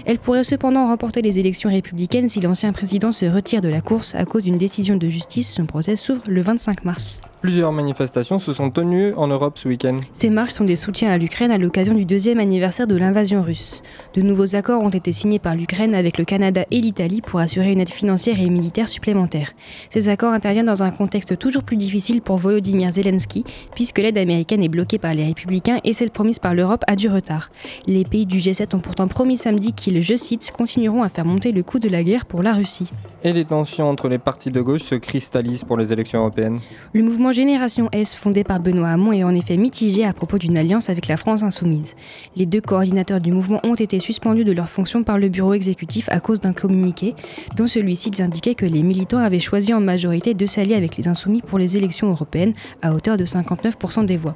Elle 0.06 0.20
pourrait 0.20 0.44
cependant 0.44 0.86
remporter 0.86 1.24
les 1.24 1.40
élections 1.40 1.72
républicaines 1.72 2.30
si 2.30 2.42
l'ancien 2.42 2.74
président 2.74 3.12
se 3.12 3.26
retire 3.26 3.62
de 3.62 3.70
la 3.70 3.82
course 3.82 4.14
à 4.14 4.26
cause 4.26 4.44
d'une 4.44 4.60
décision 4.60 4.98
de 4.98 5.10
justice. 5.10 5.52
Son 5.52 5.66
procès 5.66 5.96
s'ouvre 5.96 6.22
le 6.28 6.44
25 6.44 6.86
mars. 6.86 7.07
Peace. 7.08 7.37
Plusieurs 7.40 7.72
manifestations 7.72 8.40
se 8.40 8.52
sont 8.52 8.72
tenues 8.72 9.14
en 9.14 9.28
Europe 9.28 9.60
ce 9.60 9.68
week-end. 9.68 10.00
Ces 10.12 10.32
marches 10.32 10.54
sont 10.54 10.64
des 10.64 10.76
soutiens 10.76 11.12
à 11.12 11.20
l'Ukraine 11.20 11.52
à 11.52 11.60
l'occasion 11.60 11.94
du 11.94 12.04
deuxième 12.04 12.40
anniversaire 12.40 12.88
de 12.88 12.96
l'invasion 12.96 13.44
russe. 13.44 13.84
De 14.16 14.24
nouveaux 14.24 14.56
accords 14.56 14.82
ont 14.82 14.90
été 14.90 15.14
signés 15.14 15.38
par 15.38 15.56
l'Ukraine 15.56 15.94
avec 15.94 16.18
le 16.18 16.26
Canada 16.26 16.66
et 16.72 16.82
l'Italie 16.82 17.22
pour 17.22 17.40
assurer 17.40 17.72
une 17.72 17.80
aide 17.80 17.92
financière 17.92 18.40
et 18.40 18.50
militaire 18.50 18.90
supplémentaire. 18.90 19.52
Ces 19.92 20.10
accords 20.10 20.34
interviennent 20.34 20.66
dans 20.66 20.82
un 20.82 20.90
contexte 20.90 21.38
toujours 21.38 21.62
plus 21.62 21.78
difficile 21.78 22.24
pour 22.24 22.38
Volodymyr 22.38 22.92
Zelensky, 22.92 23.44
puisque 23.76 24.00
l'aide 24.00 24.18
américaine 24.18 24.64
est 24.64 24.68
bloquée 24.68 24.98
par 24.98 25.14
les 25.14 25.26
républicains 25.26 25.78
et 25.84 25.94
celle 25.94 26.10
promise 26.10 26.40
par 26.40 26.56
l'Europe 26.56 26.84
a 26.88 26.96
du 26.96 27.08
retard. 27.08 27.52
Les 27.86 28.04
pays 28.04 28.26
du 28.26 28.40
G7 28.40 28.76
ont 28.76 28.80
pourtant 28.80 29.08
promis 29.08 29.38
samedi 29.38 29.74
qu'ils, 29.74 30.02
je 30.02 30.16
cite, 30.16 30.52
continueront 30.58 31.04
à 31.04 31.10
faire 31.10 31.26
monter 31.26 31.52
le 31.52 31.62
coût 31.62 31.78
de 31.78 31.88
la 31.88 32.02
guerre 32.02 32.26
pour 32.26 32.42
la 32.42 32.54
Russie. 32.54 32.92
Et 33.24 33.32
les 33.32 33.46
tensions 33.46 33.88
entre 33.88 34.08
les 34.08 34.18
partis 34.18 34.50
de 34.50 34.62
gauche 34.62 34.84
se 34.84 34.96
cristallisent 34.96 35.64
pour 35.64 35.78
les 35.78 35.94
élections 35.94 36.20
européennes. 36.20 36.60
Le 36.94 37.04
mouvement 37.04 37.27
Génération 37.32 37.90
S, 37.92 38.16
fondé 38.16 38.44
par 38.44 38.60
Benoît 38.60 38.90
Hamon, 38.90 39.12
est 39.12 39.24
en 39.24 39.34
effet 39.34 39.58
mitigé 39.58 40.06
à 40.06 40.14
propos 40.14 40.38
d'une 40.38 40.58
alliance 40.58 40.90
avec 40.90 41.08
la 41.08 41.18
France 41.18 41.44
insoumise. 41.44 41.96
Les 42.36 42.46
deux 42.46 42.62
coordinateurs 42.62 43.22
du 43.22 43.32
mouvement 43.32 43.60
ont 43.64 43.76
été 43.76 44.00
suspendus 44.00 44.44
de 44.44 44.52
leurs 44.52 44.70
fonctions 44.70 45.04
par 45.04 45.18
le 45.18 45.30
bureau 45.30 45.54
exécutif 45.54 46.10
à 46.10 46.20
cause 46.20 46.40
d'un 46.40 46.54
communiqué, 46.54 47.16
dont 47.56 47.68
celui-ci 47.68 48.12
indiquait 48.20 48.56
que 48.56 48.66
les 48.66 48.84
militants 48.84 49.18
avaient 49.18 49.40
choisi 49.40 49.74
en 49.74 49.80
majorité 49.80 50.34
de 50.34 50.46
s'allier 50.46 50.76
avec 50.76 50.98
les 50.98 51.08
insoumis 51.08 51.42
pour 51.42 51.60
les 51.60 51.78
élections 51.78 52.10
européennes, 52.10 52.54
à 52.82 52.94
hauteur 52.94 53.18
de 53.18 53.26
59% 53.26 54.06
des 54.06 54.18
voix. 54.18 54.36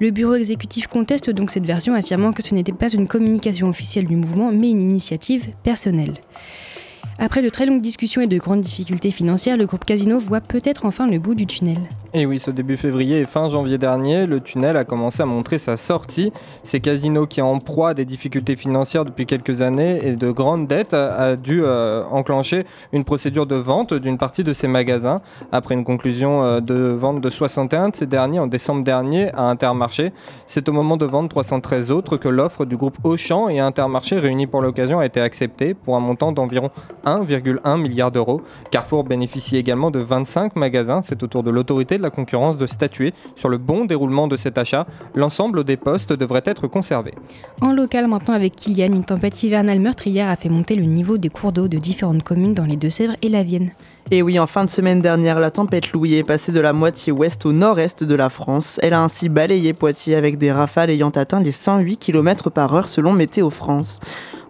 Le 0.00 0.10
bureau 0.10 0.34
exécutif 0.34 0.86
conteste 0.86 1.30
donc 1.30 1.50
cette 1.50 1.66
version, 1.66 1.94
affirmant 1.94 2.32
que 2.32 2.42
ce 2.42 2.54
n'était 2.54 2.72
pas 2.72 2.88
une 2.88 3.06
communication 3.06 3.68
officielle 3.68 4.06
du 4.06 4.16
mouvement, 4.16 4.50
mais 4.50 4.70
une 4.70 4.88
initiative 4.88 5.48
personnelle. 5.62 6.14
Après 7.22 7.42
de 7.42 7.50
très 7.50 7.66
longues 7.66 7.82
discussions 7.82 8.22
et 8.22 8.26
de 8.26 8.38
grandes 8.38 8.62
difficultés 8.62 9.10
financières, 9.10 9.58
le 9.58 9.66
groupe 9.66 9.84
Casino 9.84 10.18
voit 10.18 10.40
peut-être 10.40 10.86
enfin 10.86 11.06
le 11.06 11.18
bout 11.18 11.34
du 11.34 11.44
tunnel. 11.44 11.76
Et 12.14 12.24
oui, 12.24 12.40
ce 12.40 12.50
début 12.50 12.78
février 12.78 13.20
et 13.20 13.24
fin 13.26 13.50
janvier 13.50 13.76
dernier, 13.76 14.24
le 14.24 14.40
tunnel 14.40 14.76
a 14.78 14.84
commencé 14.84 15.22
à 15.22 15.26
montrer 15.26 15.58
sa 15.58 15.76
sortie. 15.76 16.32
Ces 16.64 16.80
casinos 16.80 17.26
qui 17.26 17.42
en 17.42 17.58
proie 17.58 17.90
à 17.90 17.94
des 17.94 18.06
difficultés 18.06 18.56
financières 18.56 19.04
depuis 19.04 19.26
quelques 19.26 19.60
années 19.60 20.00
et 20.02 20.16
de 20.16 20.30
grandes 20.30 20.66
dettes 20.66 20.94
a, 20.94 21.36
dû 21.36 21.60
euh, 21.62 22.04
enclencher 22.10 22.64
une 22.94 23.04
procédure 23.04 23.46
de 23.46 23.54
vente 23.54 23.92
d'une 23.92 24.16
partie 24.16 24.42
de 24.42 24.54
ces 24.54 24.66
magasins 24.66 25.20
après 25.52 25.74
une 25.74 25.84
conclusion 25.84 26.42
euh, 26.42 26.60
de 26.60 26.74
vente 26.74 27.20
de 27.20 27.28
61 27.30 27.90
de 27.90 27.96
ces 27.96 28.06
derniers 28.06 28.38
en 28.38 28.46
décembre 28.46 28.82
dernier 28.82 29.30
à 29.34 29.42
Intermarché. 29.42 30.12
C'est 30.46 30.70
au 30.70 30.72
moment 30.72 30.96
de 30.96 31.04
vendre 31.04 31.28
313 31.28 31.92
autres 31.92 32.16
que 32.16 32.28
l'offre 32.28 32.64
du 32.64 32.78
groupe 32.78 32.96
Auchan 33.04 33.50
et 33.50 33.60
Intermarché 33.60 34.18
réunis 34.18 34.46
pour 34.46 34.62
l'occasion 34.62 34.98
a 34.98 35.06
été 35.06 35.20
acceptée 35.20 35.74
pour 35.74 35.96
un 35.96 36.00
montant 36.00 36.32
d'environ 36.32 36.70
1,1 37.18 37.80
milliard 37.80 38.10
d'euros. 38.10 38.42
Carrefour 38.70 39.04
bénéficie 39.04 39.56
également 39.56 39.90
de 39.90 40.00
25 40.00 40.56
magasins. 40.56 41.00
C'est 41.02 41.22
au 41.22 41.26
tour 41.26 41.42
de 41.42 41.50
l'autorité 41.50 41.96
de 41.96 42.02
la 42.02 42.10
concurrence 42.10 42.58
de 42.58 42.66
statuer 42.66 43.12
sur 43.36 43.48
le 43.48 43.58
bon 43.58 43.84
déroulement 43.84 44.28
de 44.28 44.36
cet 44.36 44.58
achat. 44.58 44.86
L'ensemble 45.14 45.64
des 45.64 45.76
postes 45.76 46.12
devrait 46.12 46.42
être 46.44 46.66
conservé. 46.66 47.12
En 47.60 47.72
local 47.72 48.06
maintenant 48.06 48.34
avec 48.34 48.56
Kylian, 48.56 48.92
une 48.92 49.04
tempête 49.04 49.42
hivernale 49.42 49.80
meurtrière 49.80 50.28
a 50.28 50.36
fait 50.36 50.48
monter 50.48 50.76
le 50.76 50.84
niveau 50.84 51.18
des 51.18 51.28
cours 51.28 51.52
d'eau 51.52 51.68
de 51.68 51.78
différentes 51.78 52.22
communes 52.22 52.54
dans 52.54 52.66
les 52.66 52.76
Deux-Sèvres 52.76 53.16
et 53.22 53.28
la 53.28 53.42
Vienne. 53.42 53.70
Et 54.12 54.22
oui, 54.22 54.40
en 54.40 54.46
fin 54.48 54.64
de 54.64 54.70
semaine 54.70 55.00
dernière, 55.00 55.38
la 55.38 55.52
tempête 55.52 55.92
Louis 55.92 56.14
est 56.14 56.24
passée 56.24 56.50
de 56.50 56.58
la 56.58 56.72
moitié 56.72 57.12
ouest 57.12 57.46
au 57.46 57.52
nord-est 57.52 58.02
de 58.02 58.14
la 58.16 58.28
France. 58.28 58.80
Elle 58.82 58.94
a 58.94 59.02
ainsi 59.02 59.28
balayé 59.28 59.72
Poitiers 59.72 60.16
avec 60.16 60.36
des 60.36 60.50
rafales 60.50 60.90
ayant 60.90 61.10
atteint 61.10 61.40
les 61.40 61.52
108 61.52 61.96
km 61.96 62.50
par 62.50 62.74
heure 62.74 62.88
selon 62.88 63.12
Météo 63.12 63.50
France. 63.50 64.00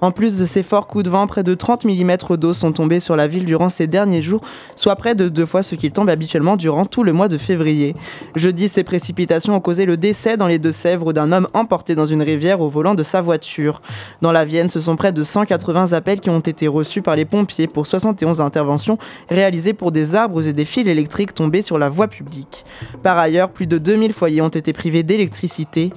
En 0.01 0.13
plus 0.13 0.39
de 0.39 0.47
ces 0.47 0.63
forts 0.63 0.87
coups 0.87 1.05
de 1.05 1.11
vent, 1.11 1.27
près 1.27 1.43
de 1.43 1.55
30 1.55 1.85
mm 1.85 2.17
d'eau 2.39 2.55
sont 2.55 2.73
tombés 2.73 3.01
sur 3.01 3.17
la 3.17 3.29
ville 3.29 3.45
durant 3.45 3.69
ces 3.69 3.87
derniers 3.87 4.23
jours, 4.23 4.41
soit 4.75 4.97
près 4.97 5.15
de 5.15 5.29
deux 5.29 5.45
fois 5.45 5.63
ce 5.63 5.75
qu'il 5.75 5.93
tombe 5.93 6.09
habituellement 6.09 6.57
durant 6.57 6.87
tout 6.87 7.03
le 7.03 7.13
mois 7.13 7.29
de 7.29 7.37
février. 7.37 7.95
Jeudi, 8.35 8.71
ces 8.71 8.83
précipitations 8.83 9.55
ont 9.55 9.61
causé 9.61 9.85
le 9.85 9.99
décès 9.99 10.39
dans 10.39 10.47
les 10.47 10.59
Deux-Sèvres 10.59 11.13
d'un 11.13 11.33
homme 11.33 11.49
emporté 11.53 11.95
dans 11.95 12.07
une 12.07 12.23
rivière 12.23 12.63
au 12.63 12.71
volant 12.71 12.95
de 12.95 13.03
sa 13.03 13.21
voiture. 13.21 13.83
Dans 14.23 14.33
la 14.33 14.47
Vienne, 14.47 14.71
ce 14.71 14.81
sont 14.81 14.97
près 14.97 15.13
de 15.13 15.23
180 15.23 15.93
appels 15.93 16.21
qui 16.21 16.31
ont 16.31 16.41
été 16.41 16.67
reçus 16.67 17.03
par 17.03 17.15
les 17.15 17.27
pompiers 17.27 17.67
pour 17.67 17.87
71 17.87 18.41
interventions 18.41 18.97
réalisées 19.41 19.73
pour 19.73 19.91
des 19.91 20.15
arbres 20.15 20.47
et 20.47 20.53
des 20.53 20.67
fils 20.67 20.87
électriques 20.87 21.35
tombés 21.35 21.63
sur 21.63 21.79
la 21.79 21.89
voie 21.89 22.09
publique. 22.09 22.67
Par 23.03 23.17
ailleurs, 23.17 23.51
plus 23.51 23.67
de 23.67 23.79
2000 23.79 24.13
foyers 24.13 24.43
ont 24.43 24.49
été 24.49 24.75
privés 24.75 25.03
d'électricité. 25.03 25.93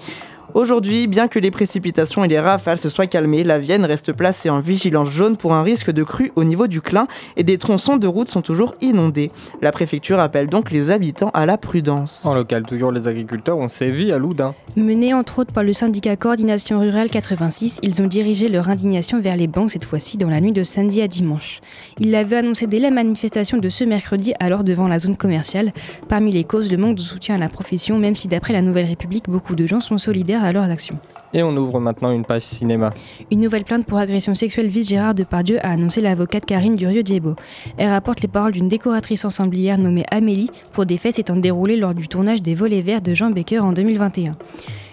Aujourd'hui, 0.55 1.07
bien 1.07 1.27
que 1.27 1.39
les 1.39 1.49
précipitations 1.49 2.23
et 2.23 2.27
les 2.27 2.39
rafales 2.39 2.77
se 2.77 2.87
soient 2.87 3.07
calmées, 3.07 3.43
la 3.43 3.57
Vienne 3.57 3.85
reste 3.85 4.13
placée 4.13 4.51
en 4.51 4.59
vigilance 4.59 5.09
jaune 5.09 5.35
pour 5.35 5.55
un 5.55 5.63
risque 5.63 5.89
de 5.89 6.03
crue 6.03 6.31
au 6.35 6.43
niveau 6.43 6.67
du 6.67 6.79
Clin 6.79 7.07
et 7.37 7.43
des 7.43 7.57
tronçons 7.57 7.97
de 7.97 8.05
route 8.05 8.29
sont 8.29 8.43
toujours 8.43 8.75
inondés. 8.79 9.31
La 9.63 9.71
préfecture 9.71 10.19
appelle 10.19 10.45
donc 10.45 10.69
les 10.69 10.91
habitants 10.91 11.31
à 11.33 11.47
la 11.47 11.57
prudence. 11.57 12.23
En 12.23 12.35
local, 12.35 12.67
toujours 12.67 12.91
les 12.91 13.07
agriculteurs 13.07 13.57
ont 13.57 13.67
sévi 13.67 14.11
à 14.11 14.19
Loudun. 14.19 14.53
Menés 14.75 15.15
entre 15.15 15.39
autres 15.39 15.53
par 15.53 15.63
le 15.63 15.73
syndicat 15.73 16.15
Coordination 16.17 16.79
Rurale 16.79 17.09
86, 17.09 17.79
ils 17.81 18.03
ont 18.03 18.07
dirigé 18.07 18.47
leur 18.47 18.69
indignation 18.69 19.19
vers 19.19 19.35
les 19.35 19.47
banques 19.47 19.71
cette 19.71 19.85
fois-ci 19.85 20.17
dans 20.17 20.29
la 20.29 20.39
nuit 20.39 20.51
de 20.51 20.61
samedi 20.61 21.01
à 21.01 21.07
dimanche. 21.07 21.61
Ils 21.99 22.11
l'avaient 22.11 22.37
annoncé 22.37 22.67
dès 22.67 22.79
la 22.79 22.91
manifestation 22.91 23.57
de 23.57 23.69
ce 23.69 23.85
mercredi 23.85 24.33
alors 24.39 24.63
devant 24.63 24.87
la 24.87 24.99
zone 24.99 25.17
commerciale. 25.17 25.73
Parmi 26.09 26.31
les 26.31 26.43
causes, 26.43 26.71
le 26.71 26.77
manque 26.77 26.97
de 26.97 27.01
soutien 27.01 27.33
à 27.35 27.39
la 27.39 27.49
profession, 27.49 27.97
même 27.97 28.15
si 28.15 28.27
d'après 28.27 28.53
la 28.53 28.61
Nouvelle 28.61 28.85
République, 28.85 29.29
beaucoup 29.29 29.55
de 29.55 29.65
gens 29.65 29.79
sont 29.79 29.97
solidaires 29.97 30.42
à 30.43 30.63
actions. 30.63 30.97
Et 31.33 31.41
on 31.41 31.55
ouvre 31.57 31.79
maintenant 31.79 32.11
une 32.11 32.25
page 32.25 32.43
cinéma. 32.43 32.93
Une 33.31 33.41
nouvelle 33.41 33.63
plainte 33.63 33.85
pour 33.85 33.97
agression 33.97 34.35
sexuelle 34.35 34.67
vise 34.67 34.89
Gérard 34.89 35.15
Depardieu, 35.15 35.57
a 35.65 35.71
annoncé 35.71 35.99
l'avocate 35.99 36.45
Karine 36.45 36.75
Durieux-Diebo. 36.75 37.35
Elle 37.77 37.89
rapporte 37.89 38.21
les 38.21 38.27
paroles 38.27 38.51
d'une 38.51 38.67
décoratrice 38.67 39.25
ensemblière 39.25 39.77
nommée 39.77 40.05
Amélie 40.11 40.51
pour 40.71 40.85
des 40.85 40.97
faits 40.97 41.15
s'étant 41.15 41.35
déroulés 41.35 41.77
lors 41.77 41.95
du 41.95 42.07
tournage 42.07 42.41
des 42.41 42.53
Volets 42.53 42.81
Verts 42.81 43.01
de 43.01 43.13
Jean 43.13 43.31
Baker 43.31 43.59
en 43.59 43.73
2021. 43.73 44.35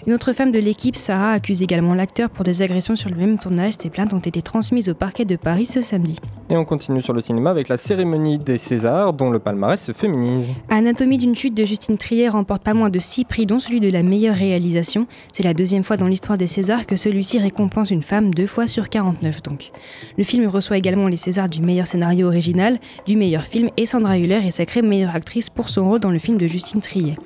Une 0.06 0.14
autre 0.14 0.32
femme 0.32 0.50
de 0.50 0.58
l'équipe, 0.58 0.96
Sarah, 0.96 1.32
accuse 1.32 1.62
également 1.62 1.94
l'acteur 1.94 2.30
pour 2.30 2.44
des 2.44 2.62
agressions 2.62 2.96
sur 2.96 3.10
le 3.10 3.16
même 3.16 3.38
tournage. 3.38 3.74
Ces 3.78 3.90
plaintes 3.90 4.14
ont 4.14 4.18
été 4.18 4.40
transmises 4.40 4.88
au 4.88 4.94
parquet 4.94 5.26
de 5.26 5.36
Paris 5.36 5.66
ce 5.66 5.82
samedi. 5.82 6.16
Et 6.48 6.56
on 6.56 6.64
continue 6.64 7.02
sur 7.02 7.12
le 7.12 7.20
cinéma 7.20 7.50
avec 7.50 7.68
la 7.68 7.76
cérémonie 7.76 8.38
des 8.38 8.56
Césars, 8.56 9.12
dont 9.12 9.30
le 9.30 9.38
palmarès 9.38 9.80
se 9.80 9.92
féminise. 9.92 10.48
Anatomie 10.70 11.18
d'une 11.18 11.34
chute 11.34 11.54
de 11.54 11.64
Justine 11.64 11.98
Trier 11.98 12.28
remporte 12.28 12.62
pas 12.62 12.72
moins 12.72 12.88
de 12.88 12.98
6 12.98 13.26
prix, 13.26 13.46
dont 13.46 13.60
celui 13.60 13.80
de 13.80 13.90
la 13.90 14.02
meilleure 14.02 14.34
réalisation. 14.36 15.06
C'est 15.32 15.44
la 15.44 15.54
deuxième 15.54 15.82
fois 15.82 15.98
dans 15.98 16.06
l'histoire 16.06 16.38
des 16.38 16.46
Césars 16.46 16.86
que 16.86 16.96
celui-ci 16.96 17.38
récompense 17.38 17.90
une 17.90 18.02
femme 18.02 18.32
deux 18.32 18.46
fois 18.46 18.66
sur 18.66 18.88
49 18.88 19.42
donc. 19.42 19.68
Le 20.16 20.24
film 20.24 20.46
reçoit 20.46 20.78
également 20.78 21.08
les 21.08 21.16
Césars 21.16 21.48
du 21.48 21.60
meilleur 21.60 21.86
scénario 21.86 22.26
original, 22.26 22.78
du 23.06 23.16
meilleur 23.16 23.44
film 23.44 23.70
et 23.76 23.86
Sandra 23.86 24.18
Hüller 24.18 24.40
est 24.46 24.50
sacrée 24.50 24.82
meilleure 24.82 25.14
actrice 25.14 25.50
pour 25.50 25.68
son 25.68 25.84
rôle 25.84 26.00
dans 26.00 26.10
le 26.10 26.18
film 26.18 26.38
de 26.38 26.46
Justine 26.46 26.80
Trier. 26.80 27.16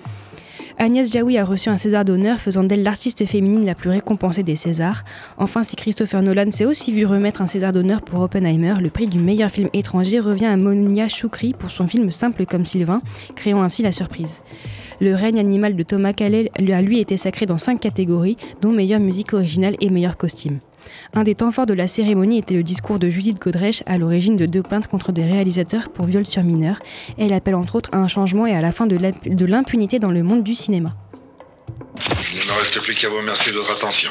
Agnès 0.77 1.11
Jaoui 1.11 1.39
a 1.39 1.45
reçu 1.45 1.68
un 1.68 1.77
César 1.77 2.05
d'honneur, 2.05 2.41
faisant 2.41 2.64
d'elle 2.64 2.83
l'artiste 2.83 3.25
féminine 3.27 3.64
la 3.64 3.77
plus 3.77 3.91
récompensée 3.91 4.43
des 4.43 4.57
Césars. 4.57 5.05
Enfin, 5.39 5.62
si 5.62 5.77
Christopher 5.77 6.20
Nolan 6.20 6.51
s'est 6.51 6.64
aussi 6.64 6.93
vu 6.93 7.07
remettre 7.07 7.43
un 7.43 7.47
César 7.47 7.72
d'honneur 7.72 8.03
pour 8.03 8.20
Oppenheimer, 8.20 8.75
le 8.81 8.91
prix 8.91 9.07
du 9.07 9.20
meilleur 9.20 9.51
film 9.51 9.68
étranger 9.72 10.18
revient 10.18 10.47
à 10.47 10.57
Monia 10.57 11.09
Choukri 11.09 11.55
pour 11.55 11.70
son 11.70 11.87
film 11.87 12.11
Simple 12.11 12.45
comme 12.45 12.66
Sylvain, 12.66 13.03
créant 13.37 13.62
ainsi 13.62 13.83
la 13.83 13.93
surprise. 13.93 14.43
Le 15.01 15.14
règne 15.14 15.39
animal 15.39 15.77
de 15.77 15.83
Thomas 15.85 16.12
Calais 16.12 16.51
a 16.57 16.83
lui 16.83 16.99
été 16.99 17.16
sacré 17.16 17.47
dans 17.47 17.59
cinq 17.59 17.81
catégories, 17.81 18.37
dont 18.61 18.72
meilleure 18.72 19.01
musique 19.01 19.33
originale 19.33 19.77
et 19.81 19.91
meilleur 19.91 20.16
costume. 20.16 20.59
Un 21.14 21.22
des 21.22 21.35
temps 21.35 21.53
forts 21.53 21.66
de 21.66 21.74
la 21.74 21.89
cérémonie 21.89 22.39
était 22.39 22.55
le 22.55 22.62
discours 22.62 22.99
de 22.99 23.09
Judith 23.11 23.41
Godrèche 23.41 23.82
à 23.87 23.99
l'origine 23.99 24.37
de 24.37 24.47
deux 24.47 24.62
plaintes 24.62 24.87
contre 24.87 25.12
des 25.12 25.24
réalisateurs 25.24 25.89
pour 25.91 26.07
viol 26.07 26.26
sur 26.26 26.43
mineurs. 26.43 26.78
Elle 27.18 27.32
appelle 27.32 27.55
entre 27.55 27.76
autres 27.76 27.91
à 27.93 27.99
un 27.99 28.09
changement 28.09 28.47
et 28.47 28.55
à 28.55 28.61
la 28.61 28.72
fin 28.72 28.87
de 28.87 29.47
l'impunité 29.47 29.99
dans 29.99 30.11
le 30.11 30.22
monde 30.22 30.43
du 30.43 30.55
cinéma. 30.55 30.95
Il 32.32 32.41
ne 32.41 32.47
me 32.47 32.59
reste 32.59 32.80
plus 32.80 32.95
qu'à 32.95 33.09
vous 33.09 33.18
remercier 33.18 33.53
de 33.53 33.59
votre 33.59 33.72
attention. 33.72 34.11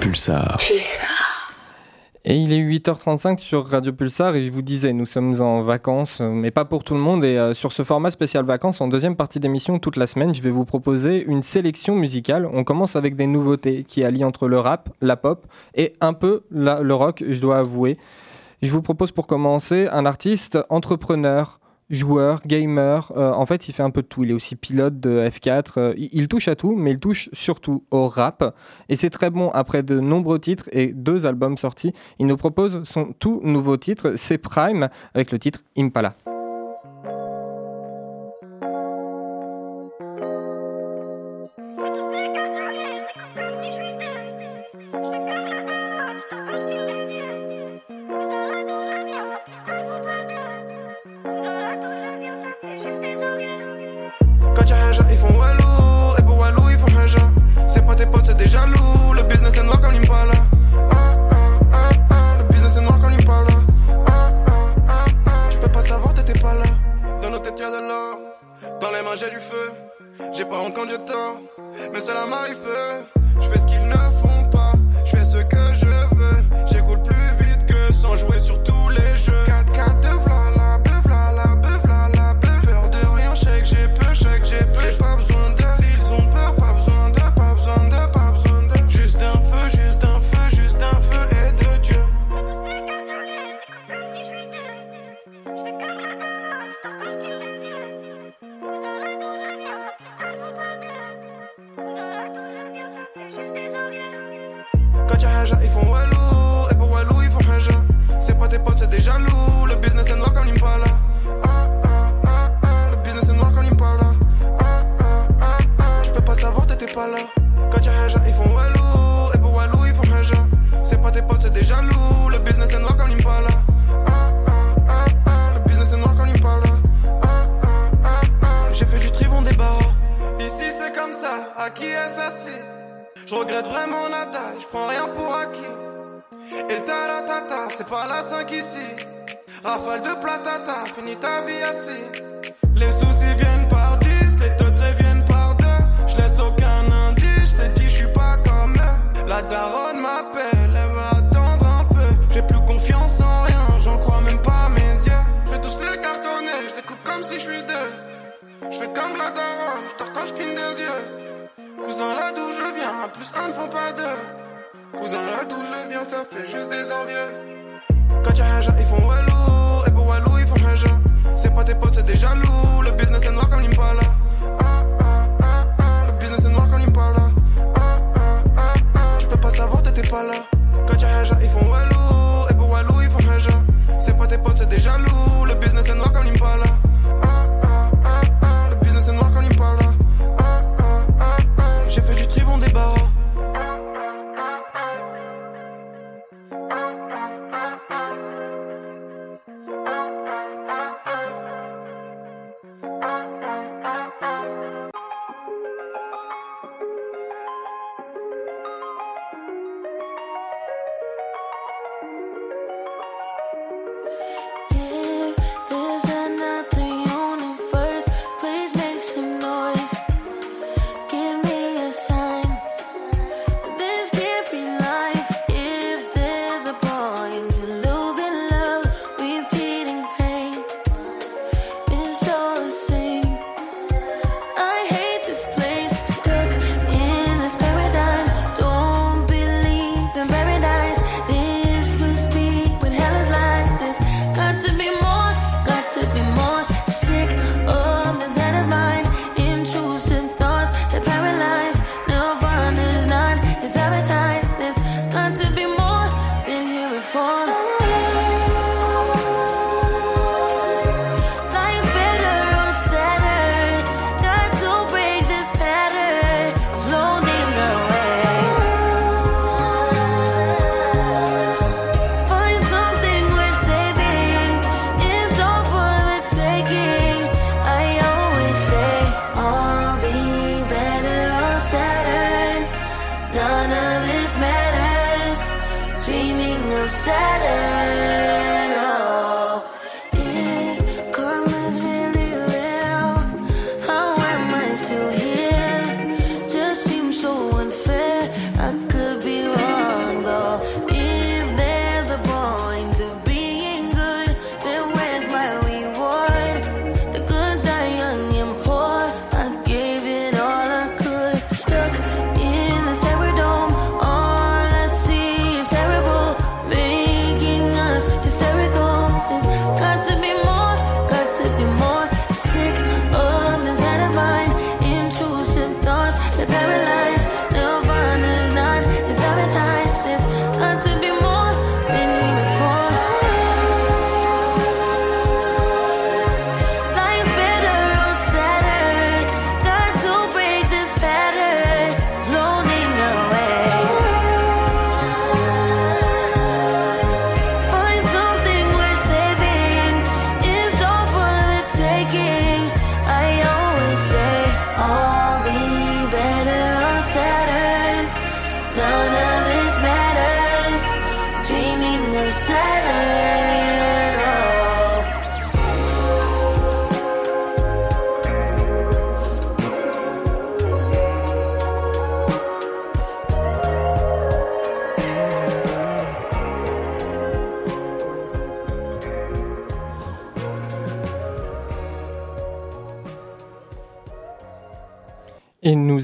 Pulsar. 0.00 0.56
Et 2.26 2.36
il 2.36 2.52
est 2.52 2.60
8h35 2.60 3.38
sur 3.38 3.66
Radio 3.66 3.94
Pulsar 3.94 4.36
et 4.36 4.44
je 4.44 4.52
vous 4.52 4.60
disais, 4.60 4.92
nous 4.92 5.06
sommes 5.06 5.40
en 5.40 5.62
vacances, 5.62 6.20
mais 6.20 6.50
pas 6.50 6.66
pour 6.66 6.84
tout 6.84 6.92
le 6.92 7.00
monde. 7.00 7.24
Et 7.24 7.38
euh, 7.38 7.54
sur 7.54 7.72
ce 7.72 7.82
format 7.82 8.10
spécial 8.10 8.44
vacances, 8.44 8.82
en 8.82 8.88
deuxième 8.88 9.16
partie 9.16 9.40
d'émission, 9.40 9.78
toute 9.78 9.96
la 9.96 10.06
semaine, 10.06 10.34
je 10.34 10.42
vais 10.42 10.50
vous 10.50 10.66
proposer 10.66 11.24
une 11.24 11.40
sélection 11.40 11.96
musicale. 11.96 12.46
On 12.52 12.62
commence 12.62 12.94
avec 12.94 13.16
des 13.16 13.26
nouveautés 13.26 13.84
qui 13.84 14.04
allient 14.04 14.26
entre 14.26 14.48
le 14.48 14.58
rap, 14.58 14.90
la 15.00 15.16
pop 15.16 15.46
et 15.74 15.94
un 16.02 16.12
peu 16.12 16.42
le 16.50 16.92
rock, 16.92 17.24
je 17.26 17.40
dois 17.40 17.56
avouer. 17.56 17.96
Je 18.60 18.70
vous 18.70 18.82
propose 18.82 19.12
pour 19.12 19.26
commencer 19.26 19.88
un 19.90 20.04
artiste 20.04 20.58
entrepreneur, 20.68 21.58
joueur, 21.90 22.40
gamer. 22.46 23.12
Euh, 23.16 23.32
en 23.32 23.46
fait, 23.46 23.68
il 23.68 23.72
fait 23.72 23.82
un 23.82 23.90
peu 23.90 24.02
de 24.02 24.06
tout. 24.06 24.24
Il 24.24 24.30
est 24.30 24.34
aussi 24.34 24.56
pilote 24.56 25.00
de 25.00 25.20
F4. 25.28 25.72
Euh, 25.76 25.94
il, 25.96 26.28
touche 26.28 26.48
à 26.48 26.54
tout, 26.54 26.74
mais 26.76 26.92
il 26.92 26.98
touche 26.98 27.28
surtout 27.32 27.84
au 27.90 28.08
rap. 28.08 28.54
Et 28.88 28.96
c'est 28.96 29.10
très 29.10 29.30
bon. 29.30 29.50
Après 29.50 29.82
de 29.82 29.98
nombreux 30.00 30.38
titres 30.38 30.68
et 30.72 30.92
deux 30.92 31.26
albums 31.26 31.56
sortis, 31.56 31.92
il 32.18 32.26
nous 32.26 32.36
propose 32.36 32.82
son 32.84 33.12
tout 33.18 33.40
nouveau 33.44 33.76
titre, 33.76 34.14
c'est 34.16 34.38
Prime, 34.38 34.88
avec 35.14 35.32
le 35.32 35.38
titre 35.38 35.64
Impala. 35.76 36.14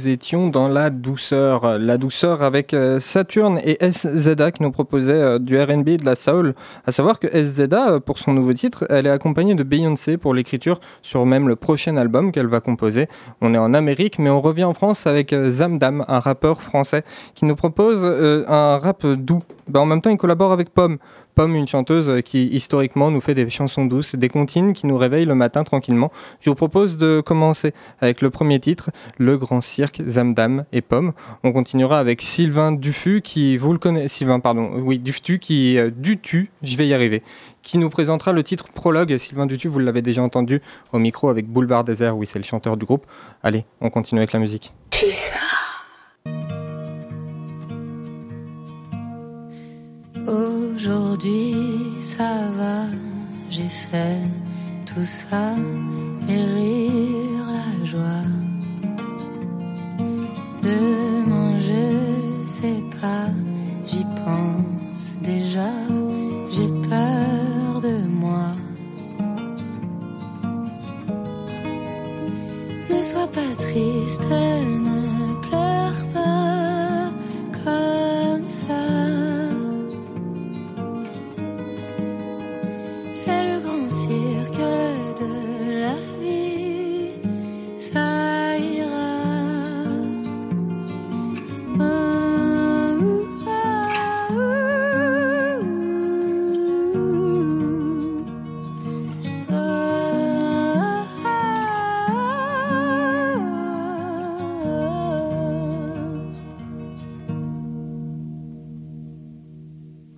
Étions 0.09 0.49
dans 0.49 0.69
la 0.69 0.91
douceur. 0.91 1.79
La 1.79 1.99
douceur 1.99 2.43
avec 2.43 2.75
euh, 2.75 2.99
Saturne 2.99 3.61
et 3.65 3.79
SZA 3.91 4.53
qui 4.53 4.63
nous 4.63 4.71
proposaient 4.71 5.13
euh, 5.13 5.39
du 5.39 5.61
RB 5.61 5.89
et 5.89 5.97
de 5.97 6.05
la 6.05 6.15
soul. 6.15 6.55
À 6.87 6.93
savoir 6.93 7.19
que 7.19 7.27
SZA, 7.29 7.91
euh, 7.91 8.01
pour 8.01 8.19
son 8.19 8.33
nouveau 8.33 8.53
titre, 8.53 8.87
elle 8.91 9.07
est 9.07 9.11
accompagnée 9.11 9.55
de 9.55 9.63
Beyoncé 9.63 10.17
pour 10.17 10.35
l'écriture 10.35 10.81
sur 11.03 11.25
même 11.27 11.49
le 11.49 11.57
prochain 11.57 11.97
album 11.97 12.33
qu'elle 12.33 12.47
va 12.47 12.61
composer. 12.61 13.09
On 13.41 13.55
est 13.55 13.59
en 13.59 13.75
Amérique, 13.75 14.19
mais 14.19 14.31
on 14.31 14.41
revient 14.41 14.65
en 14.65 14.75
France 14.75 15.07
avec 15.07 15.33
euh, 15.33 15.51
Zamdam, 15.51 16.05
un 16.09 16.21
rappeur 16.21 16.63
français 16.63 17.03
qui 17.35 17.45
nous 17.45 17.57
propose 17.57 17.99
un 18.49 18.79
rap 18.79 19.07
doux. 19.07 19.43
Ben, 19.69 19.81
en 19.81 19.87
même 19.87 20.01
temps, 20.01 20.11
il 20.11 20.17
collabore 20.17 20.53
avec 20.53 20.71
Pomme. 20.71 20.99
Pomme, 21.35 21.55
une 21.55 21.67
chanteuse 21.67 22.09
euh, 22.09 22.21
qui 22.21 22.47
historiquement 22.47 23.11
nous 23.11 23.21
fait 23.21 23.35
des 23.35 23.49
chansons 23.51 23.85
douces, 23.85 24.15
des 24.15 24.29
comptines 24.29 24.73
qui 24.73 24.87
nous 24.87 24.97
réveillent 24.97 25.27
le 25.27 25.35
matin 25.35 25.65
tranquillement. 25.65 26.11
Je 26.41 26.49
vous 26.49 26.57
propose 26.57 26.97
de 26.97 27.21
commencer 27.21 27.75
avec 28.01 28.23
le 28.23 28.31
premier 28.31 28.61
titre, 28.61 28.91
Le 29.19 29.37
Grand 29.37 29.61
Cirque, 29.61 30.03
Zamdam 30.09 30.65
et 30.73 30.83
Pomme. 30.83 31.13
On 31.43 31.53
continuera 31.53 31.99
avec 31.99 32.23
Sylvain 32.23 32.73
Dufus 32.73 33.23
qui, 33.23 33.59
vous 33.59 33.73
le 33.73 33.79
connaissez, 33.79 34.09
Sylvain, 34.09 34.41
pardon, 34.41 34.71
oui, 34.79 34.99
Duftu 34.99 35.39
qui, 35.39 35.79
euh, 35.79 35.91
Dutu, 35.95 36.51
je 36.63 36.77
vais 36.77 36.87
y 36.87 36.95
arriver, 36.95 37.23
qui 37.63 37.79
nous 37.79 37.91
présentera 37.91 38.33
le 38.33 38.43
titre 38.43 38.69
Prologue. 38.73 39.19
Sylvain 39.19 39.47
Dutu, 39.47 39.69
vous 39.69 39.81
l'avez 39.81 40.01
déjà 40.01 40.23
entendu 40.23 40.63
au 40.93 40.99
micro 40.99 41.29
avec 41.29 41.49
Boulevard 41.49 41.85
Désert, 41.85 42.17
oui, 42.17 42.27
c'est 42.27 42.39
le 42.39 42.45
chanteur 42.45 42.77
du 42.77 42.87
groupe. 42.87 43.05
Allez, 43.43 43.65
on 43.81 43.91
continue 43.91 44.21
avec 44.21 44.33
la 44.33 44.39
musique. 44.39 44.73
Aujourd'hui 50.27 51.55
ça 52.01 52.49
va, 52.59 52.87
j'ai 53.49 53.69
fait 53.69 54.23
tout 54.85 55.05
ça, 55.05 55.55
les 56.27 56.45
rires, 56.55 57.47
la 57.59 57.85
joie. 57.85 58.27
Demain 60.63 61.61
je 61.61 62.49
sais 62.49 62.83
pas, 63.01 63.29
j'y 63.87 64.05
pense 64.25 65.19
déjà, 65.23 65.71
j'ai 66.51 66.69
peur 66.91 67.81
de 67.81 67.97
moi. 68.09 68.49
Ne 72.91 73.01
sois 73.01 73.29
pas 73.29 73.55
triste, 73.59 74.29
ne 74.29 75.35
pleure 75.49 76.03
pas 76.13 77.11
comme 77.65 78.06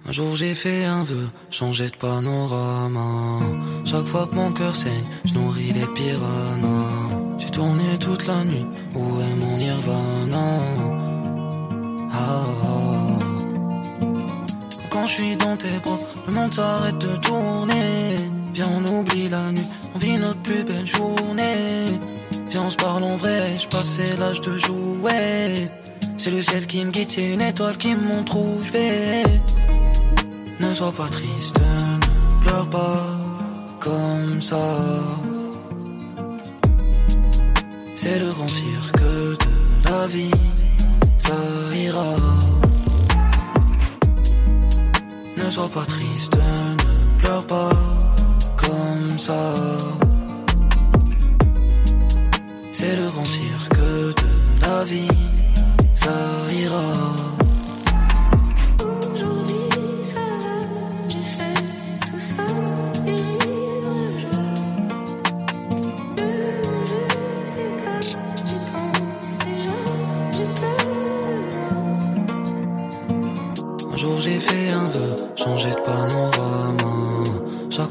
Un 0.09 0.13
jour 0.13 0.35
j'ai 0.37 0.55
fait 0.55 0.87
un 0.87 1.05
vœu, 1.05 1.29
changer 1.51 1.91
de 1.91 1.97
panorama. 1.97 3.41
Chaque 3.85 4.07
fois 4.07 4.27
que 4.27 4.35
mon 4.35 4.51
cœur 4.53 4.75
saigne, 4.75 5.05
je 5.27 5.35
nourris 5.35 5.75
les 5.75 5.87
piranhas. 5.87 7.37
J'ai 7.39 7.51
tourné 7.51 7.85
toute 8.01 8.27
la 8.27 8.43
nuit, 8.43 8.65
où 8.95 9.21
est 9.21 9.37
mon 9.37 9.59
nirvana? 9.59 10.61
Ah, 12.11 12.43
ah. 12.65 13.19
Quand 14.89 15.05
je 15.05 15.13
suis 15.13 15.37
dans 15.37 15.59
tes 15.59 15.79
bras, 15.85 15.99
le 16.27 16.33
monde 16.33 16.55
s'arrête 16.55 16.99
de 16.99 17.17
tourner. 17.19 18.17
Viens, 18.55 18.71
on 18.79 19.01
oublie 19.01 19.29
la 19.29 19.53
nuit, 19.53 19.69
on 19.95 19.99
vit 19.99 20.17
notre 20.17 20.41
plus 20.41 20.65
belle 20.65 20.87
journée. 20.87 21.85
Viens, 22.49 22.63
on 22.63 22.71
se 22.71 22.77
parle 22.77 23.05
en 23.05 23.17
vrai, 23.19 23.59
je 23.61 23.69
passais 23.69 24.17
l'âge 24.19 24.41
de 24.41 24.57
jouer. 24.57 25.69
C'est 26.17 26.31
le 26.31 26.41
ciel 26.41 26.67
qui 26.67 26.83
me 26.83 26.91
guide, 26.93 27.11
c'est 27.11 27.35
une 27.35 27.43
étoile 27.43 27.77
qui 27.77 27.95
me 27.95 28.01
montre. 28.01 28.39
Ne 30.69 30.75
sois 30.75 30.93
pas 30.93 31.09
triste, 31.09 31.59
ne 31.59 32.43
pleure 32.43 32.69
pas 32.69 33.07
comme 33.81 34.43
ça. 34.43 34.67
C'est 37.97 38.19
le 38.19 38.31
grand 38.33 38.49
cirque 38.49 39.01
de 39.01 39.89
la 39.89 40.07
vie, 40.09 40.41
ça 41.17 41.35
ira. 41.75 42.15
Ne 45.39 45.51
sois 45.51 45.71
pas 45.71 45.87
triste, 45.87 46.37
ne 46.37 47.19
pleure 47.19 47.47
pas 47.47 47.71
comme 48.57 49.11
ça. 49.11 49.55
C'est 52.75 52.95
le 52.95 53.11
grand 53.11 53.25
cirque 53.25 53.79
de 54.23 54.61
la 54.61 54.85
vie, 54.85 55.17
ça 55.95 56.13
ira. 56.63 57.48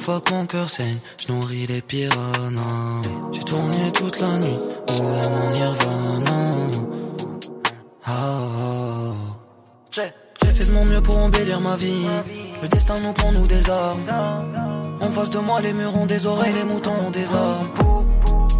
Mon 0.07 0.67
saigne, 0.67 0.97
je 1.19 1.33
nourris 1.33 1.67
les 1.67 1.81
piranhas. 1.81 3.01
J'ai 3.33 3.43
tourné 3.43 3.91
toute 3.93 4.19
la 4.21 4.37
nuit, 4.37 4.59
où 4.89 4.93
est 4.93 5.29
mon 5.29 5.51
nirvana? 5.51 6.55
Ah, 8.05 8.11
ah. 8.13 9.11
J'ai 9.91 10.51
fait 10.53 10.65
de 10.65 10.71
mon 10.71 10.85
mieux 10.85 11.01
pour 11.01 11.17
embellir 11.17 11.59
ma 11.59 11.75
vie. 11.75 12.07
Le 12.61 12.67
destin 12.69 12.93
nous 13.01 13.11
prend, 13.11 13.31
nous 13.33 13.47
des 13.47 13.69
armes. 13.69 13.99
En 15.01 15.11
face 15.11 15.29
de 15.29 15.39
moi, 15.39 15.59
les 15.61 15.73
murs 15.73 15.95
ont 15.97 16.05
des 16.05 16.25
oreilles, 16.25 16.53
les 16.53 16.63
moutons 16.63 16.95
ont 17.05 17.11
des 17.11 17.33
armes. 17.33 17.67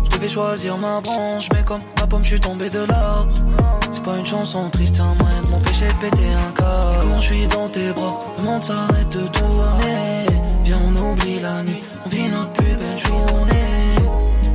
Je 0.04 0.18
devais 0.18 0.30
choisir 0.30 0.78
ma 0.78 1.00
branche, 1.00 1.48
mais 1.54 1.64
comme 1.64 1.82
la 1.98 2.08
pomme, 2.08 2.24
je 2.24 2.30
suis 2.30 2.40
tombé 2.42 2.70
de 2.70 2.80
l'arbre. 2.80 3.32
C'est 3.92 4.04
pas 4.04 4.18
une 4.18 4.26
chanson 4.26 4.70
triste, 4.70 5.00
un 5.00 5.16
moyen 5.16 5.42
de 5.44 5.52
m'empêcher 5.52 5.88
de 5.88 6.00
péter 6.00 6.30
un 6.48 6.52
câble. 6.52 7.10
Quand 7.10 7.20
je 7.22 7.28
suis 7.28 7.48
dans 7.48 7.70
tes 7.70 7.94
bras, 7.94 8.14
le 8.38 8.44
monde 8.44 8.64
s'arrête 8.64 9.10
de 9.10 9.28
tourner. 9.28 10.17
Oublie 11.02 11.40
la 11.42 11.64
nuit, 11.64 11.84
on 12.06 12.10
vit 12.10 12.28
notre 12.30 12.52
plus 12.54 12.76
belle 12.76 13.00
journée. 13.00 13.96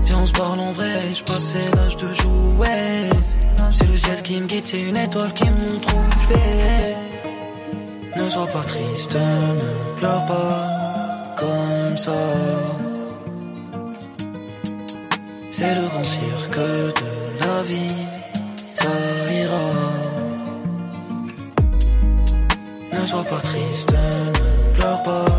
Viens, 0.07 0.19
on 0.19 0.27
se 0.27 0.33
parle 0.33 0.61
en 0.61 0.73
vrai, 0.73 1.15
je 1.15 1.23
passais 1.23 1.71
l'âge 1.77 1.97
de 1.97 2.13
jouer. 2.15 3.11
C'est 3.73 3.89
le 3.89 3.97
ciel 3.97 4.23
qui 4.23 4.41
me 4.41 4.47
guide, 4.47 4.65
c'est 4.65 4.83
une 4.83 4.97
étoile 4.97 5.33
qui 5.35 5.45
me 5.45 5.79
vais. 6.29 6.97
Ne 8.17 8.29
sois 8.29 8.47
pas 8.49 8.63
triste, 8.63 9.15
ne 9.15 9.99
pleure 9.99 10.27
pas 10.27 11.35
comme 11.37 11.97
ça. 11.97 12.13
C'est 15.51 15.75
le 15.75 15.89
grand 15.89 16.05
cirque 16.05 16.57
de 16.57 17.45
la 17.45 17.63
vie, 17.63 17.97
ça 18.75 18.91
ira. 19.33 19.67
Ne 22.93 23.07
sois 23.07 23.25
pas 23.25 23.41
triste, 23.41 23.93
ne 23.93 24.75
pleure 24.75 25.03
pas 25.03 25.32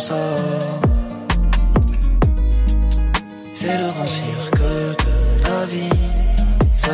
C'est 0.00 0.14
le 3.78 3.90
grand 3.92 4.06
cirque 4.06 4.58
de 4.60 5.42
la 5.42 5.66
vie, 5.66 5.90
ça 6.76 6.92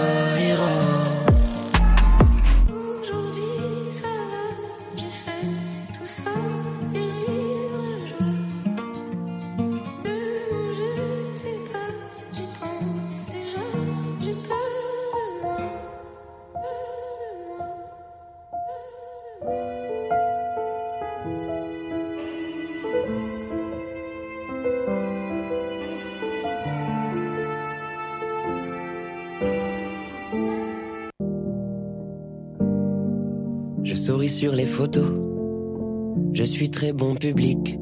Je 36.33 36.43
suis 36.43 36.69
très 36.69 36.93
bon 36.93 37.15
public. 37.15 37.79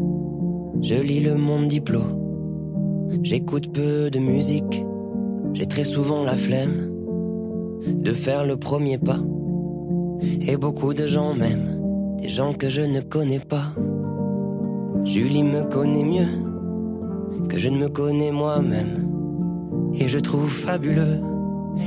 Je 0.82 0.94
lis 0.94 1.20
le 1.20 1.36
monde 1.36 1.68
diplo. 1.68 2.02
J'écoute 3.22 3.72
peu 3.72 4.10
de 4.10 4.18
musique. 4.18 4.84
J'ai 5.54 5.66
très 5.66 5.84
souvent 5.84 6.22
la 6.22 6.36
flemme 6.36 6.90
de 7.86 8.12
faire 8.12 8.44
le 8.44 8.58
premier 8.58 8.98
pas. 8.98 9.20
Et 10.46 10.58
beaucoup 10.58 10.92
de 10.92 11.06
gens 11.06 11.32
m'aiment, 11.34 12.18
des 12.20 12.28
gens 12.28 12.52
que 12.52 12.68
je 12.68 12.82
ne 12.82 13.00
connais 13.00 13.40
pas. 13.40 13.72
Julie 15.06 15.44
me 15.44 15.62
connaît 15.62 16.04
mieux 16.04 17.48
que 17.48 17.58
je 17.58 17.70
ne 17.70 17.78
me 17.78 17.88
connais 17.88 18.32
moi-même. 18.32 19.08
Et 19.94 20.08
je 20.08 20.18
trouve 20.18 20.50
fabuleux 20.50 21.20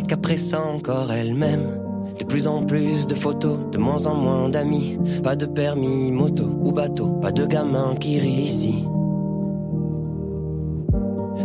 qu'après 0.07 0.37
ça 0.37 0.63
encore 0.63 1.11
elle 1.11 1.35
m'aime. 1.35 1.84
De 2.19 2.23
plus 2.23 2.47
en 2.47 2.63
plus 2.63 3.07
de 3.07 3.15
photos, 3.15 3.57
de 3.71 3.77
moins 3.77 4.05
en 4.05 4.15
moins 4.15 4.49
d'amis. 4.49 4.97
Pas 5.23 5.35
de 5.35 5.45
permis 5.45 6.11
moto 6.11 6.45
ou 6.61 6.71
bateau, 6.71 7.07
pas 7.21 7.31
de 7.31 7.45
gamin 7.45 7.95
qui 7.95 8.19
rit 8.19 8.43
ici. 8.43 8.85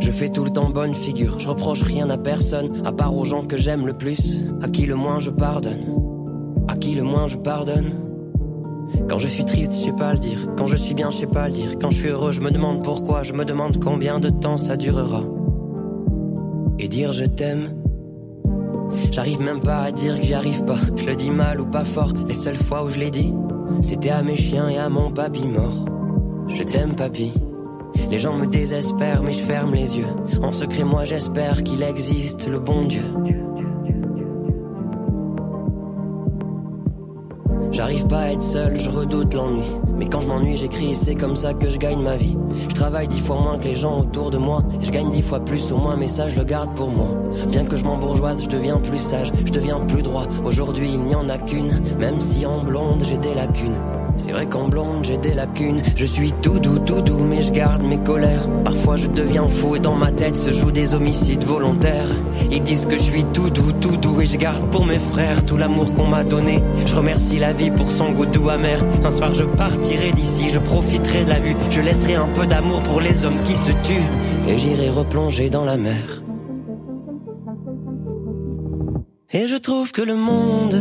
Je 0.00 0.10
fais 0.10 0.28
tout 0.28 0.44
le 0.44 0.50
temps 0.50 0.70
bonne 0.70 0.94
figure, 0.94 1.40
je 1.40 1.48
reproche 1.48 1.82
rien 1.82 2.08
à 2.10 2.16
personne, 2.16 2.70
à 2.84 2.92
part 2.92 3.16
aux 3.16 3.24
gens 3.24 3.44
que 3.44 3.56
j'aime 3.56 3.86
le 3.86 3.92
plus, 3.92 4.44
à 4.62 4.68
qui 4.68 4.86
le 4.86 4.94
moins 4.94 5.18
je 5.18 5.30
pardonne, 5.30 5.84
à 6.68 6.76
qui 6.76 6.94
le 6.94 7.02
moins 7.02 7.26
je 7.26 7.36
pardonne. 7.36 7.92
Quand 9.08 9.18
je 9.18 9.28
suis 9.28 9.44
triste, 9.44 9.74
je 9.74 9.78
sais 9.78 9.92
pas 9.92 10.12
le 10.12 10.18
dire, 10.18 10.48
quand 10.56 10.66
je 10.66 10.76
suis 10.76 10.94
bien, 10.94 11.10
je 11.10 11.18
sais 11.18 11.26
pas 11.26 11.48
le 11.48 11.54
dire, 11.54 11.78
quand 11.80 11.90
je 11.90 11.98
suis 11.98 12.08
heureux, 12.08 12.32
je 12.32 12.40
me 12.40 12.50
demande 12.50 12.82
pourquoi, 12.82 13.24
je 13.24 13.32
me 13.32 13.44
demande 13.44 13.82
combien 13.82 14.20
de 14.20 14.30
temps 14.30 14.56
ça 14.56 14.76
durera. 14.76 15.22
Et 16.78 16.88
dire 16.88 17.12
je 17.12 17.24
t'aime, 17.24 17.68
J'arrive 19.10 19.40
même 19.40 19.60
pas 19.60 19.82
à 19.82 19.92
dire 19.92 20.18
que 20.18 20.26
j'y 20.26 20.34
arrive 20.34 20.64
pas. 20.64 20.78
Je 20.96 21.06
le 21.06 21.16
dis 21.16 21.30
mal 21.30 21.60
ou 21.60 21.66
pas 21.66 21.84
fort. 21.84 22.12
Les 22.26 22.34
seules 22.34 22.56
fois 22.56 22.84
où 22.84 22.88
je 22.88 22.98
l'ai 22.98 23.10
dit, 23.10 23.32
c'était 23.82 24.10
à 24.10 24.22
mes 24.22 24.36
chiens 24.36 24.68
et 24.68 24.78
à 24.78 24.88
mon 24.88 25.10
papy 25.10 25.46
mort. 25.46 25.84
Je 26.48 26.62
t'aime, 26.62 26.94
papy. 26.94 27.32
Les 28.10 28.18
gens 28.18 28.36
me 28.36 28.46
désespèrent, 28.46 29.22
mais 29.22 29.32
je 29.32 29.42
ferme 29.42 29.74
les 29.74 29.96
yeux. 29.96 30.06
En 30.42 30.52
secret, 30.52 30.84
moi 30.84 31.04
j'espère 31.04 31.62
qu'il 31.62 31.82
existe 31.82 32.48
le 32.48 32.58
bon 32.58 32.84
Dieu. 32.84 33.04
J'arrive 37.80 38.08
pas 38.08 38.18
à 38.18 38.32
être 38.32 38.42
seul, 38.42 38.78
je 38.78 38.90
redoute 38.90 39.32
l'ennui. 39.32 39.64
Mais 39.96 40.06
quand 40.06 40.20
je 40.20 40.28
m'ennuie, 40.28 40.58
j'écris, 40.58 40.94
c'est 40.94 41.14
comme 41.14 41.34
ça 41.34 41.54
que 41.54 41.70
je 41.70 41.78
gagne 41.78 42.02
ma 42.02 42.16
vie. 42.16 42.36
Je 42.68 42.74
travaille 42.74 43.08
dix 43.08 43.20
fois 43.20 43.40
moins 43.40 43.58
que 43.58 43.64
les 43.64 43.74
gens 43.74 44.00
autour 44.00 44.30
de 44.30 44.36
moi. 44.36 44.62
Et 44.82 44.84
je 44.84 44.90
gagne 44.90 45.08
dix 45.08 45.22
fois 45.22 45.42
plus 45.42 45.72
au 45.72 45.78
moins, 45.78 45.96
mais 45.96 46.06
ça 46.06 46.28
je 46.28 46.36
le 46.36 46.44
garde 46.44 46.74
pour 46.74 46.90
moi. 46.90 47.08
Bien 47.48 47.64
que 47.64 47.78
je 47.78 47.84
m'embourgeoise, 47.84 48.42
je 48.42 48.50
deviens 48.50 48.76
plus 48.76 48.98
sage, 48.98 49.32
je 49.46 49.50
deviens 49.50 49.80
plus 49.80 50.02
droit. 50.02 50.26
Aujourd'hui, 50.44 50.90
il 50.92 51.00
n'y 51.04 51.14
en 51.14 51.30
a 51.30 51.38
qu'une, 51.38 51.80
même 51.98 52.20
si 52.20 52.44
en 52.44 52.62
blonde 52.62 53.02
j'ai 53.08 53.16
des 53.16 53.32
lacunes. 53.32 53.72
C'est 54.20 54.32
vrai 54.32 54.46
qu'en 54.46 54.68
blonde 54.68 55.02
j'ai 55.02 55.16
des 55.16 55.32
lacunes. 55.32 55.80
Je 55.96 56.04
suis 56.04 56.30
tout 56.42 56.58
doux, 56.58 56.78
tout 56.78 57.00
doux, 57.00 57.24
mais 57.24 57.40
je 57.40 57.52
garde 57.52 57.82
mes 57.82 57.96
colères. 57.96 58.46
Parfois 58.64 58.98
je 58.98 59.06
deviens 59.06 59.48
fou 59.48 59.76
et 59.76 59.78
dans 59.78 59.94
ma 59.94 60.12
tête 60.12 60.36
se 60.36 60.52
jouent 60.52 60.70
des 60.70 60.92
homicides 60.92 61.42
volontaires. 61.42 62.10
Ils 62.50 62.62
disent 62.62 62.84
que 62.84 62.98
je 62.98 63.02
suis 63.02 63.24
tout 63.24 63.48
doux, 63.48 63.72
tout 63.80 63.96
doux 63.96 64.20
et 64.20 64.26
je 64.26 64.36
garde 64.36 64.70
pour 64.70 64.84
mes 64.84 64.98
frères 64.98 65.46
tout 65.46 65.56
l'amour 65.56 65.94
qu'on 65.94 66.06
m'a 66.06 66.22
donné. 66.22 66.62
Je 66.84 66.94
remercie 66.94 67.38
la 67.38 67.54
vie 67.54 67.70
pour 67.70 67.90
son 67.90 68.12
goût 68.12 68.26
doux 68.26 68.50
amer. 68.50 68.84
Un 69.02 69.10
soir 69.10 69.32
je 69.32 69.44
partirai 69.44 70.12
d'ici, 70.12 70.50
je 70.50 70.58
profiterai 70.58 71.24
de 71.24 71.30
la 71.30 71.40
vue. 71.40 71.56
Je 71.70 71.80
laisserai 71.80 72.16
un 72.16 72.28
peu 72.34 72.46
d'amour 72.46 72.82
pour 72.82 73.00
les 73.00 73.24
hommes 73.24 73.42
qui 73.44 73.56
se 73.56 73.70
tuent 73.70 74.10
et 74.46 74.58
j'irai 74.58 74.90
replonger 74.90 75.48
dans 75.48 75.64
la 75.64 75.78
mer. 75.78 76.22
Et 79.32 79.46
je 79.46 79.56
trouve 79.56 79.92
que 79.92 80.02
le 80.02 80.14
monde 80.14 80.78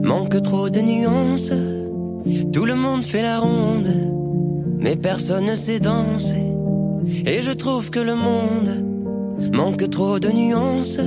manque 0.00 0.40
trop 0.42 0.70
de 0.70 0.80
nuances. 0.80 1.52
Tout 2.52 2.64
le 2.64 2.74
monde 2.74 3.04
fait 3.04 3.22
la 3.22 3.40
ronde, 3.40 3.88
mais 4.78 4.96
personne 4.96 5.46
ne 5.46 5.54
sait 5.54 5.80
danser. 5.80 6.46
Et 7.26 7.42
je 7.42 7.50
trouve 7.50 7.90
que 7.90 7.98
le 7.98 8.14
monde 8.14 8.84
manque 9.52 9.90
trop 9.90 10.18
de 10.18 10.28
nuances. 10.28 11.00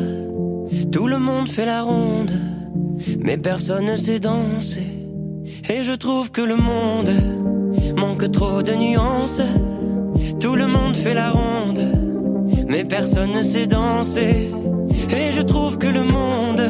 Tout 0.91 1.07
le 1.07 1.19
monde 1.19 1.47
fait 1.47 1.65
la 1.65 1.83
ronde, 1.83 2.31
mais 3.19 3.37
personne 3.37 3.85
ne 3.85 3.95
sait 3.95 4.19
danser. 4.19 5.07
Et 5.69 5.83
je 5.83 5.93
trouve 5.93 6.31
que 6.31 6.41
le 6.41 6.55
monde 6.57 7.11
manque 7.95 8.29
trop 8.31 8.61
de 8.61 8.73
nuances. 8.73 9.41
Tout 10.39 10.55
le 10.55 10.67
monde 10.67 10.95
fait 10.95 11.13
la 11.13 11.31
ronde, 11.31 11.81
mais 12.67 12.83
personne 12.83 13.31
ne 13.31 13.41
sait 13.41 13.67
danser. 13.67 14.51
Et 15.15 15.31
je 15.31 15.41
trouve 15.41 15.77
que 15.77 15.87
le 15.87 16.03
monde 16.03 16.61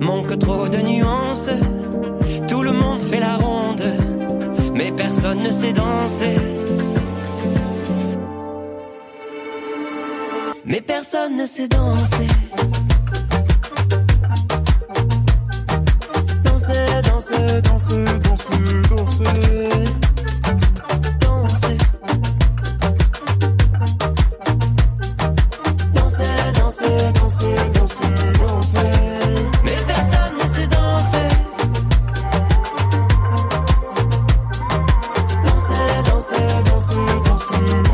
manque 0.00 0.38
trop 0.38 0.68
de 0.68 0.78
nuances. 0.78 1.50
Tout 2.50 2.62
le 2.62 2.72
monde 2.72 3.00
fait 3.00 3.20
la 3.20 3.36
ronde, 3.36 3.84
mais 4.74 4.90
personne 4.90 5.38
ne 5.38 5.52
sait 5.52 5.72
danser. 5.72 6.36
Mais 10.64 10.80
personne 10.80 11.36
ne 11.36 11.46
sait 11.46 11.68
danser. 11.68 12.26
Danser, 16.42 16.86
danser, 17.04 17.62
danser, 17.62 18.04
danser, 18.24 18.56
danser. 18.90 19.24
Danser. 21.20 21.76
Danser, 25.94 27.12
danser, 27.14 27.69
Danser, 36.20 36.62
danser, 36.64 37.20
danser, 37.24 37.89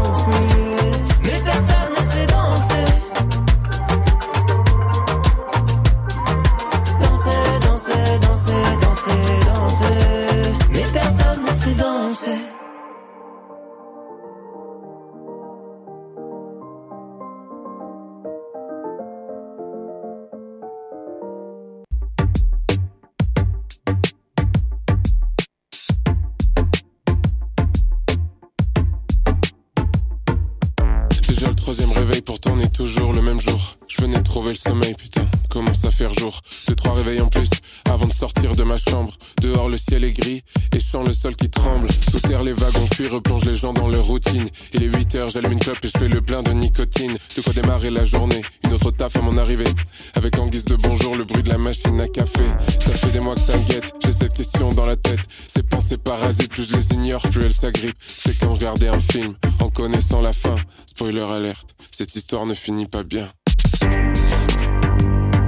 ne 62.45 62.55
finit 62.55 62.87
pas 62.87 63.03
bien. 63.03 63.29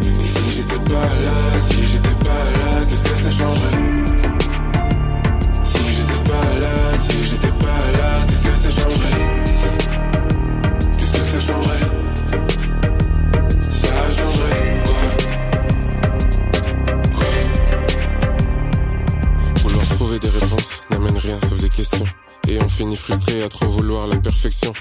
Et 0.01 0.25
si 0.25 0.51
j'étais 0.51 0.79
pas 0.91 1.15
là, 1.15 1.59
si 1.59 1.87
j'étais 1.87 2.09
pas 2.09 2.45
là, 2.51 2.87
qu'est-ce 2.89 3.05
que 3.05 3.17
ça 3.17 3.31
changerait? 3.31 3.77
Si 5.65 5.93
j'étais 5.93 6.31
pas 6.31 6.55
là, 6.59 6.97
si 6.97 7.27
j'étais 7.27 7.49
pas 7.49 7.91
là, 7.99 8.25
qu'est-ce 8.27 8.45
que 8.45 8.57
ça 8.57 8.71
changerait? 8.71 9.43
Qu'est-ce 10.97 11.19
que 11.19 11.25
ça 11.25 11.41
changerait? 11.41 11.87
Ça 13.69 13.89
changerait 14.11 14.83
quoi? 14.87 15.03
Quoi? 17.15 17.33
Vouloir 19.63 19.89
trouver 19.89 20.19
des 20.19 20.31
réponses 20.31 20.83
n'amène 20.91 21.19
rien 21.19 21.39
sauf 21.49 21.59
des 21.59 21.69
questions. 21.69 22.07
Et 22.47 22.59
on 22.63 22.69
finit 22.69 22.97
frustré 22.97 23.43
à 23.43 23.49
trop 23.51 23.67
vouloir 23.67 24.07
la 24.07 24.17
perfection. 24.17 24.73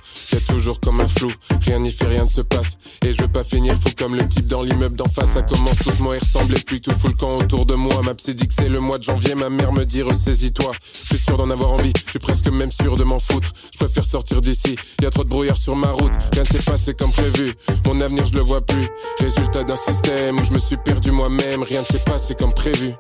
Et 3.04 3.14
je 3.14 3.22
veux 3.22 3.28
pas 3.28 3.44
finir 3.44 3.76
fou 3.76 3.90
comme 3.98 4.16
le 4.16 4.28
type 4.28 4.48
dans 4.48 4.62
l'immeuble 4.62 4.96
d'en 4.96 5.08
face. 5.08 5.32
Ça 5.32 5.42
commence 5.42 5.78
doucement 5.80 6.14
et 6.14 6.20
ressembler 6.20 6.58
puis 6.66 6.82
tout 6.82 6.92
fout 6.92 7.12
le 7.12 7.18
camp 7.18 7.38
autour 7.38 7.66
de 7.66 7.76
moi. 7.76 8.02
Ma 8.04 8.14
psy 8.16 8.36
dit 8.36 8.48
c'est 8.50 8.70
le 8.70 8.80
mois 8.80 8.98
de 8.98 9.04
janvier, 9.04 9.36
ma 9.36 9.50
mère 9.50 9.72
me 9.72 9.86
dit 9.86 10.02
ressaisis-toi. 10.02 10.72
Je 10.94 11.16
suis 11.16 11.18
sûr 11.18 11.38
d'en 11.38 11.50
avoir 11.50 11.74
envie, 11.74 11.94
je 12.06 12.12
suis 12.12 12.20
presque 12.20 12.48
même 12.48 12.72
sûr 12.72 12.96
de 12.96 13.04
m'en 13.04 13.20
foutre. 13.20 13.54
Je 13.74 13.78
préfère 13.78 14.06
sortir 14.06 14.42
d'ici, 14.42 14.76
y 15.02 15.06
a 15.06 15.10
trop 15.10 15.24
de 15.24 15.30
brouillard 15.30 15.58
sur 15.58 15.76
ma 15.76 15.92
route. 15.92 16.14
Rien 16.34 16.44
ne 16.44 16.48
s'est 16.48 16.64
passé 16.64 16.94
comme 16.94 17.12
prévu, 17.12 17.54
mon 17.86 18.02
avenir 18.02 18.26
je 18.26 18.34
le 18.34 18.42
vois 18.42 18.62
plus. 18.62 18.88
Résultat 19.20 19.64
d'un 19.64 19.76
système 19.76 20.40
où 20.40 20.44
je 20.44 20.52
me 20.52 20.60
suis 20.60 20.78
perdu 20.78 21.12
moi-même, 21.12 21.64
rien 21.64 21.82
ne 21.82 21.86
s'est 21.86 22.04
passé 22.06 22.36
comme 22.36 22.54
prévu. 22.54 22.94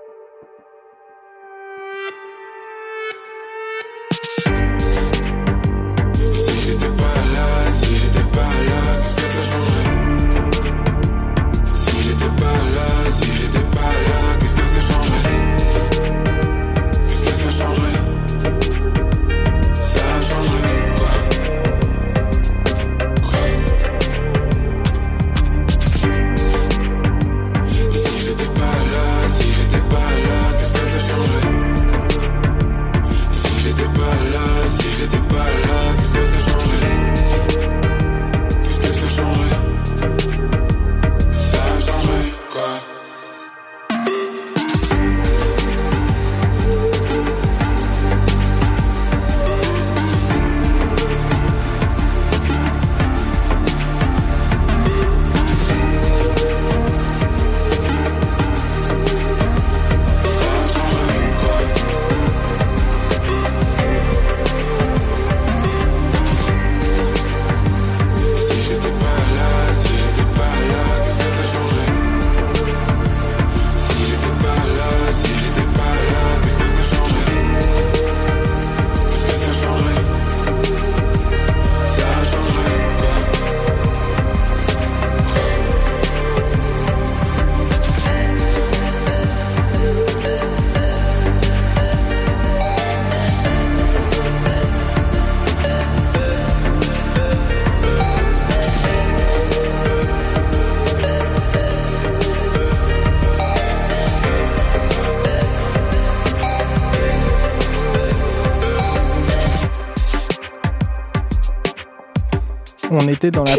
On 112.98 113.08
était 113.08 113.32
dans 113.32 113.44
la. 113.44 113.54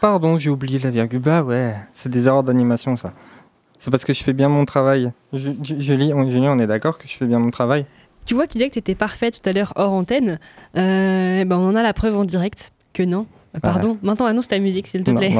Pardon, 0.00 0.38
j'ai 0.38 0.50
oublié 0.50 0.78
la 0.78 0.90
virgule. 0.90 1.18
Bah 1.20 1.42
ouais, 1.42 1.74
c'est 1.92 2.08
des 2.08 2.26
erreurs 2.28 2.42
d'animation 2.42 2.96
ça. 2.96 3.12
C'est 3.78 3.90
parce 3.90 4.04
que 4.04 4.12
je 4.12 4.22
fais 4.22 4.32
bien 4.32 4.48
mon 4.48 4.64
travail. 4.64 5.12
Je- 5.32 5.50
je- 5.62 5.76
Julie, 5.76 6.12
on, 6.14 6.28
Julie, 6.30 6.48
on 6.48 6.58
est 6.58 6.66
d'accord 6.66 6.98
que 6.98 7.06
je 7.06 7.14
fais 7.14 7.26
bien 7.26 7.38
mon 7.38 7.50
travail 7.50 7.84
Tu 8.26 8.34
vois, 8.34 8.46
tu 8.46 8.54
disais 8.58 8.68
que 8.68 8.74
tu 8.74 8.78
étais 8.80 8.94
parfait 8.94 9.30
tout 9.30 9.40
à 9.48 9.52
l'heure 9.52 9.72
hors 9.76 9.92
antenne. 9.92 10.38
Euh, 10.76 11.44
ben 11.44 11.56
on 11.56 11.68
en 11.68 11.76
a 11.76 11.82
la 11.82 11.92
preuve 11.92 12.16
en 12.16 12.24
direct 12.24 12.72
que 12.92 13.02
non. 13.02 13.26
Euh, 13.56 13.60
Pardon. 13.60 13.96
Maintenant, 14.02 14.26
annonce 14.26 14.48
ta 14.48 14.58
musique, 14.58 14.86
s'il 14.86 15.04
te 15.04 15.10
plaît. 15.10 15.32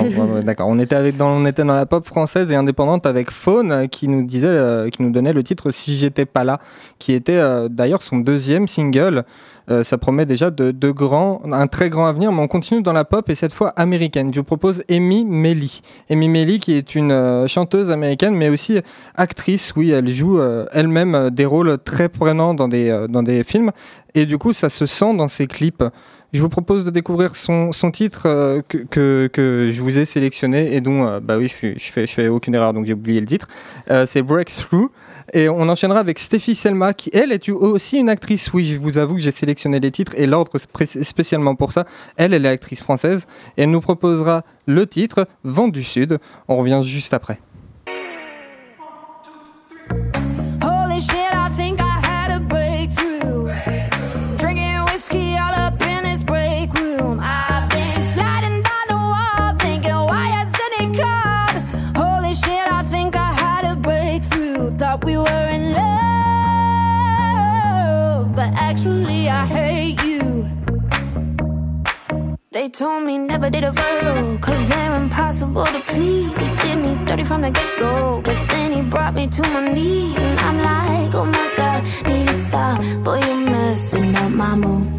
d'accord. 0.43 0.69
On 0.69 0.79
était 0.79 0.97
avec 0.97 1.17
dans, 1.17 1.29
on 1.29 1.45
était 1.45 1.63
dans 1.65 1.75
la 1.75 1.85
pop 1.87 2.05
française 2.07 2.51
et 2.51 2.55
indépendante 2.55 3.05
avec 3.05 3.31
Faune 3.31 3.71
euh, 3.71 3.87
qui 3.87 4.09
nous 4.09 4.25
disait, 4.25 4.47
euh, 4.49 4.89
qui 4.89 5.03
nous 5.03 5.11
donnait 5.11 5.35
le 5.35 5.43
titre 5.43 5.71
Si 5.71 5.97
j'étais 5.99 6.25
pas 6.25 6.43
là, 6.43 6.59
qui 6.99 7.13
était 7.13 7.37
euh, 7.37 7.69
d'ailleurs 7.69 8.03
son 8.03 8.19
deuxième 8.19 8.67
single. 8.67 9.25
Euh, 9.71 9.83
ça 9.83 9.99
promet 9.99 10.25
déjà 10.25 10.51
de, 10.51 10.71
de 10.71 10.91
grands, 10.91 11.43
un 11.53 11.67
très 11.67 11.91
grand 11.91 12.07
avenir, 12.07 12.33
mais 12.33 12.41
on 12.41 12.49
continue 12.49 12.81
dans 12.81 12.95
la 12.95 13.05
pop 13.05 13.29
et 13.29 13.35
cette 13.35 13.53
fois 13.53 13.75
américaine. 13.77 14.33
Je 14.33 14.41
vous 14.41 14.45
propose 14.45 14.83
Amy 14.91 15.27
Melly. 15.27 15.83
Amy 16.09 16.29
Melly 16.29 16.59
qui 16.59 16.73
est 16.73 16.95
une 16.95 17.47
chanteuse 17.47 17.91
américaine, 17.91 18.35
mais 18.35 18.49
aussi 18.49 18.81
actrice. 19.15 19.75
Oui, 19.77 19.91
elle 19.91 20.09
joue 20.09 20.41
elle-même 20.73 21.29
des 21.29 21.45
rôles 21.45 21.77
très 21.85 22.09
prenants 22.09 22.55
dans 22.55 22.69
des, 22.69 23.05
dans 23.11 23.23
des 23.23 23.45
films 23.45 23.73
et 24.15 24.25
du 24.25 24.39
coup 24.39 24.55
ça 24.55 24.71
se 24.71 24.87
sent 24.87 25.15
dans 25.19 25.29
ses 25.29 25.47
clips. 25.47 25.85
Je 26.35 26.43
vous 26.43 26.51
propose 26.51 26.85
de 26.85 26.91
découvrir 26.91 27.35
son, 27.37 27.73
son 27.73 27.91
titre 27.91 28.25
euh, 28.27 28.61
que, 28.69 29.29
que, 29.29 29.71
je 29.73 29.81
vous 29.81 29.99
ai 29.99 30.05
sélectionné 30.05 30.75
et 30.75 30.83
dont, 30.83 31.07
euh, 31.07 31.21
bah 31.21 31.39
oui, 31.39 31.49
je, 31.49 31.79
je, 31.79 31.91
fais, 31.91 32.07
je 32.07 32.13
fais 32.13 32.29
aucune 32.29 32.55
erreur 32.55 32.75
donc 32.75 32.85
j'ai 32.85 32.93
oublié 32.93 33.19
le 33.19 33.27
titre. 33.27 33.49
Euh, 33.91 34.05
c'est 34.05 34.21
Breakthrough. 34.21 34.91
Et 35.33 35.49
on 35.49 35.69
enchaînera 35.69 36.01
avec 36.01 36.19
Stéphie 36.19 36.55
Selma, 36.55 36.93
qui 36.93 37.11
elle 37.15 37.33
est 37.33 37.49
aussi 37.51 37.99
une 37.99 38.11
actrice. 38.11 38.53
Oui, 38.53 38.67
je 38.67 38.79
vous 38.79 38.99
avoue 38.99 39.15
que 39.15 39.21
j'ai 39.21 39.31
sélectionné 39.31 39.81
les 39.81 39.91
titres 39.91 40.13
et 40.17 40.27
l'ordre 40.27 40.53
spécialement 40.59 41.55
pour 41.55 41.73
ça. 41.73 41.87
Elle, 42.17 42.35
elle 42.35 42.45
est 42.45 42.51
actrice 42.51 42.83
française 42.83 43.27
et 43.57 43.63
elle 43.63 43.71
nous 43.71 43.81
proposera 43.81 44.45
le 44.67 44.87
titre 44.87 45.29
Vent 45.45 45.69
du 45.69 45.83
Sud. 45.83 46.19
On 46.47 46.57
revient 46.57 46.81
juste 46.83 47.15
après. 47.15 47.41
They 72.51 72.71
told 72.71 73.05
me 73.05 73.19
never 73.19 73.51
did 73.51 73.63
a 73.63 73.73
Virgo, 73.73 74.39
cause 74.39 74.69
they're 74.71 74.97
impossible 74.97 75.67
to 75.67 75.81
please. 75.81 76.35
He 76.39 76.49
did 76.57 76.79
me 76.79 77.05
dirty 77.05 77.23
from 77.23 77.43
the 77.43 77.51
get 77.51 77.79
go, 77.79 78.23
but 78.25 78.49
then 78.49 78.73
he 78.73 78.81
brought 78.81 79.13
me 79.13 79.27
to 79.27 79.43
my 79.51 79.71
knees. 79.71 80.19
And 80.19 80.41
I'm 80.41 80.57
like, 80.57 81.15
oh 81.15 81.27
my 81.27 81.53
god, 81.59 81.85
need 82.07 82.27
to 82.27 82.33
stop, 82.33 82.81
boy, 83.05 83.21
you're 83.21 83.51
messing 83.51 84.15
up 84.17 84.33
my 84.33 84.55
mood. 84.55 84.98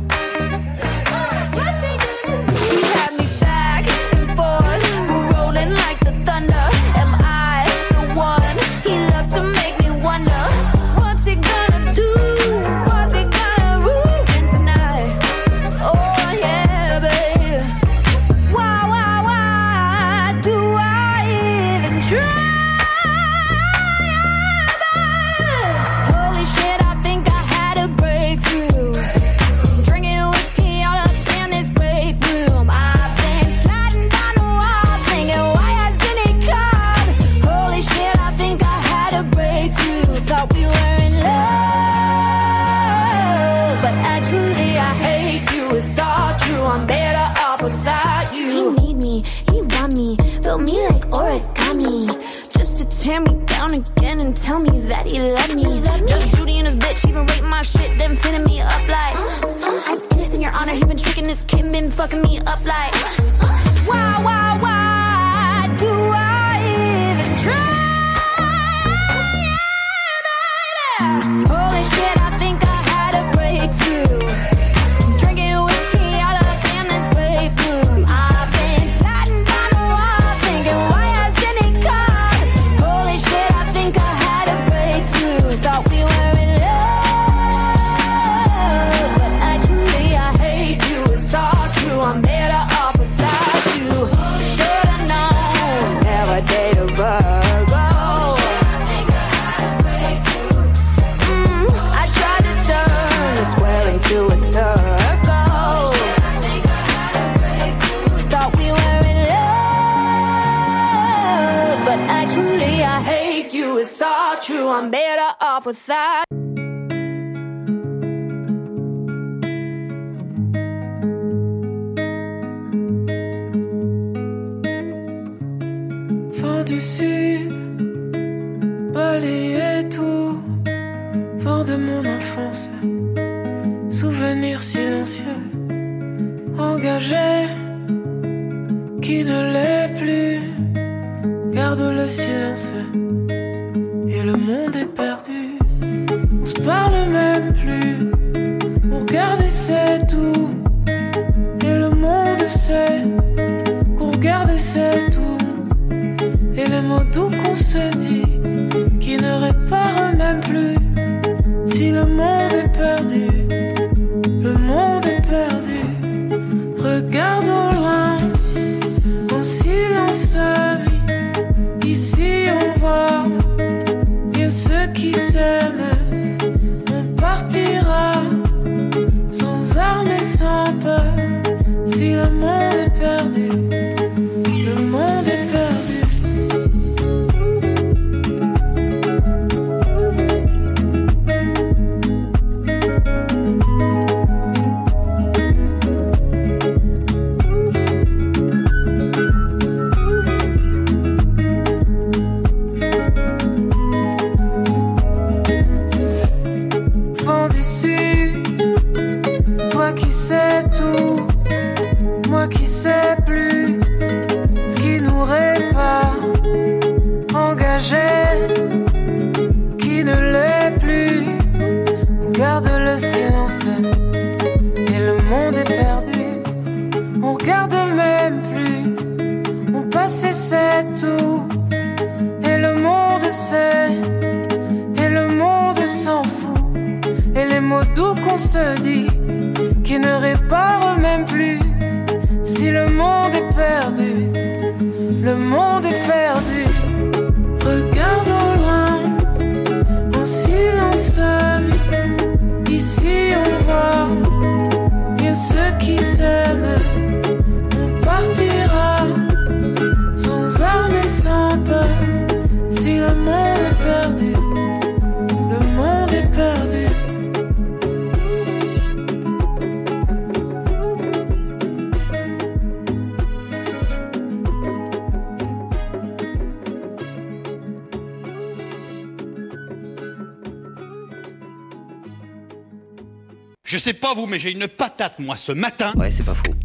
Pas 284.10 284.20
vous, 284.20 284.28
mais 284.28 284.39
j'ai 284.39 284.51
une 284.51 284.68
patate, 284.68 285.20
moi, 285.20 285.36
ce 285.36 285.51
matin. 285.51 285.93
Ouais, 285.95 286.10
c'est 286.10 286.24
pas 286.26 286.34
faux. 286.34 286.55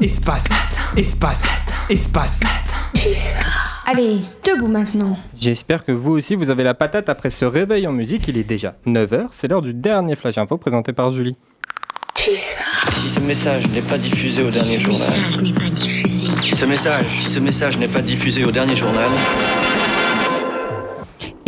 Espace, 0.00 0.48
espace, 0.96 1.46
espace. 1.88 2.40
Allez, 3.86 4.18
debout 4.44 4.66
maintenant. 4.66 5.16
J'espère 5.36 5.84
que 5.84 5.92
vous 5.92 6.12
aussi 6.12 6.34
vous 6.34 6.50
avez 6.50 6.64
la 6.64 6.74
patate 6.74 7.08
après 7.08 7.30
ce 7.30 7.44
réveil 7.44 7.86
en 7.86 7.92
musique. 7.92 8.26
Il 8.26 8.36
est 8.36 8.44
déjà 8.44 8.74
9h, 8.86 9.26
c'est 9.30 9.48
l'heure 9.48 9.62
du 9.62 9.74
dernier 9.74 10.16
Flash 10.16 10.38
Info 10.38 10.56
présenté 10.56 10.92
par 10.92 11.10
Julie. 11.10 11.36
Si 12.16 13.08
ce 13.08 13.20
message 13.20 13.68
n'est 13.68 13.82
pas 13.82 13.98
diffusé 13.98 14.42
au 14.42 14.50
dernier 14.50 14.78
journal. 14.78 15.12
Si 16.38 16.56
ce 16.56 16.64
message, 16.64 17.06
si 17.10 17.30
ce 17.30 17.38
message 17.38 17.78
n'est 17.78 17.88
pas 17.88 18.02
diffusé 18.02 18.44
au 18.44 18.50
dernier 18.50 18.74
journal. 18.74 19.08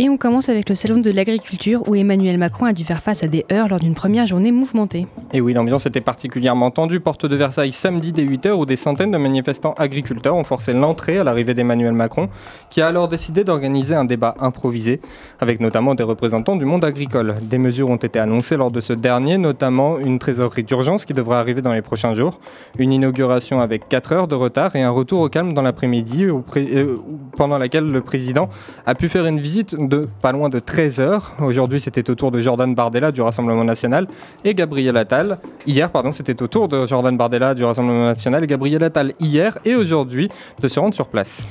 Et 0.03 0.09
on 0.09 0.17
commence 0.17 0.49
avec 0.49 0.67
le 0.67 0.73
salon 0.73 0.97
de 0.97 1.11
l'agriculture 1.11 1.87
où 1.87 1.93
Emmanuel 1.93 2.39
Macron 2.39 2.65
a 2.65 2.73
dû 2.73 2.83
faire 2.83 3.03
face 3.03 3.23
à 3.23 3.27
des 3.27 3.45
heurts 3.51 3.67
lors 3.67 3.79
d'une 3.79 3.93
première 3.93 4.25
journée 4.25 4.51
mouvementée. 4.51 5.05
Et 5.31 5.41
oui, 5.41 5.53
l'ambiance 5.53 5.85
était 5.85 6.01
particulièrement 6.01 6.71
tendue, 6.71 6.99
porte 6.99 7.27
de 7.27 7.35
Versailles 7.35 7.71
samedi 7.71 8.11
dès 8.11 8.23
8h 8.23 8.49
où 8.53 8.65
des 8.65 8.77
centaines 8.77 9.11
de 9.11 9.19
manifestants 9.19 9.75
agriculteurs 9.77 10.35
ont 10.35 10.43
forcé 10.43 10.73
l'entrée 10.73 11.19
à 11.19 11.23
l'arrivée 11.23 11.53
d'Emmanuel 11.53 11.93
Macron, 11.93 12.29
qui 12.71 12.81
a 12.81 12.87
alors 12.87 13.09
décidé 13.09 13.43
d'organiser 13.43 13.93
un 13.93 14.03
débat 14.03 14.33
improvisé, 14.39 15.01
avec 15.39 15.59
notamment 15.59 15.93
des 15.93 16.01
représentants 16.01 16.55
du 16.55 16.65
monde 16.65 16.83
agricole. 16.83 17.35
Des 17.43 17.59
mesures 17.59 17.91
ont 17.91 17.97
été 17.97 18.17
annoncées 18.17 18.57
lors 18.57 18.71
de 18.71 18.81
ce 18.81 18.93
dernier, 18.93 19.37
notamment 19.37 19.99
une 19.99 20.17
trésorerie 20.17 20.63
d'urgence 20.63 21.05
qui 21.05 21.13
devrait 21.13 21.37
arriver 21.37 21.61
dans 21.61 21.73
les 21.73 21.83
prochains 21.83 22.15
jours, 22.15 22.39
une 22.79 22.91
inauguration 22.91 23.61
avec 23.61 23.87
4 23.87 24.13
heures 24.13 24.27
de 24.27 24.33
retard 24.33 24.75
et 24.75 24.81
un 24.81 24.89
retour 24.89 25.21
au 25.21 25.29
calme 25.29 25.53
dans 25.53 25.61
l'après-midi, 25.61 26.23
euh, 26.23 26.97
pendant 27.37 27.59
laquelle 27.59 27.85
le 27.85 28.01
président 28.01 28.49
a 28.87 28.95
pu 28.95 29.07
faire 29.07 29.27
une 29.27 29.39
visite 29.39 29.75
de 29.91 30.07
pas 30.21 30.31
loin 30.31 30.49
de 30.49 30.59
13 30.59 30.99
heures. 31.01 31.33
Aujourd'hui, 31.41 31.81
c'était 31.81 32.09
au 32.09 32.15
tour 32.15 32.31
de 32.31 32.39
Jordan 32.39 32.73
Bardella 32.73 33.11
du 33.11 33.21
Rassemblement 33.21 33.65
National 33.65 34.07
et 34.45 34.55
Gabriel 34.55 34.95
Attal. 34.95 35.37
Hier, 35.67 35.91
pardon, 35.91 36.11
c'était 36.13 36.41
au 36.41 36.47
tour 36.47 36.69
de 36.69 36.85
Jordan 36.85 37.15
Bardella 37.15 37.53
du 37.53 37.63
Rassemblement 37.65 38.05
National 38.05 38.43
et 38.43 38.47
Gabriel 38.47 38.83
Attal 38.83 39.13
hier 39.19 39.57
et 39.65 39.75
aujourd'hui 39.75 40.29
de 40.61 40.67
se 40.67 40.79
rendre 40.79 40.93
sur 40.93 41.07
place. 41.07 41.45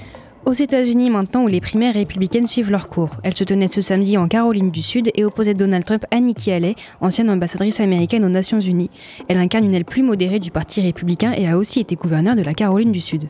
Aux 0.47 0.53
États-Unis, 0.55 1.11
maintenant 1.11 1.43
où 1.45 1.49
les 1.49 1.61
primaires 1.61 1.93
républicaines 1.93 2.47
suivent 2.47 2.70
leur 2.70 2.88
cours, 2.88 3.11
elles 3.24 3.36
se 3.36 3.45
tenaient 3.45 3.68
ce 3.68 3.82
samedi 3.82 4.16
en 4.16 4.26
Caroline 4.26 4.70
du 4.70 4.80
Sud 4.80 5.11
et 5.14 5.24
opposaient 5.24 5.53
Donald 5.53 5.84
Trump 5.84 6.07
à 6.11 6.18
Nikki 6.18 6.51
Haley, 6.51 6.76
ancienne 7.03 7.28
ambassadrice 7.28 7.78
américaine 7.78 8.24
aux 8.24 8.30
Nations 8.30 8.59
Unies. 8.59 8.88
Elle 9.28 9.36
incarne 9.36 9.66
une 9.66 9.74
aile 9.74 9.84
plus 9.84 10.03
modérée 10.03 10.38
du 10.38 10.51
Parti 10.51 10.80
républicain 10.80 11.34
et 11.36 11.47
a 11.47 11.59
aussi 11.59 11.78
été 11.78 11.95
gouverneur 11.95 12.36
de 12.36 12.43
la 12.43 12.55
Caroline 12.55 12.91
du 12.91 13.03
Sud. 13.03 13.28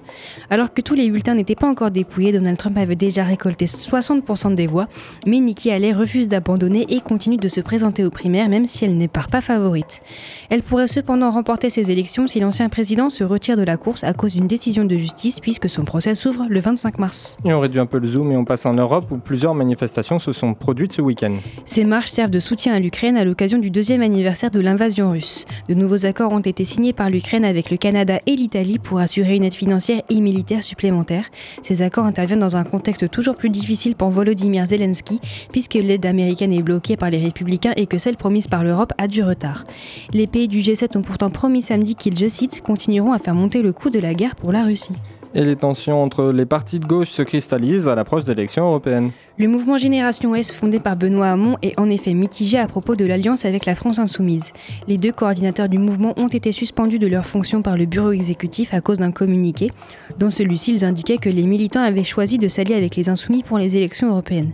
Alors 0.51 0.73
que 0.73 0.81
tous 0.83 0.95
les 0.95 1.11
bulletins 1.11 1.35
n'étaient 1.35 1.57
pas 1.57 1.67
encore 1.67 1.91
dépouillés, 1.91 2.31
Donald 2.31 2.57
Trump 2.57 2.79
avait 2.79 2.95
déjà 2.95 3.25
récolté 3.25 3.65
60% 3.65 4.55
des 4.55 4.69
voix, 4.69 4.87
mais 5.27 5.41
Nikki 5.41 5.73
Haley 5.73 5.93
refuse 5.93 6.29
d'abandonner 6.29 6.87
et 6.91 7.01
continue 7.01 7.39
de 7.39 7.49
se 7.49 7.61
présenter 7.61 8.05
aux 8.05 8.11
primaires 8.11 8.49
même 8.49 8.67
si 8.67 8.85
elle 8.85 8.97
n'est 8.97 9.09
pas 9.09 9.27
favorite. 9.41 10.03
Elle 10.49 10.63
pourrait 10.63 10.87
cependant 10.87 11.31
remporter 11.31 11.71
ces 11.71 11.91
élections 11.91 12.29
si 12.29 12.39
l'ancien 12.39 12.69
président 12.69 13.11
se 13.11 13.25
retire 13.25 13.57
de 13.57 13.65
la 13.65 13.77
course 13.77 14.05
à 14.05 14.13
cause 14.13 14.33
d'une 14.35 14.47
décision 14.47 14.85
de 14.85 14.95
justice 14.95 15.41
puisque 15.41 15.69
son 15.69 15.85
procès 15.85 16.15
s'ouvre 16.15 16.47
le 16.49 16.61
25 16.61 17.00
mars. 17.01 17.37
Et 17.45 17.53
on 17.53 17.59
réduit 17.59 17.81
un 17.81 17.87
peu 17.87 17.99
le 17.99 18.07
zoom 18.07 18.31
et 18.31 18.37
on 18.37 18.45
passe 18.45 18.67
en 18.67 18.75
Europe 18.75 19.11
où 19.11 19.17
plusieurs 19.17 19.55
manifestations 19.55 20.21
se 20.21 20.31
sont 20.33 20.55
produites 20.55 20.93
ce 20.93 21.03
week-end. 21.03 21.35
Ces 21.65 21.85
marches 21.85 22.11
servent 22.11 22.31
de 22.31 22.39
soutien 22.39 22.75
à 22.75 22.79
l'Ukraine 22.79 23.17
à 23.17 23.25
l'occasion 23.25 23.59
du 23.59 23.71
deuxième 23.71 24.03
anniversaire 24.03 24.53
de 24.53 24.61
l'invasion 24.61 25.11
russe. 25.11 25.47
De 25.69 25.75
nouveaux 25.75 26.07
accords 26.07 26.33
ont 26.33 26.41
été 26.41 26.65
signés 26.65 26.93
par 26.93 27.11
l'Ukraine 27.11 27.45
avec 27.45 27.71
le 27.71 27.77
Canada 27.77 28.21
et 28.27 28.37
l'Italie 28.37 28.79
pour 28.79 28.99
assurer 28.99 29.35
une 29.35 29.45
aide 29.45 29.55
financière 29.55 30.03
et 30.09 30.21
militaire 30.21 30.63
supplémentaire. 30.63 31.25
Ces 31.63 31.83
accords 31.83 32.05
interviennent 32.05 32.41
dans 32.41 32.57
un 32.57 32.65
contexte 32.65 33.11
toujours 33.11 33.37
plus 33.37 33.51
difficile 33.51 33.97
pour 33.97 34.11
Volodymyr 34.11 34.67
Zelensky, 34.67 35.21
puisque 35.51 35.75
l'aide 35.75 36.07
américaine 36.07 36.53
est 36.53 36.63
bloquée 36.63 36.97
par 36.97 37.11
les 37.11 37.19
républicains 37.19 37.73
et 37.77 37.87
que 37.87 37.99
celle 37.99 38.17
promise 38.17 38.47
par 38.47 38.63
l'Europe 38.63 38.93
a 38.99 39.09
du 39.09 39.23
retard. 39.23 39.65
Les 40.13 40.27
pays 40.27 40.49
du 40.49 40.61
G7 40.61 40.99
ont 40.99 41.03
pourtant 41.03 41.31
promis 41.31 41.63
samedi 41.63 41.95
qu'ils, 41.95 42.19
je 42.19 42.29
cite, 42.29 42.61
continueront 42.61 43.13
à 43.13 43.19
faire 43.19 43.35
monter 43.35 43.63
le 43.63 43.73
coût 43.73 43.91
de 43.91 43.99
la 43.99 44.15
guerre 44.15 44.37
pour 44.37 44.53
la 44.53 44.65
Russie. 44.65 44.95
Et 45.33 45.45
les 45.45 45.55
tensions 45.55 46.03
entre 46.03 46.33
les 46.33 46.45
partis 46.45 46.81
de 46.81 46.87
gauche 46.87 47.11
se 47.11 47.23
cristallisent 47.23 47.87
à 47.87 47.95
l'approche 47.95 48.25
des 48.25 48.33
élections 48.33 48.67
européennes. 48.67 49.13
Le 49.39 49.47
mouvement 49.47 49.79
Génération 49.79 50.35
S, 50.35 50.51
fondé 50.51 50.81
par 50.81 50.97
Benoît 50.97 51.29
Hamon, 51.29 51.57
est 51.63 51.79
en 51.79 51.89
effet 51.89 52.15
mitigé 52.15 52.59
à 52.59 52.67
propos 52.67 52.97
de 52.97 53.05
l'alliance 53.05 53.45
avec 53.45 53.65
la 53.65 53.77
France 53.77 54.01
Insoumise. 54.01 54.53
Les 54.89 54.99
deux 54.99 55.13
coordinateurs 55.13 55.69
du 55.69 55.79
mouvement 55.79 56.15
ont 56.17 56.27
été 56.27 56.51
suspendus 56.51 56.99
de 56.99 57.07
leurs 57.07 57.27
fonctions 57.27 57.63
par 57.63 57.77
le 57.77 57.87
bureau 57.87 58.11
exécutif 58.11 58.75
à 58.75 58.81
cause 58.81 58.99
d'un 58.99 59.13
communiqué. 59.13 59.71
Dans 60.19 60.31
celui-ci, 60.31 60.75
ils 60.75 60.85
indiquaient 60.85 61.19
que 61.19 61.31
les 61.31 61.45
militants 61.45 61.83
avaient 61.83 62.03
choisi 62.03 62.37
de 62.37 62.49
s'allier 62.49 62.75
avec 62.75 62.97
les 62.97 63.09
Insoumis 63.09 63.45
pour 63.45 63.59
les 63.59 63.77
élections 63.77 64.11
européennes. 64.11 64.51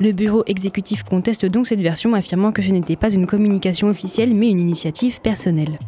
Le 0.00 0.12
bureau 0.12 0.44
exécutif 0.46 1.02
conteste 1.02 1.46
donc 1.46 1.66
cette 1.66 1.80
version, 1.80 2.14
affirmant 2.14 2.52
que 2.52 2.62
ce 2.62 2.72
n'était 2.72 2.96
pas 2.96 3.12
une 3.12 3.26
communication 3.26 3.88
officielle 3.88 4.34
mais 4.34 4.48
une 4.48 4.60
initiative 4.60 5.20
personnelle. 5.22 5.78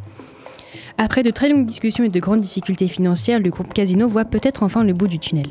Après 0.99 1.23
de 1.23 1.31
très 1.31 1.49
longues 1.49 1.67
discussions 1.67 2.05
et 2.05 2.09
de 2.09 2.21
grandes 2.21 2.41
difficultés 2.41 2.89
financières, 2.89 3.41
le 3.41 3.51
groupe 3.51 3.73
Casino 3.73 4.07
voit 4.07 4.25
peut-être 4.25 4.63
enfin 4.63 4.85
le 4.85 4.93
bout 4.93 5.09
du 5.09 5.19
tunnel. 5.19 5.49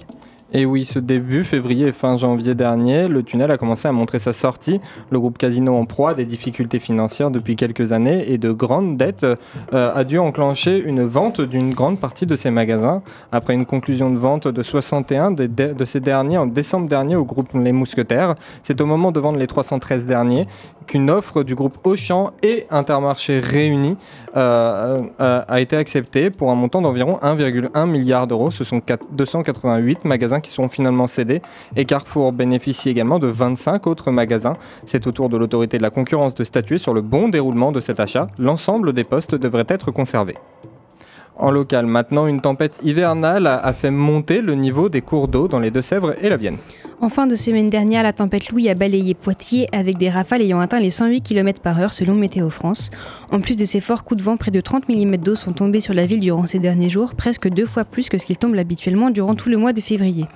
Et 0.53 0.65
oui, 0.65 0.83
ce 0.83 0.99
début 0.99 1.45
février 1.45 1.87
et 1.87 1.91
fin 1.93 2.17
janvier 2.17 2.55
dernier, 2.55 3.07
le 3.07 3.23
tunnel 3.23 3.51
a 3.51 3.57
commencé 3.57 3.87
à 3.87 3.93
montrer 3.93 4.19
sa 4.19 4.33
sortie. 4.33 4.81
Le 5.09 5.17
groupe 5.17 5.37
Casino 5.37 5.73
en 5.77 5.85
proie 5.85 6.09
à 6.09 6.13
des 6.13 6.25
difficultés 6.25 6.79
financières 6.79 7.31
depuis 7.31 7.55
quelques 7.55 7.93
années 7.93 8.29
et 8.29 8.37
de 8.37 8.51
grandes 8.51 8.97
dettes 8.97 9.23
euh, 9.23 9.37
a 9.71 10.03
dû 10.03 10.19
enclencher 10.19 10.77
une 10.77 11.03
vente 11.03 11.39
d'une 11.39 11.73
grande 11.73 11.99
partie 11.99 12.25
de 12.25 12.35
ses 12.35 12.51
magasins. 12.51 13.01
Après 13.31 13.53
une 13.53 13.65
conclusion 13.65 14.11
de 14.11 14.17
vente 14.17 14.49
de 14.49 14.61
61 14.61 15.31
de, 15.31 15.85
ces 15.85 16.01
derniers 16.01 16.37
en 16.37 16.47
décembre 16.47 16.89
dernier 16.89 17.15
au 17.15 17.23
groupe 17.23 17.47
Les 17.53 17.71
Mousquetaires, 17.71 18.35
c'est 18.61 18.81
au 18.81 18.85
moment 18.85 19.13
de 19.13 19.21
vendre 19.21 19.39
les 19.39 19.47
313 19.47 20.05
derniers 20.05 20.47
qu'une 20.85 21.09
offre 21.09 21.43
du 21.43 21.55
groupe 21.55 21.77
Auchan 21.85 22.31
et 22.43 22.65
Intermarché 22.69 23.39
réunis 23.39 23.95
euh, 24.35 25.01
euh, 25.21 25.41
a 25.47 25.61
été 25.61 25.77
acceptée 25.77 26.29
pour 26.29 26.51
un 26.51 26.55
montant 26.55 26.81
d'environ 26.81 27.19
1,1 27.23 27.89
milliard 27.89 28.27
d'euros. 28.27 28.51
Ce 28.51 28.65
sont 28.65 28.81
4, 28.81 29.05
288 29.13 30.03
magasins 30.03 30.40
qui 30.41 30.51
sont 30.51 30.67
finalement 30.69 31.07
cédés 31.07 31.41
et 31.75 31.85
Carrefour 31.85 32.31
bénéficie 32.33 32.89
également 32.89 33.19
de 33.19 33.27
25 33.27 33.87
autres 33.87 34.11
magasins. 34.11 34.57
C'est 34.85 35.07
au 35.07 35.11
tour 35.11 35.29
de 35.29 35.37
l'autorité 35.37 35.77
de 35.77 35.83
la 35.83 35.89
concurrence 35.89 36.33
de 36.33 36.43
statuer 36.43 36.77
sur 36.77 36.93
le 36.93 37.01
bon 37.01 37.29
déroulement 37.29 37.71
de 37.71 37.79
cet 37.79 37.99
achat. 37.99 38.27
L'ensemble 38.37 38.93
des 38.93 39.03
postes 39.03 39.35
devrait 39.35 39.65
être 39.67 39.91
conservé. 39.91 40.35
En 41.41 41.49
local, 41.49 41.87
maintenant, 41.87 42.27
une 42.27 42.39
tempête 42.39 42.79
hivernale 42.83 43.47
a, 43.47 43.73
fait 43.73 43.89
monter 43.89 44.41
le 44.41 44.53
niveau 44.53 44.89
des 44.89 45.01
cours 45.01 45.27
d'eau 45.27 45.47
dans 45.47 45.59
les 45.59 45.71
Deux-Sèvres 45.71 46.13
et 46.23 46.29
la 46.29 46.37
Vienne. 46.37 46.57
En 47.03 47.09
fin 47.09 47.25
de 47.25 47.35
semaine 47.35 47.71
dernière, 47.71 48.03
la 48.03 48.13
tempête 48.13 48.49
Louis 48.51 48.69
a 48.69 48.75
balayé 48.75 49.15
Poitiers 49.15 49.67
avec 49.71 49.97
des 49.97 50.11
rafales 50.11 50.43
ayant 50.43 50.59
atteint 50.59 50.79
les 50.79 50.91
108 50.91 51.23
km 51.23 51.59
par 51.59 51.79
heure 51.79 51.93
selon 51.93 52.13
Météo 52.13 52.51
France. 52.51 52.91
En 53.31 53.39
plus 53.39 53.55
de 53.55 53.65
ces 53.65 53.79
forts 53.79 54.03
coups 54.03 54.19
de 54.19 54.23
vent, 54.23 54.37
près 54.37 54.51
de 54.51 54.61
30 54.61 54.87
mm 54.87 55.17
d'eau 55.17 55.35
sont 55.35 55.51
tombés 55.51 55.81
sur 55.81 55.95
la 55.95 56.05
ville 56.05 56.19
durant 56.19 56.45
ces 56.45 56.59
derniers 56.59 56.91
jours, 56.91 57.15
presque 57.15 57.49
deux 57.49 57.65
fois 57.65 57.85
plus 57.85 58.07
que 58.07 58.19
ce 58.19 58.27
qu'il 58.27 58.37
tombe 58.37 58.55
habituellement 58.55 59.09
durant 59.09 59.33
tout 59.33 59.49
le 59.49 59.57
mois 59.57 59.73
de 59.73 59.81
février. 59.81 60.27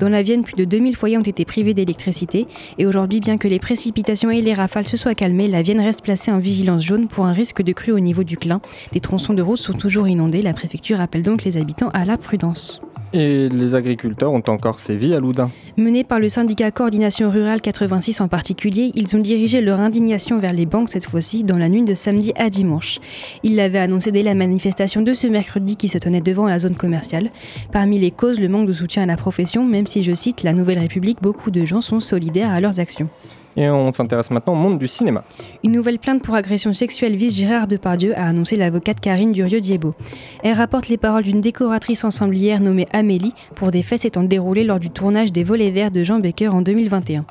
Dans 0.00 0.08
la 0.08 0.22
Vienne, 0.22 0.42
plus 0.42 0.56
de 0.56 0.64
2000 0.64 0.96
foyers 0.96 1.16
ont 1.16 1.22
été 1.22 1.44
privés 1.44 1.74
d'électricité 1.74 2.48
et 2.76 2.86
aujourd'hui, 2.86 3.20
bien 3.20 3.38
que 3.38 3.46
les 3.46 3.60
précipitations 3.60 4.32
et 4.32 4.40
les 4.40 4.54
rafales 4.54 4.88
se 4.88 4.96
soient 4.96 5.14
calmées, 5.14 5.46
la 5.46 5.62
Vienne 5.62 5.80
reste 5.80 6.02
placée 6.02 6.32
en 6.32 6.40
vigilance 6.40 6.82
jaune 6.82 7.06
pour 7.06 7.26
un 7.26 7.32
risque 7.32 7.62
de 7.62 7.72
crue 7.72 7.92
au 7.92 8.00
niveau 8.00 8.24
du 8.24 8.36
Clin. 8.36 8.60
Des 8.90 9.00
tronçons 9.00 9.34
de 9.34 9.42
route 9.42 9.58
sont 9.58 9.74
toujours 9.74 10.08
inondés, 10.08 10.39
la 10.42 10.52
préfecture 10.52 11.00
appelle 11.00 11.22
donc 11.22 11.44
les 11.44 11.56
habitants 11.56 11.90
à 11.90 12.04
la 12.04 12.16
prudence. 12.16 12.80
Et 13.12 13.48
les 13.48 13.74
agriculteurs 13.74 14.30
ont 14.30 14.42
encore 14.46 14.78
sévi 14.78 15.14
à 15.14 15.18
Loudun. 15.18 15.50
Menés 15.76 16.04
par 16.04 16.20
le 16.20 16.28
syndicat 16.28 16.70
Coordination 16.70 17.28
Rurale 17.28 17.60
86 17.60 18.20
en 18.20 18.28
particulier, 18.28 18.92
ils 18.94 19.16
ont 19.16 19.20
dirigé 19.20 19.60
leur 19.60 19.80
indignation 19.80 20.38
vers 20.38 20.52
les 20.52 20.64
banques 20.64 20.90
cette 20.90 21.06
fois-ci 21.06 21.42
dans 21.42 21.58
la 21.58 21.68
nuit 21.68 21.82
de 21.82 21.94
samedi 21.94 22.32
à 22.36 22.50
dimanche. 22.50 23.00
Ils 23.42 23.56
l'avaient 23.56 23.80
annoncé 23.80 24.12
dès 24.12 24.22
la 24.22 24.36
manifestation 24.36 25.02
de 25.02 25.12
ce 25.12 25.26
mercredi 25.26 25.76
qui 25.76 25.88
se 25.88 25.98
tenait 25.98 26.20
devant 26.20 26.46
la 26.46 26.60
zone 26.60 26.76
commerciale. 26.76 27.30
Parmi 27.72 27.98
les 27.98 28.12
causes, 28.12 28.38
le 28.38 28.48
manque 28.48 28.68
de 28.68 28.72
soutien 28.72 29.02
à 29.02 29.06
la 29.06 29.16
profession, 29.16 29.64
même 29.64 29.88
si 29.88 30.04
je 30.04 30.14
cite 30.14 30.44
la 30.44 30.52
Nouvelle 30.52 30.78
République, 30.78 31.20
beaucoup 31.20 31.50
de 31.50 31.64
gens 31.64 31.80
sont 31.80 31.98
solidaires 31.98 32.50
à 32.50 32.60
leurs 32.60 32.78
actions. 32.78 33.08
Et 33.56 33.68
on 33.68 33.92
s'intéresse 33.92 34.30
maintenant 34.30 34.52
au 34.52 34.56
monde 34.56 34.78
du 34.78 34.88
cinéma. 34.88 35.24
Une 35.64 35.72
nouvelle 35.72 35.98
plainte 35.98 36.22
pour 36.22 36.34
agression 36.34 36.72
sexuelle 36.72 37.16
vise 37.16 37.36
Gérard 37.36 37.66
Depardieu, 37.66 38.16
a 38.16 38.26
annoncé 38.26 38.56
l'avocate 38.56 39.00
Karine 39.00 39.32
Durieux-Diebo. 39.32 39.94
Elle 40.42 40.54
rapporte 40.54 40.88
les 40.88 40.96
paroles 40.96 41.24
d'une 41.24 41.40
décoratrice 41.40 42.04
ensemblière 42.04 42.60
nommée 42.60 42.86
Amélie 42.92 43.34
pour 43.56 43.70
des 43.70 43.82
faits 43.82 44.02
s'étant 44.02 44.22
déroulés 44.22 44.64
lors 44.64 44.78
du 44.78 44.90
tournage 44.90 45.32
des 45.32 45.44
Volets 45.44 45.70
Verts 45.70 45.90
de 45.90 46.04
Jean 46.04 46.18
Baker 46.20 46.48
en 46.48 46.62
2021. 46.62 47.24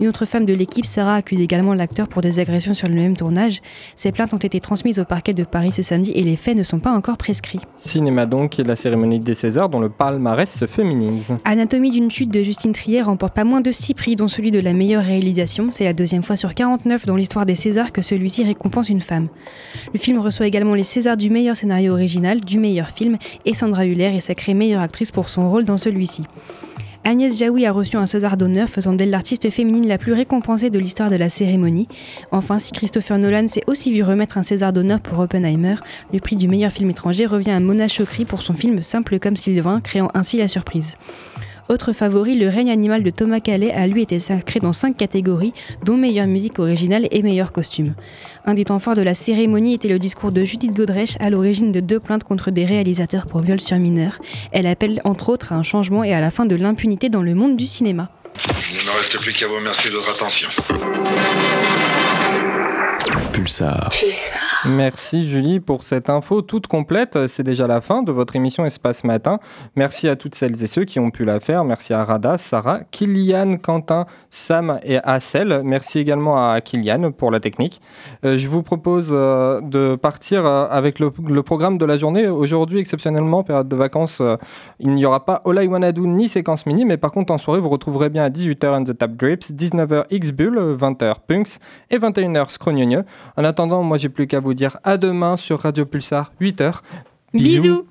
Une 0.00 0.08
autre 0.08 0.24
femme 0.24 0.46
de 0.46 0.54
l'équipe, 0.54 0.86
Sarah, 0.86 1.16
accuse 1.16 1.40
également 1.40 1.74
l'acteur 1.74 2.08
pour 2.08 2.22
des 2.22 2.38
agressions 2.38 2.74
sur 2.74 2.88
le 2.88 2.94
même 2.94 3.16
tournage. 3.16 3.60
Ces 3.96 4.12
plaintes 4.12 4.32
ont 4.32 4.38
été 4.38 4.60
transmises 4.60 4.98
au 4.98 5.04
parquet 5.04 5.34
de 5.34 5.44
Paris 5.44 5.72
ce 5.72 5.82
samedi 5.82 6.12
et 6.12 6.22
les 6.22 6.36
faits 6.36 6.56
ne 6.56 6.62
sont 6.62 6.80
pas 6.80 6.92
encore 6.92 7.16
prescrits. 7.16 7.60
Cinéma 7.76 8.26
donc 8.26 8.58
et 8.58 8.64
la 8.64 8.76
cérémonie 8.76 9.20
des 9.20 9.34
Césars 9.34 9.68
dont 9.68 9.80
le 9.80 9.88
palmarès 9.88 10.50
se 10.50 10.66
féminise. 10.66 11.32
Anatomie 11.44 11.90
d'une 11.90 12.10
chute 12.10 12.30
de 12.30 12.42
Justine 12.42 12.72
Trier 12.72 13.02
remporte 13.02 13.34
pas 13.34 13.44
moins 13.44 13.60
de 13.60 13.70
6 13.70 13.94
prix 13.94 14.16
dont 14.16 14.28
celui 14.28 14.50
de 14.50 14.60
la 14.60 14.72
meilleure 14.72 15.02
réalisation. 15.02 15.57
C'est 15.72 15.84
la 15.84 15.92
deuxième 15.92 16.22
fois 16.22 16.36
sur 16.36 16.54
49 16.54 17.06
dans 17.06 17.16
l'histoire 17.16 17.46
des 17.46 17.54
Césars 17.54 17.92
que 17.92 18.02
celui-ci 18.02 18.44
récompense 18.44 18.88
une 18.88 19.00
femme. 19.00 19.28
Le 19.92 19.98
film 19.98 20.18
reçoit 20.18 20.46
également 20.46 20.74
les 20.74 20.84
Césars 20.84 21.16
du 21.16 21.30
meilleur 21.30 21.56
scénario 21.56 21.92
original, 21.92 22.40
du 22.40 22.58
meilleur 22.58 22.90
film 22.90 23.18
et 23.44 23.54
Sandra 23.54 23.84
Hüller 23.84 24.16
est 24.16 24.20
sacrée 24.20 24.54
meilleure 24.54 24.80
actrice 24.80 25.10
pour 25.10 25.28
son 25.28 25.50
rôle 25.50 25.64
dans 25.64 25.78
celui-ci. 25.78 26.24
Agnès 27.04 27.38
Jaoui 27.38 27.64
a 27.64 27.72
reçu 27.72 27.96
un 27.96 28.06
César 28.06 28.36
d'honneur, 28.36 28.68
faisant 28.68 28.92
d'elle 28.92 29.10
l'artiste 29.10 29.48
féminine 29.50 29.88
la 29.88 29.98
plus 29.98 30.12
récompensée 30.12 30.68
de 30.68 30.78
l'histoire 30.78 31.10
de 31.10 31.16
la 31.16 31.30
cérémonie. 31.30 31.88
Enfin, 32.32 32.58
si 32.58 32.72
Christopher 32.72 33.18
Nolan 33.18 33.48
s'est 33.48 33.64
aussi 33.66 33.92
vu 33.92 34.02
remettre 34.02 34.36
un 34.36 34.42
César 34.42 34.72
d'honneur 34.72 35.00
pour 35.00 35.18
Oppenheimer, 35.18 35.76
le 36.12 36.20
prix 36.20 36.36
du 36.36 36.48
meilleur 36.48 36.70
film 36.70 36.90
étranger 36.90 37.26
revient 37.26 37.52
à 37.52 37.60
Mona 37.60 37.88
Chokri 37.88 38.24
pour 38.24 38.42
son 38.42 38.52
film 38.52 38.82
Simple 38.82 39.18
comme 39.18 39.36
Sylvain, 39.36 39.80
créant 39.80 40.10
ainsi 40.14 40.36
la 40.36 40.48
surprise. 40.48 40.96
Autre 41.68 41.92
favori, 41.92 42.34
Le 42.34 42.48
règne 42.48 42.70
animal 42.70 43.02
de 43.02 43.10
Thomas 43.10 43.40
Calais 43.40 43.72
a 43.72 43.86
lui 43.86 44.00
été 44.00 44.18
sacré 44.18 44.58
dans 44.58 44.72
cinq 44.72 44.96
catégories, 44.96 45.52
dont 45.84 45.98
meilleure 45.98 46.26
musique 46.26 46.58
originale 46.58 47.06
et 47.10 47.22
meilleur 47.22 47.52
costume. 47.52 47.94
Un 48.46 48.54
des 48.54 48.64
temps 48.64 48.78
forts 48.78 48.94
de 48.94 49.02
la 49.02 49.12
cérémonie 49.12 49.74
était 49.74 49.88
le 49.88 49.98
discours 49.98 50.32
de 50.32 50.44
Judith 50.44 50.74
Godrèche 50.74 51.16
à 51.20 51.28
l'origine 51.28 51.70
de 51.70 51.80
deux 51.80 52.00
plaintes 52.00 52.24
contre 52.24 52.50
des 52.50 52.64
réalisateurs 52.64 53.26
pour 53.26 53.40
viol 53.40 53.60
sur 53.60 53.76
mineurs. 53.76 54.18
Elle 54.50 54.66
appelle 54.66 55.02
entre 55.04 55.28
autres 55.28 55.52
à 55.52 55.56
un 55.56 55.62
changement 55.62 56.04
et 56.04 56.14
à 56.14 56.20
la 56.20 56.30
fin 56.30 56.46
de 56.46 56.56
l'impunité 56.56 57.10
dans 57.10 57.22
le 57.22 57.34
monde 57.34 57.56
du 57.56 57.66
cinéma. 57.66 58.08
Il 58.70 58.78
ne 58.78 58.84
me 58.84 58.96
reste 58.96 59.18
plus 59.18 59.34
qu'à 59.34 59.46
vous 59.46 59.56
remercier 59.56 59.90
de 59.90 59.96
votre 59.96 60.10
attention. 60.10 60.48
Pulsar. 63.32 63.88
Merci 64.66 65.28
Julie 65.28 65.60
pour 65.60 65.84
cette 65.84 66.10
info 66.10 66.42
toute 66.42 66.66
complète. 66.66 67.28
C'est 67.28 67.44
déjà 67.44 67.66
la 67.68 67.80
fin 67.80 68.02
de 68.02 68.10
votre 68.10 68.34
émission 68.34 68.64
Espace 68.64 69.04
Matin. 69.04 69.38
Merci 69.76 70.08
à 70.08 70.16
toutes 70.16 70.34
celles 70.34 70.62
et 70.62 70.66
ceux 70.66 70.84
qui 70.84 70.98
ont 70.98 71.10
pu 71.10 71.24
la 71.24 71.38
faire. 71.38 71.64
Merci 71.64 71.94
à 71.94 72.04
Rada, 72.04 72.38
Sarah, 72.38 72.80
Kylian, 72.90 73.58
Quentin, 73.58 74.06
Sam 74.30 74.80
et 74.82 74.98
Assel. 74.98 75.62
Merci 75.64 76.00
également 76.00 76.50
à 76.50 76.60
Kylian 76.60 77.12
pour 77.12 77.30
la 77.30 77.38
technique. 77.38 77.80
Euh, 78.24 78.36
je 78.36 78.48
vous 78.48 78.62
propose 78.62 79.10
euh, 79.12 79.60
de 79.60 79.94
partir 79.94 80.44
euh, 80.44 80.66
avec 80.68 80.98
le, 80.98 81.10
le, 81.28 81.42
programme 81.42 81.78
de 81.78 81.84
la 81.84 81.96
journée. 81.96 82.26
Aujourd'hui, 82.26 82.80
exceptionnellement, 82.80 83.44
période 83.44 83.68
de 83.68 83.76
vacances, 83.76 84.20
il 84.80 84.90
n'y 84.94 85.06
aura 85.06 85.24
pas 85.24 85.40
Olay 85.44 85.66
Wanadu 85.66 86.00
ni 86.00 86.28
séquence 86.28 86.66
mini, 86.66 86.84
mais 86.84 86.96
par 86.96 87.12
contre 87.12 87.32
en 87.32 87.38
soirée, 87.38 87.60
vous 87.60 87.68
retrouverez 87.68 88.08
bien 88.08 88.24
à 88.24 88.30
18h 88.30 88.66
and 88.66 88.84
the 88.84 88.98
Tap 88.98 89.12
Drips, 89.12 89.52
19h 89.52 90.04
X-Bull, 90.10 90.58
20h 90.76 91.14
Punks 91.26 91.58
et 91.90 91.98
21h 91.98 92.50
En 93.36 93.44
attendant, 93.44 93.82
moi 93.82 93.98
j'ai 93.98 94.08
plus 94.08 94.26
qu'à 94.26 94.40
vous 94.40 94.54
dire 94.54 94.78
à 94.84 94.96
demain 94.96 95.36
sur 95.36 95.60
Radio 95.60 95.84
Pulsar, 95.84 96.32
8h. 96.40 96.80
Bisous. 97.34 97.84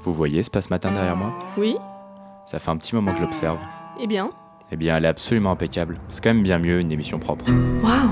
Vous 0.00 0.12
voyez 0.12 0.40
Espace 0.40 0.70
Matin 0.70 0.90
derrière 0.92 1.16
moi? 1.16 1.32
Oui. 1.56 1.76
Ça 2.46 2.58
fait 2.58 2.70
un 2.70 2.76
petit 2.76 2.94
moment 2.94 3.12
que 3.12 3.18
je 3.18 3.22
l'observe. 3.22 3.58
Eh 4.00 4.06
bien 4.06 4.30
Eh 4.72 4.76
bien, 4.76 4.96
elle 4.96 5.04
est 5.04 5.08
absolument 5.08 5.50
impeccable. 5.52 5.98
C'est 6.08 6.22
quand 6.22 6.30
même 6.32 6.42
bien 6.42 6.58
mieux 6.58 6.80
une 6.80 6.90
émission 6.92 7.18
propre. 7.18 7.44
Waouh 7.82 8.10